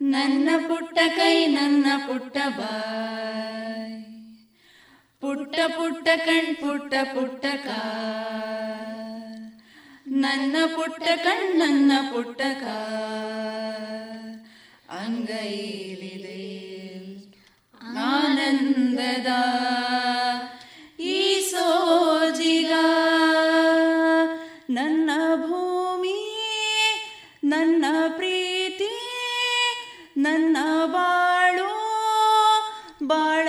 [0.00, 3.94] ನನ್ನ ಪುಟ್ಟ ಕೈ ನನ್ನ ಪುಟ್ಟ ಬಾಯ್
[5.22, 9.36] ಪುಟ್ಟ ಪುಟ್ಟ ಕಣ್ ಪುಟ್ಟ ಪುಟ್ಟ ಕಾಲ್
[10.16, 14.26] ನನ್ನ ಪುಟ್ಟ ಕಣ್ ನನ್ನ ಪುಟ್ಟ ಕಾಲ್
[14.98, 16.42] ಅಂಗೈಲಿದೆ
[18.08, 19.30] ಆನಂದದ
[21.12, 21.18] ಈ
[21.50, 22.72] ಸೋಜಿಗ
[30.26, 30.58] ನನ್ನ
[30.94, 31.66] ಬಾಳು
[33.02, 33.46] ಬಾಳ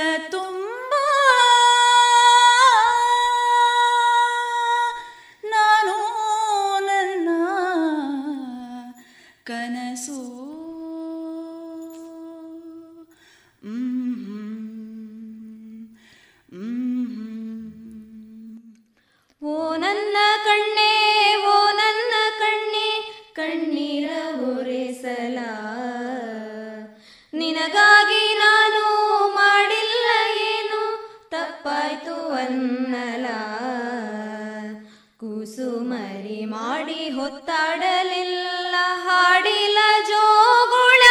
[37.28, 38.76] ಮುತ್ತಾಡಲಿಲ್ಲ,
[39.06, 39.78] ಹಾಡಿಲ
[40.10, 41.04] ಜೋಗುಳ.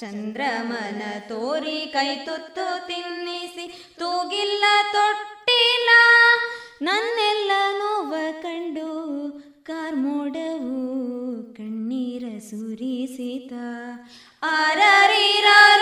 [0.00, 3.66] ಚಂದ್ರಮನ ತೋರಿ ಕೈ ತುತ್ತು ತಿನ್ನಿಸಿ,
[3.98, 5.90] ತೂಗಿಲ್ಲ ತೊಟ್ಟಿಲ್ಲ
[6.82, 8.88] ನನ್ನೆಲ್ಲ ನೋವ ಕಂಡು
[9.68, 10.82] ಕಾರ್ಮೋಡವು
[11.56, 13.52] ಕಣ್ಣೀರ ಸುರಿಸಿತ.
[14.56, 15.75] ಆರಾರಿರಾರೋ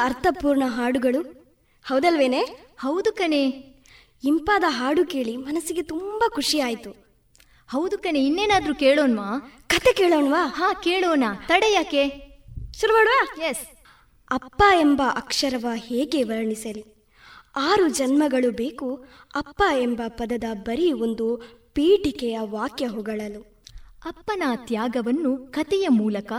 [0.00, 1.22] ಅರ್ಥಪೂರ್ಣ ಹಾಡುಗಳು?
[1.86, 2.42] ಹೌದಲ್ವೇನೆ?
[2.80, 3.50] ಹೌದು ಕಣೆ.
[4.24, 6.90] ಇಂಪಾದ ಹಾಡು ಕೇಳಿ ಮನಸ್ಸಿಗೆ ತುಂಬಾ ಖುಷಿ ಆಯಿತು.
[7.70, 9.52] ಹೌದು ಕಣೆ ಇನ್ನೇನಾದ್ರೂ ಕೇಳೋಣ್ವಾ?
[9.66, 10.46] ಕತೆ ಕೇಳೋಣ್ವಾ?
[10.46, 11.24] ಹಾ ಕೇಳೋಣ.
[11.46, 12.08] ತಡೆ ಯಾಕೆ?
[12.80, 13.42] ಶುರು ಮಾಡುವ?
[13.42, 13.66] ಎಸ್
[14.30, 16.84] ಅಪ್ಪ ಎಂಬ ಅಕ್ಷರವ ಹೇಗೆ ವರ್ಣಿಸಲಿ?
[17.56, 19.04] ಆರು ಜನ್ಮಗಳು ಬೇಕು
[19.34, 21.36] ಅಪ್ಪ ಎಂಬ ಪದದ ಬರೀ ಒಂದು
[21.74, 23.40] ಪೀಠಿಕೆಯ ವಾಕ್ಯ ಹೊಗಳಲು.
[24.06, 26.32] ಅಪ್ಪನ ತ್ಯಾಗವನ್ನು ಕತೆಯ ಮೂಲಕ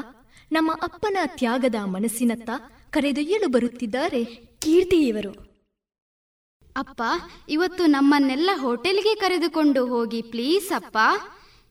[0.51, 2.49] ನಮ್ಮ ಅಪ್ಪನ ತ್ಯಾಗದ ಮನಸ್ಸಿನತ್ತ
[2.91, 4.23] ಕರೆದೊಯ್ಯಲು ಬರುತ್ತಿದ್ದಾರೆ.
[4.59, 5.31] ಕೀರ್ತಿ ಇವರು
[6.77, 7.01] ಅಪ್ಪ
[7.49, 10.97] ಇವತ್ತು ನಮ್ಮನ್ನೆಲ್ಲ ಹೋಟೆಲ್ಗೆ ಕರೆದುಕೊಂಡು ಹೋಗಿ ಪ್ಲೀಸ್ ಅಪ್ಪ.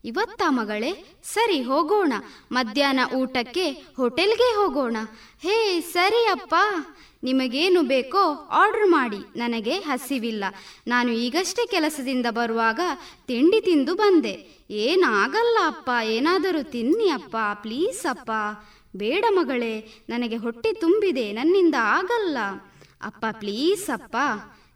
[0.04, 2.12] ಇವತ್ತ ಮಗಳೇ ಸರಿ ಹೋಗೋಣ.
[2.52, 4.96] ಮಧ್ಯಾಹ್ನ ಊಟಕ್ಕೆ ಹೋಟೆಲ್ಗೆ ಹೋಗೋಣ.
[5.40, 6.54] ಹೇ ಸರಿ ಅಪ್ಪ.
[7.22, 9.38] ನಿಮಗೇನು ಬೇಕೋ ಆರ್ಡರ್ ಮಾಡಿ.
[9.38, 10.44] ನನಗೆ ಹಸಿವಿಲ್ಲ.
[10.86, 12.80] ನಾನು ಈಗಷ್ಟೇ ಕೆಲಸದಿಂದ ಬರುವಾಗ
[13.26, 14.66] ತಿಂಡಿ ತಿಂದು ಬಂದೆ.
[14.70, 18.30] ಏನಾಗಲ್ಲ ಅಪ್ಪ ಏನಾದರೂ ತಿನ್ನಿ ಅಪ್ಪ ಪ್ಲೀಸ್ ಅಪ್ಪ.
[18.96, 22.38] ಬೇಡ ಮಗಳೇ, ನನಗೆ ಹೊಟ್ಟೆ ತುಂಬಿದೆ, ನನ್ನಿಂದ ಆಗಲ್ಲ.
[23.02, 24.16] ಅಪ್ಪ ಪ್ಲೀಸ್ ಅಪ್ಪ.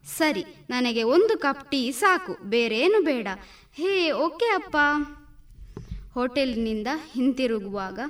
[0.07, 3.28] ಸರಿ, ನನಗೆ ಒಂದು ಕಪ್ ಟೀ ಸಾಕು, ಬೇರೇನು ಬೇಡ.
[3.74, 4.77] ಹೇ ಓಕೆ ಅಪ್ಪ.
[6.12, 8.01] ಹೋಟೆಲ್ನಿಂದ ಹಿಂತಿರುಗುವಾಗ,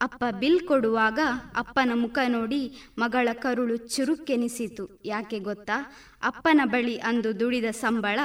[0.00, 1.18] ಅಪ್ಪ ಬಿಲ್ ಕೊಡುವಾಗ
[1.56, 5.00] ಅಪ್ಪನ ಮುಖ ನೋಡಿ ಮಗಳ ಕರುಳು ಚುರುಕೆನಿಸಿತು.
[5.04, 5.92] ಯಾಕೆ ಗೊತ್ತಾ?
[6.22, 8.18] ಅಪ್ಪನ ಬಳಿ ಅಂದು ದುಡಿದ ಸಂಬಳ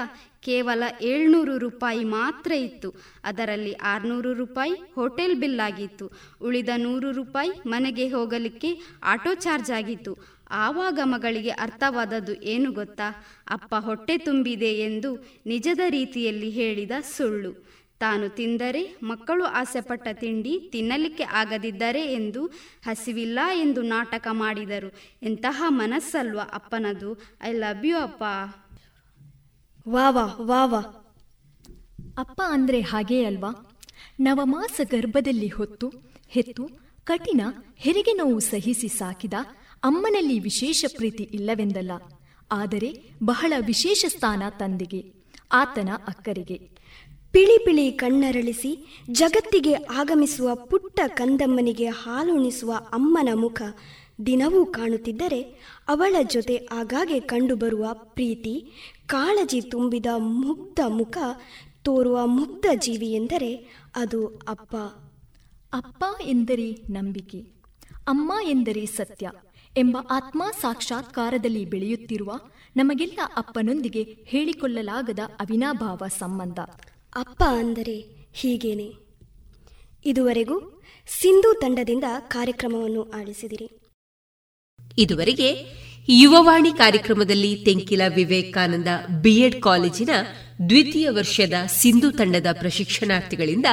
[0.45, 2.93] ಕೇವಲ ಏಳ್ನೂರು ರೂಪಾಯಿ ಮಾತ್ರ ಇತ್ತು.
[3.23, 6.11] ಅದರಲ್ಲಿ ಆರುನೂರು ರೂಪಾಯಿ ಹೋಟೆಲ್ ಬಿಲ್ ಆಗಿತ್ತು.
[6.41, 10.17] ಉಳಿದ ನೂರು ರೂಪಾಯಿ ಮನೆಗೆ ಹೋಗಲಿಕ್ಕೆ ಆಟೋ ಚಾರ್ಜ್ ಆಗಿತ್ತು.
[10.51, 13.25] ಆವಾಗ ಮಗಳಿಗೆ ಅರ್ಥವಾದದ್ದು ಏನು ಗೊತ್ತಾ?
[13.49, 17.73] ಅಪ್ಪ ಹೊಟ್ಟೆ ತುಂಬಿದೆ ಎಂದು ನಿಜದ ರೀತಿಯಲ್ಲಿ ಹೇಳಿದ ಸುಳ್ಳು.
[17.99, 22.45] ತಾನು ತಿಂದರೆ ಮಕ್ಕಳು ಆಸೆಪಟ್ಟ ತಿಂಡಿ ತಿನ್ನಲಿಕ್ಕೆ ಆಗದಿದ್ದರೆ ಎಂದು
[22.85, 24.89] ಹಸಿವಿಲ್ಲ ಎಂದು ನಾಟಕ ಮಾಡಿದರು.
[25.23, 27.21] ಎಂತಹ ಮನಸ್ಸಲ್ವ ಅಪ್ಪನದು.
[27.43, 28.23] ಐ ಲವ್ ಯು ಅಪ್ಪ.
[29.89, 30.81] ವಾವಾ ವಾವಾ
[32.17, 33.71] ಅಪ್ಪ ಅಂದ್ರೆ ಹಾಗೇ ಅಲ್ವಾ?
[34.19, 35.91] ನವಮಾಸ ಗರ್ಭದಲ್ಲಿ ಹೊತ್ತು,
[36.27, 36.69] ಹೆತ್ತು,
[37.03, 37.41] ಕಠಿಣ,
[37.77, 39.33] ಹೆರಿಗೆ ನೋವು ಸಹಿಸಿ ಸಾಕಿದ
[39.83, 41.91] ಅಮ್ಮನಲ್ಲಿ ವಿಶೇಷ ಪ್ರೀತಿ ಇಲ್ಲವೆಂದಲ್ಲ.
[42.51, 45.13] ಆದರೆ ಬಹಳ ವಿಶೇಷ ಸ್ಥಾನ ತಂದೆಗೆ,
[45.51, 46.57] ಆತನ ಅಕ್ಕರಿಗೆ.
[47.31, 53.61] ಪಿಳಿ ಪಿಳಿ ಕಣ್ಣರಳಿಸಿ ಜಗತ್ತಿಗೆ ಆಗಮಿಸುವ ಪುಟ್ಟ ಕಂದಮ್ಮನಿಗೆ ಹಾಲುಣಿಸುವ ಅಮ್ಮನ ಮುಖ
[54.25, 55.41] ದಿನವೂ ಕಾಣುತ್ತಿದ್ದರೆ
[55.87, 58.71] ಅವಳ ಜೊತೆ ಆಗಾಗ್ಗೆ ಕಂಡುಬರುವ ಪ್ರೀತಿ
[59.13, 61.17] ಕಾಳಜಿ ತುಂಬಿದ ಮುಗ್ಧ ಮುಖ
[61.83, 63.51] ತೋರುವ ಮುಗ್ಧ ಜೀವಿ ಎಂದರೆ
[63.95, 64.75] ಅದು ಅಪ್ಪ.
[65.75, 67.39] ಅಪ್ಪ ಎಂದರೆ ನಂಬಿಕೆ
[68.07, 69.31] ಅಮ್ಮ ಎಂದರೆ ಸತ್ಯ
[69.77, 72.31] ಎಂಬ ಆತ್ಮ ಸಾಕ್ಷಾತ್ಕಾರದಲ್ಲಿ ಬೆಳೆಯುತ್ತಿರುವ
[72.75, 76.59] ನಮಗೆಲ್ಲ ಅಪ್ಪನೊಂದಿಗೆ ಹೇಳಿಕೊಳ್ಳಲಾಗದ ಅವಿನಾಭಾವ ಸಂಬಂಧ.
[77.15, 77.97] ಅಪ್ಪ ಅಂದರೆ
[78.33, 78.93] ಹೀಗೇನೆ
[80.05, 83.69] ಇದುವರೆಗೂ ಸಿಂಧು ತಂಡದಿಂದ ಕಾರ್ಯಕ್ರಮವನ್ನು ಆಲಿಸಿದಿರಿ.
[84.97, 85.49] ಇದುವರೆಗೆ
[86.09, 88.87] ಯುವವಾಣಿ ಕಾರ್ಯಕ್ರಮದಲ್ಲಿ ತೆಂಕಿಲ ವಿವೇಕಾನಂದ
[89.21, 90.09] ಬಿಎಡ್ ಕಾಲೇಜಿನ
[90.69, 93.65] ದ್ವಿತೀಯ ವರ್ಷದ ಸಿಂಧು ತಂಡದ ಪ್ರಶಿಕ್ಷಣಾರ್ಥಿಗಳಿಂದ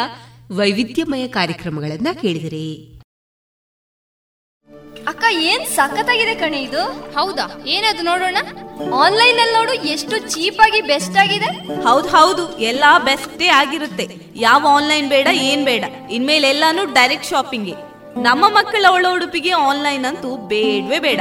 [0.50, 3.00] ವೈವಿಧ್ಯಮಯ ಕಾರ್ಯಕ್ರಮಗಳನ್ನ ಕೇಳಿದಿರಿ.
[5.08, 6.82] ಅಕ್ಕ ಏನ್ ಸಖತ್ತಾಗಿದೆ ಕಣೆ ಇದು?
[7.12, 7.64] ಹೌದಾ?
[7.66, 8.36] ಏನದು ನೋಡೋಣ?
[8.94, 11.82] ಆನ್ಲೈನ್ ಅಲ್ಲಿ ನೋಡು ಎಷ್ಟು ಚೀಪ್ ಆಗಿ ಬೆಸ್ಟ್ ಆಗಿದೆ.
[11.82, 14.08] ಹೌದ್ ಹೌದು ಎಲ್ಲಾ ಬೆಸ್ಟೇ ಆಗಿರುತ್ತೆ.
[14.36, 15.84] ಯಾವ ಆನ್ಲೈನ್ ಬೇಡ ಏನ್ ಬೇಡ.
[16.10, 17.74] ಇನ್ಮೇಲೆ ಎಲ್ಲಾನು ಡೈರೆಕ್ಟ್ ಶಾಪಿಂಗ್.
[18.22, 21.20] ನಮ್ಮ ಮಕ್ಕಳ ಒಳ ಉಡುಪಿಗೆ ಆನ್ಲೈನ್ ಅಂತೂ ಬೇಡವೇ ಬೇಡ.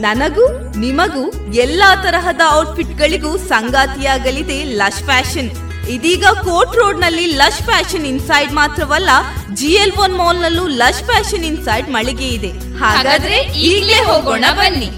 [0.00, 5.50] ನನಗೂ, ನಿಮಗೂ ಎಲ್ಲಾ ತರಹದ ಔಟ್ಫಿಟ್ ಗಳಿಗೂ ಸಂಗಾತಿಯಾಗಲಿದೆ ಲಶ್ ಫ್ಯಾಷನ್.
[5.88, 9.10] ಇದೀಗ ಕೋರ್ಟ್ ರೋಡ್ನಲ್ಲಿ ಲಶ್ ಫ್ಯಾಷನ್ ಇನ್ಸೈಡ್ ಮಾತ್ರವಲ್ಲ
[9.54, 12.78] ಜಿಎಲ್ ಒನ್ ಮಾಲ್ ನಲ್ಲೂ ಲಶ್ ಫ್ಯಾಷನ್ ಇನ್ಸೈಡ್ ಮಳಿಗೆ ಇದೆ.
[12.78, 14.90] ಹಾಗಾದ್ರೆ ಈಗಲೇ ಹೋಗೋಣ ಬನ್ನಿ.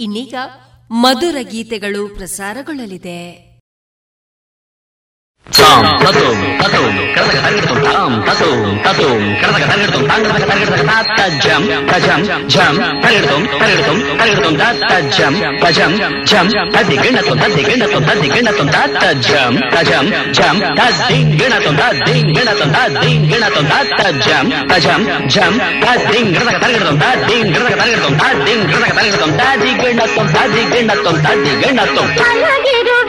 [0.00, 0.34] ಇನ್ನೀಗ
[0.90, 3.51] ಮಧುರ ಗೀತೆಗಳು ಪ್ರಸಾರಗೊಳ್ಳಲಿದೆ.
[5.46, 11.62] ತಾಂ ತತೋಂ ತತೋಂ ಕರದಗ ತರಗಿಡತೋಂ ತಾಂ ತತೋಂ ತತೋಂ ಕರದಗ ತರಗಿಡತೋಂ ತಾಂ ಕರದಗ ತರಗಿಡತಗ ತಾತ್ತ ಜಂ
[11.90, 12.20] ತಜಂ
[12.54, 15.92] ಜಂ ತರಗಿಡತೋಂ ತರಗಿಡತೋಂ ತರಗಿಡತೋಂ ತಾತ್ತ ಜಂ ತಜಂ
[16.30, 20.06] ಜಂ ತದ್ದಿ ಗಿಣತೋಂ ತದ್ದಿ ಗಿಣತೋಂ ತದ್ದಿ ಗಿಣತೋಂ ತಾತ್ತ ಜಂ ತಜಂ
[20.38, 25.02] ಜಂ ತದ್ದಿ ಗಿಣತೋಂ ತದ್ದಿ ಗಿಣತೋಂ ತದ್ದಿ ಗಿಣತೋಂ ತಾತ್ತ ಜಂ ತಜಂ
[25.34, 25.54] ಜಂ
[25.84, 32.08] ತದ್ದಿ ಗಿಣದಗ ತರಗಿಡತೋಂ ತದ್ದಿ ಗಿಣದಗ ತರಗಿಡತೋಂ ತದ್ದಿ ಗಿಣದಗ ತರಗಿಡತೋಂ ತದ್ದಿ ಗಿಣತೋಂ ತದ್ದಿ ಗಿಣತೋಂ ತದ್ದಿ ಗಿಣತೋಂ
[32.22, 33.01] ಮಲಗಿರುವೆಯ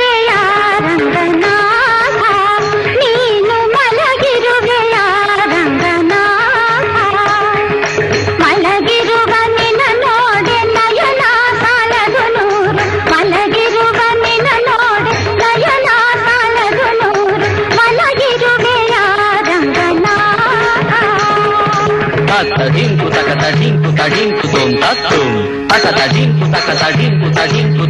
[22.58, 25.28] tadimpu taka tadimpu tadimpu tum tatum
[25.70, 26.74] taka tadimpu taka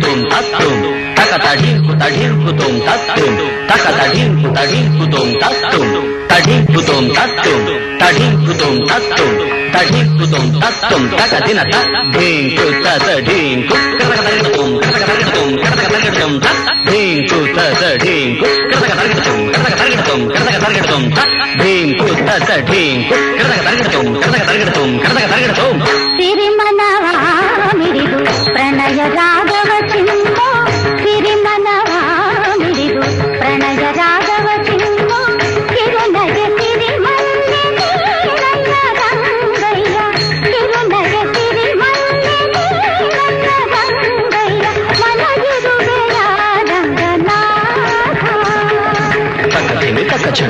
[0.01, 0.73] tum tatum
[1.15, 3.33] taka tadimpu tadimpu tum tatum
[3.67, 4.47] taka tadimpu
[5.13, 6.12] tum tatum
[6.45, 7.59] తడింపుతోం తత్తుం
[7.99, 9.29] తడింపుతోం తత్తుం
[9.75, 12.65] తడింపుతోం తత్తుం తగదిన తడింకు
[13.05, 22.09] తడింకు కరగడగడుతోం కరగడగడుతోం కరగడగడుతోం తడింకు తడింకు కరగడగడుతోం కరగడగడుతోం కరగడగడుతోం తడింకు
[22.49, 25.77] తడింకు కరగడగడుతోం కరగడగడుతోం కరగడగడుతోం
[26.17, 26.89] సిరిమనా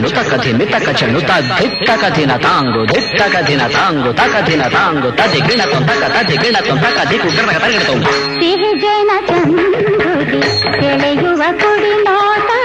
[0.01, 6.59] takachanu takadhimi takachanu tadhip takadhina tango dhip takadhina tango takadhina tango tadigina tom taka tadigina
[6.67, 7.99] tom takadhi kukarna takadhina tom
[8.39, 10.41] sihi jena chanduri
[10.81, 12.59] teleyuva kudi nota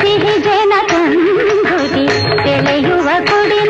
[0.00, 2.04] sihi jena chanduri
[2.44, 3.60] teleyuva kudi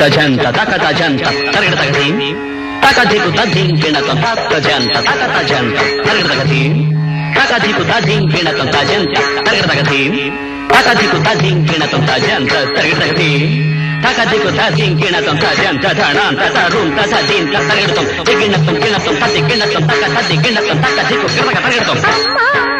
[0.00, 2.32] tajanta taka tajanta tarigata tagati
[2.80, 6.62] takadiku tading binatang tajanta taka tajanta tarigata tagati
[7.36, 10.00] takadiku tading binatang tajanta tarigata tagati
[10.72, 13.30] takadiku tading binatang tajanta tarigata tagati
[14.00, 20.34] takadiku tading binatang tajanta tanan tatarun tasadin tatarigata tagati ginatum ginatum tadi ginatum taka tadi
[20.40, 22.79] ginatum takadiku ginatum tarigata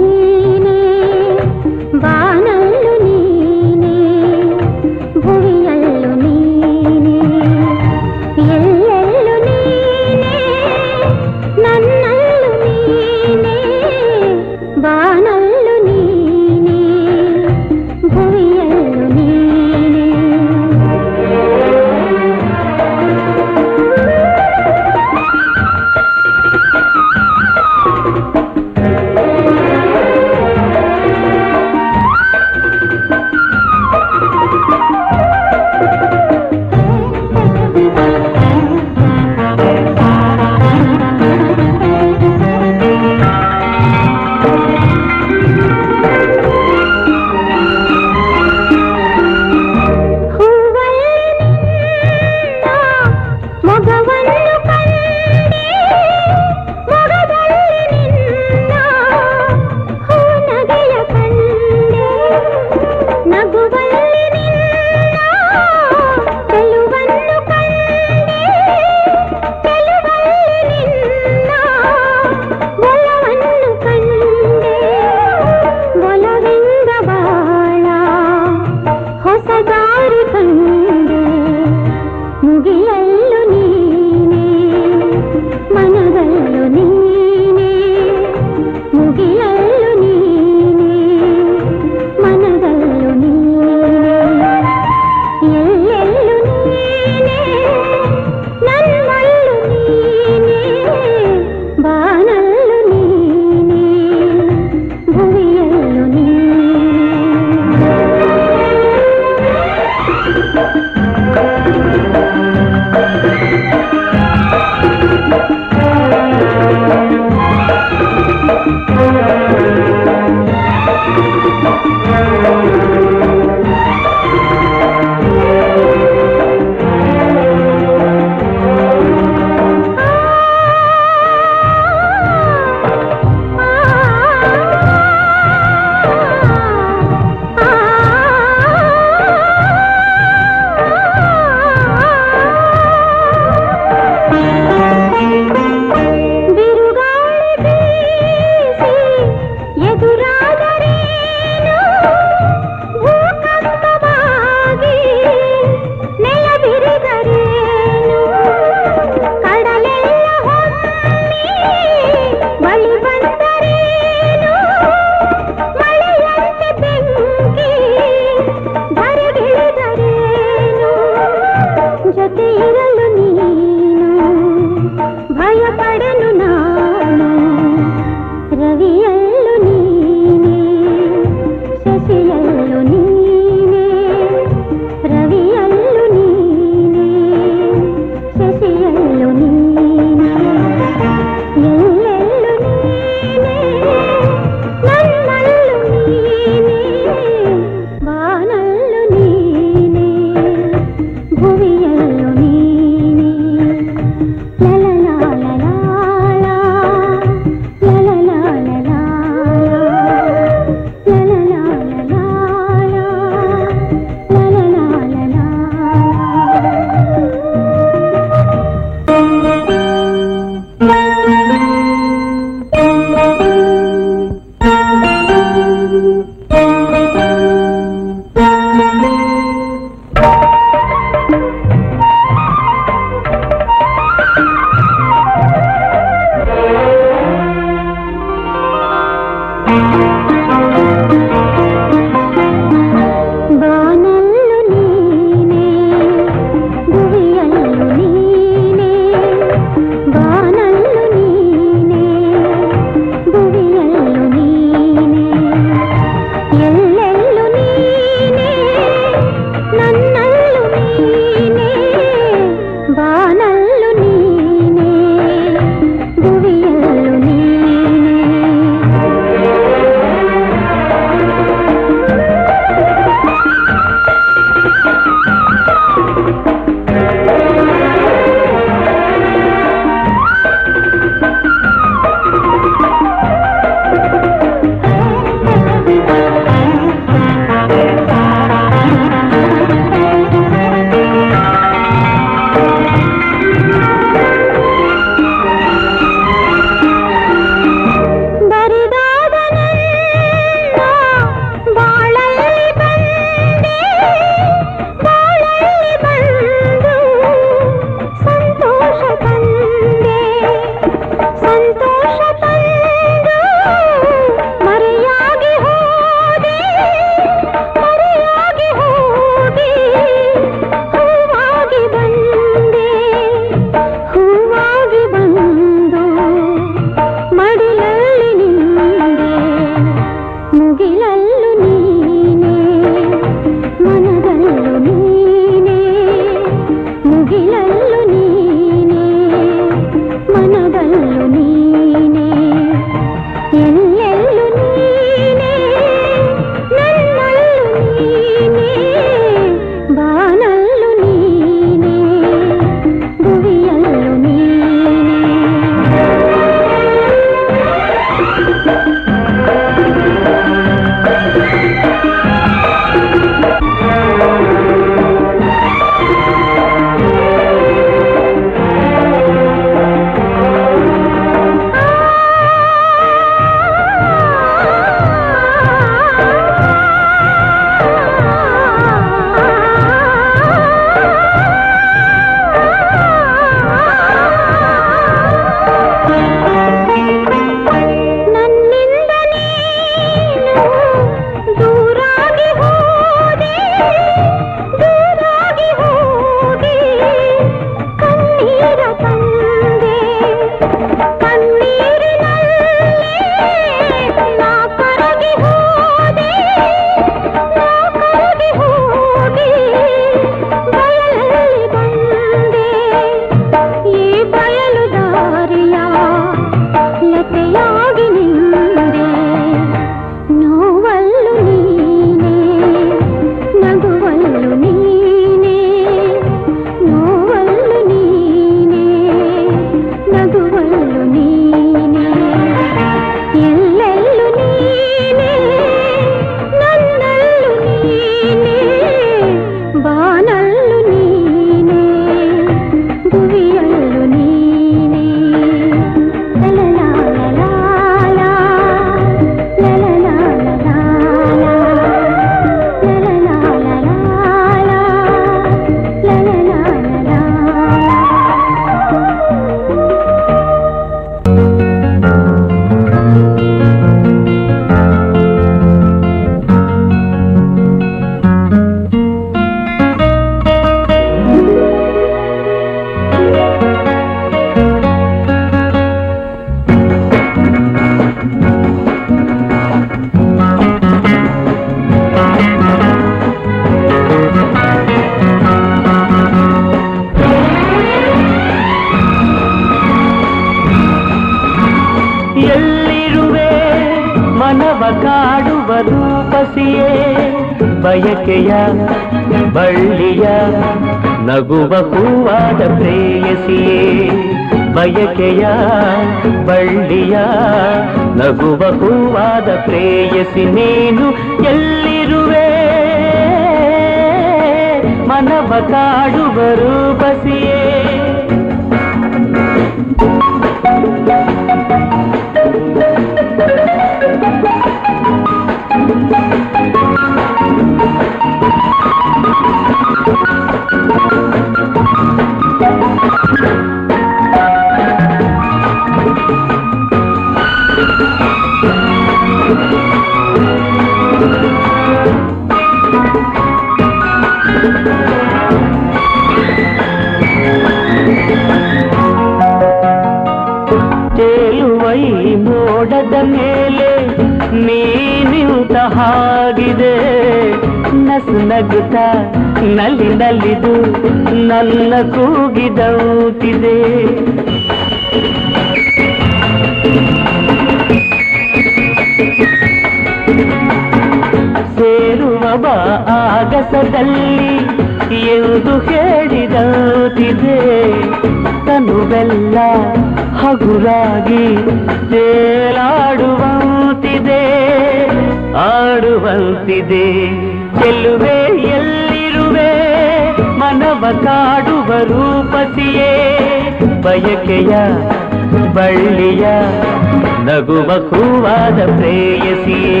[598.86, 600.00] ಪ್ರೇಯಸಿಯೇ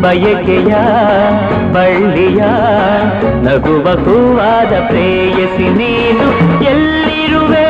[0.00, 0.72] ಬಯಕೆಯ
[1.72, 2.42] ಬಳ್ಳಿಯ
[3.42, 6.26] ನಗುವ ಹೂವಾದ ಪ್ರೇಯಸಿ ನೀನು
[6.64, 7.68] ಎಲ್ಲಿರುವೆ?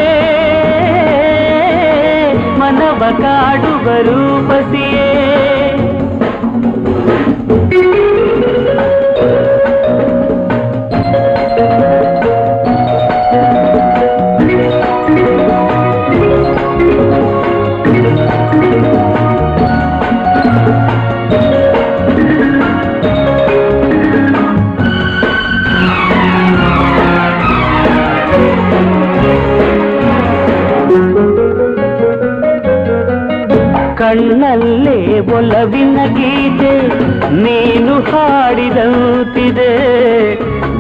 [2.59, 5.06] ಮನವ ಕಾಡುವ ರೂಪಸಿಯೇ
[35.47, 36.89] ಒಲವಿನ ಗೀತೆ
[37.43, 39.75] ನೀನು ಹಾಡಿದಂತಿದೆ.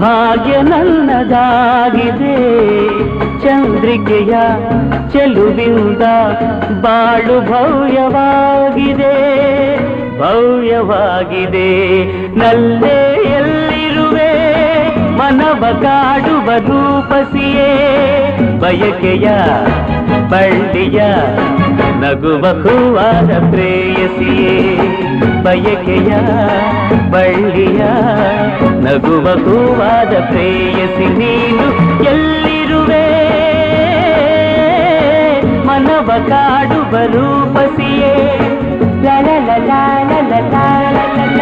[0.00, 2.36] ಭಾಗ್ಯ ನನ್ನದಾಗಿದೆ.
[3.40, 4.34] ಚಂದ್ರಿಕೆಯ
[5.14, 6.02] ಚೆಲುವಿಂದ
[6.80, 9.14] ಬಾಳು ಭವ್ಯವಾಗಿದೆ
[10.18, 11.68] ಭವ್ಯವಾಗಿದೆ.
[12.38, 14.32] ನಲ್ಲೇ ಎಲ್ಲಿರುವೆ
[15.16, 17.70] ಮನವ ಕಾಡುವ ರೂಪಸಿಯೇ.
[18.60, 19.28] ಬಯಕೆಯ
[20.28, 21.02] ಬಳ್ಳಿಯ
[22.00, 24.76] ನಗುವ ಹೂವಾದ ಪ್ರೇಯಸಿಯೇ.
[25.42, 26.12] ಬಯಕೆಯ
[27.10, 27.82] ಬಳ್ಳಿಯ
[28.80, 31.66] ನಗುವ ಹೂವಾದ ಪ್ರೇಯಸಿ ನೀನು
[32.04, 32.53] ಎಲ್ಲಿರುವೆ
[36.28, 38.14] ಕಾಡುವ ರೂಪಸಿಯೇ
[39.04, 39.70] ಲಲ ಲಲ
[40.10, 40.54] ಲಲ ಲಲ
[41.16, 41.40] ಲಲ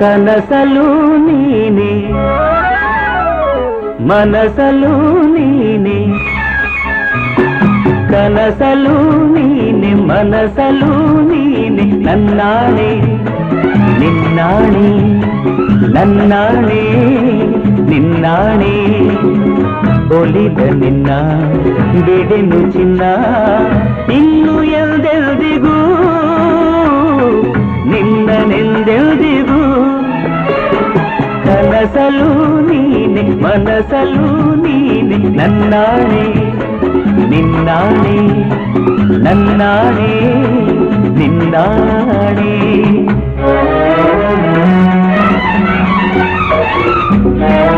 [0.00, 0.86] ಕನಸಲು
[1.18, 1.92] ನೀನೆ
[4.08, 4.92] ಮನಸಲು
[5.32, 5.98] ನೀನೆ
[8.10, 8.94] ಕನಸಲು
[9.34, 10.90] ನೀನೆ ಮನಸಲು
[11.28, 12.90] ನೀನೆ ನನ್ನಾಣೆ
[14.00, 14.86] ನಿನ್ನಾಣೆ
[15.94, 16.82] ನನ್ನಾಣೆ
[17.90, 18.74] ನಿನ್ನಾಣೆ
[20.18, 21.10] ಒಲಿದ ನಿನ್ನ
[22.06, 23.02] ಬಿಡೆನು ಚಿನ್ನ
[24.12, 25.76] ಇನ್ನು ಎಲ್ದೆಲ್ದಿಗೂ
[27.90, 29.60] ನಿನ್ನನೆಂದೆಲ್ದಿಗೂ
[31.44, 32.28] ಕನಸಲು
[32.68, 34.26] ನೀನೆ ಮನಸಲು
[34.64, 36.24] ನೀನೆ ನನ್ನಾಣೆ
[37.30, 38.18] ನಿನ್ನಾಣೆ
[39.24, 40.12] ನನ್ನಾಣೆ
[41.18, 42.54] ನಿನ್ನಾಣೆ
[43.40, 44.58] ಮೌನವು
[47.34, 47.77] ಚೆನ್ನ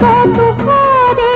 [0.00, 1.34] ಸೋತು ಹೋದೆ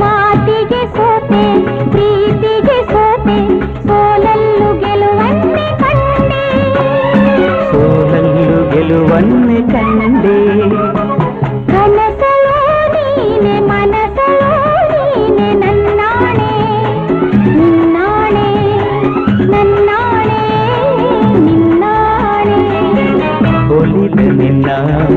[0.00, 1.44] ಮಾತಿಗೆ ಸೋತೆ
[1.90, 3.38] ಪ್ರೀತಿಗೆ ಸೋತೆ
[3.86, 6.44] ಸೋಲಲ್ಲು ಗೆಲುವಂತೆ ಕಂಡೆ
[7.72, 10.36] ಸೋಲಲ್ಲು ಗೆಲುವನ್ನೇ ಕಂಡೆ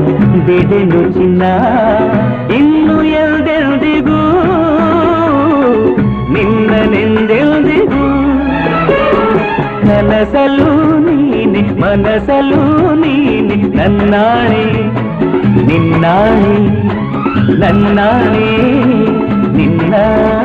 [0.00, 1.42] ನಿನ್ನ ಬಿಡೆನು ಚಿನ್ನ
[2.58, 4.20] ಇನ್ನು ಎಲ್ದೆಲ್ದಿಗೂ
[6.34, 8.04] ನಿನ್ನನೆಂದೆಲ್ದಿಗೂ
[9.82, 10.68] ಕನಸಲು
[11.06, 12.62] ನೀನೆ ಮನಸಲು
[12.94, 14.64] ನೀನೆ ನನ್ನಾಣೆ
[15.68, 16.54] ನಿನ್ನಾಣೆ
[17.58, 18.50] ನನ್ನಾಣೆ
[19.56, 20.39] ನಿನ್ನಾಣೆ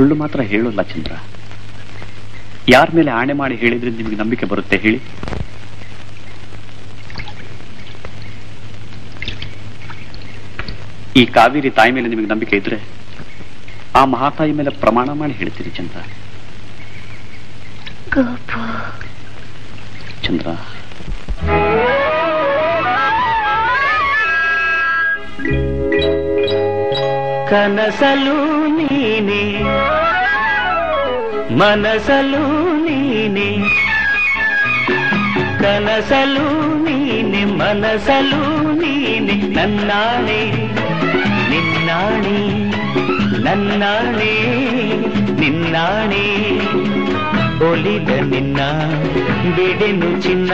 [0.00, 1.12] ಸುಳ್ಳು ಮಾತ್ರ ಹೇಳೋಲ್ಲ ಚಂದ್ರ.
[2.68, 5.00] ಯಾರ ಮೇಲೆ ಆಣೆ ಮಾಡಿ ಹೇಳಿದ್ರೆ ನಿಮಗೆ ನಂಬಿಕೆ ಬರುತ್ತೆ ಹೇಳಿ.
[11.20, 12.78] ಈ ಕಾವೇರಿ ತಾಯಿ ಮೇಲೆ ನಿಮಗೆ ನಂಬಿಕೆ ಇದ್ರೆ
[13.96, 15.98] ಆ ಮಹಾತಾಯಿ ಮೇಲೆ ಪ್ರಮಾಣ ಮಾಡಿ ಹೇಳ್ತೀರಿ ಚಂದ್ರ.
[20.26, 20.48] ಚಂದ್ರ.
[27.50, 28.49] ಕನಸಲು
[31.58, 32.42] ಮನಸಲು
[32.84, 33.48] ನೀನೆ
[35.62, 36.44] ಕನಸಲು
[36.84, 38.40] ನೀನೆ ಮನಸಲು
[38.80, 40.40] ನೀನೆ ನನ್ನಾಣೆ
[41.50, 42.36] ನಿನ್ನಾಣೆ
[43.44, 44.32] ನನ್ನಾಣೆ
[45.40, 46.24] ನಿನ್ನಾಣೆ
[47.64, 48.60] ಒಲಿದ ನಿನ್ನ
[49.56, 50.52] ಬಿಡೆನು ಚಿನ್ನ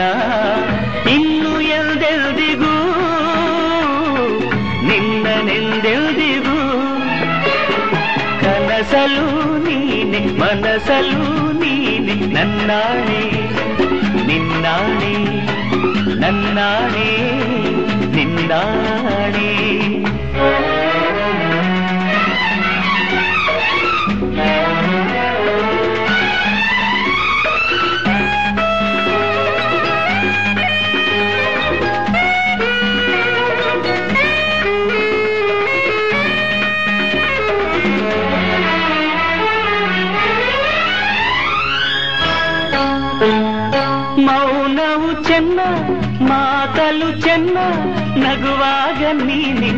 [1.09, 2.73] ಇನ್ನು ಎಲ್ದೆಲ್ದಿಗೂ
[4.89, 6.26] ನಿನ್ನನೆಂದೆಲ್ದಿಗೂ
[8.86, 9.24] ಕನಸಲು
[9.58, 11.22] ನೀನೆ ಮನಸಲು
[11.52, 13.22] ನೀನೆ ನನ್ನಾಣೆ
[14.28, 15.14] ನಿನ್ನಾಣೆ
[16.22, 17.08] ನನ್ನಾಣೆ
[18.14, 19.48] ನಿನ್ನಾಣೆ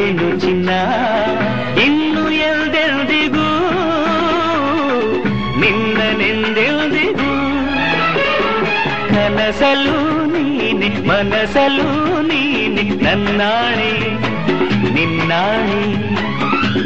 [0.00, 0.70] ಬಿಡೆನು ಚಿನ್ನ
[1.84, 3.48] ಇನ್ನು ಎಲ್ದೆಲ್ದಿಗೂ
[5.62, 7.32] ನಿನ್ನನೆಂದೆಲ್ದಿಗೂ
[9.10, 9.96] ಕನಸಲು
[10.34, 11.88] ನೀನೆ ಮನಸಲು
[12.22, 13.92] ನೀನೆ ನನ್ನಾಣೆ
[14.94, 15.82] ನಿನ್ನಾಣೆ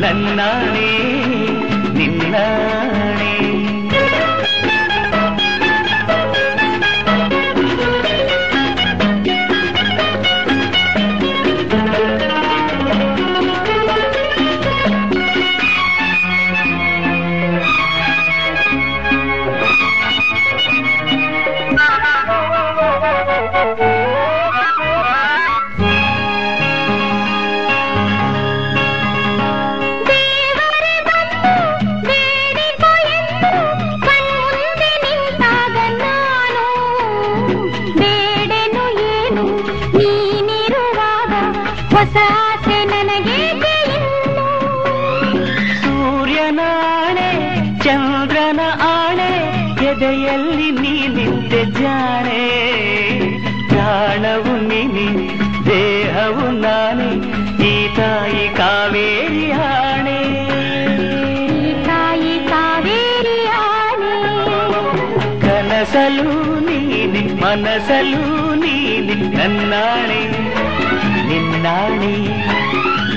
[0.00, 0.88] ನನ್ನಾಣೆ
[1.30, 1.53] ನಿನ್ನಾಣೆ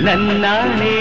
[0.08, 0.96] ನನ್ನಾಣೆ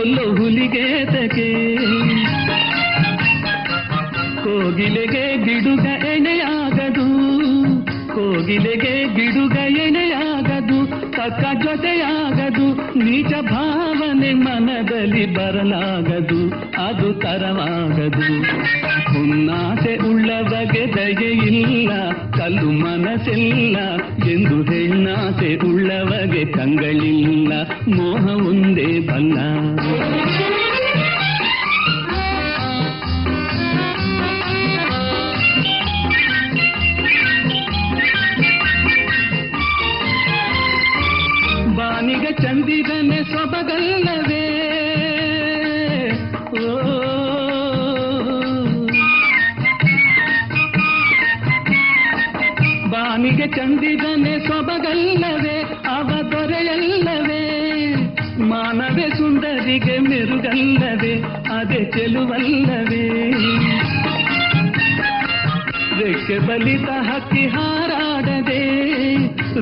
[0.00, 1.48] ಕೊಲ್ಲು ಹುಲಿಗೇತಕ್ಕೆ
[4.44, 7.06] ಕೋಗಿಲೆಗೆ ಗಿಡುಗ ಎಣೆಯಾಗದು
[8.14, 10.78] ಕೋಗಿಲೆಗೆ ಗಿಡುಗ ಎಣೆಯಾಗದು
[11.10, 12.68] ತಕ್ಕ ಜೊತೆಯಾಗದು
[13.04, 13.79] ನಿಜ ಭಾವನೆ
[14.29, 16.49] ಮನದಲ್ಲಿ ಬರಲಾಗದು,
[16.87, 18.43] ಅದು ತರವಾಗದು.
[19.13, 20.87] ಹುನ್ನಾಸೆ ಉಳ್ಳವಗೆ
[21.31, 23.77] ಇಲ್ಲ, ಕಲ್ಲು ಮನಸ್ಸಿಲ್ಲ.
[24.31, 27.53] ಎಂದು ಹೆಣ್ಣಾಸೆ ಉಳ್ಳವಗೆ ಕಂಗಳಿಲ್ಲ,
[27.87, 29.37] ಮೋಹ ಒಂದೇ ಬಲ್ಲ
[43.10, 44.42] ಸೊಬಗಲ್ಲವೇ
[46.56, 46.62] ಓ
[52.92, 55.56] ಬಾನಿಗೆ ಚಂದಿರನೆ ಸೊಬಗಲ್ಲವೇ
[55.94, 57.42] ಅವ ದೊರೆಯಲ್ಲವೇ
[58.50, 61.14] ಮಾನವೇ ಸುಂದರಿಗೆ ಮೆರುಗಲ್ಲವೇ
[61.56, 63.04] ಅದೇ ಚೆಲುವಲ್ಲವೇ
[66.00, 68.62] ರೆಕ್ಕೆ ಬಲಿತ ಹಕ್ಕಿ ಹಾರಾಡದೆ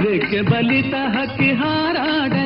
[0.04, 2.37] ರೆಕ್ಕೆ ಬಲಿತ ಹಕ್ಕಿ ಹಾರಾಡದೆ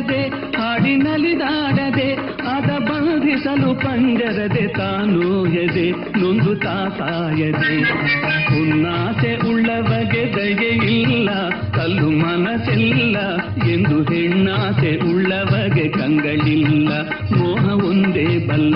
[1.03, 2.09] ಹಾಡಿನಲಿದಾಡದೆ
[2.47, 5.23] ಅದ ಬಾಧಿಸಲು ಪಂಜರದೆ ತಾನು
[5.53, 5.87] ಎದೆ,
[6.19, 7.75] ನೊಂದು ತಾಸಾಯದೆ
[8.59, 10.71] ಉನ್ನಾಸೆ ಉಳ್ಳವಗೆ ದಯೆ
[11.01, 11.29] ಇಲ್ಲ,
[11.75, 13.17] ಕಲ್ಲು ಮನಸ್ಸಿಲ್ಲ
[13.73, 16.91] ಎಂದು ಹೆಣ್ಣಾಸೆ ಉಳ್ಳವಗೆ ಕಂಗಳಿಲ್ಲ.
[17.37, 18.75] ಮೋಹ ಒಂದೇ ಬಲ್ಲ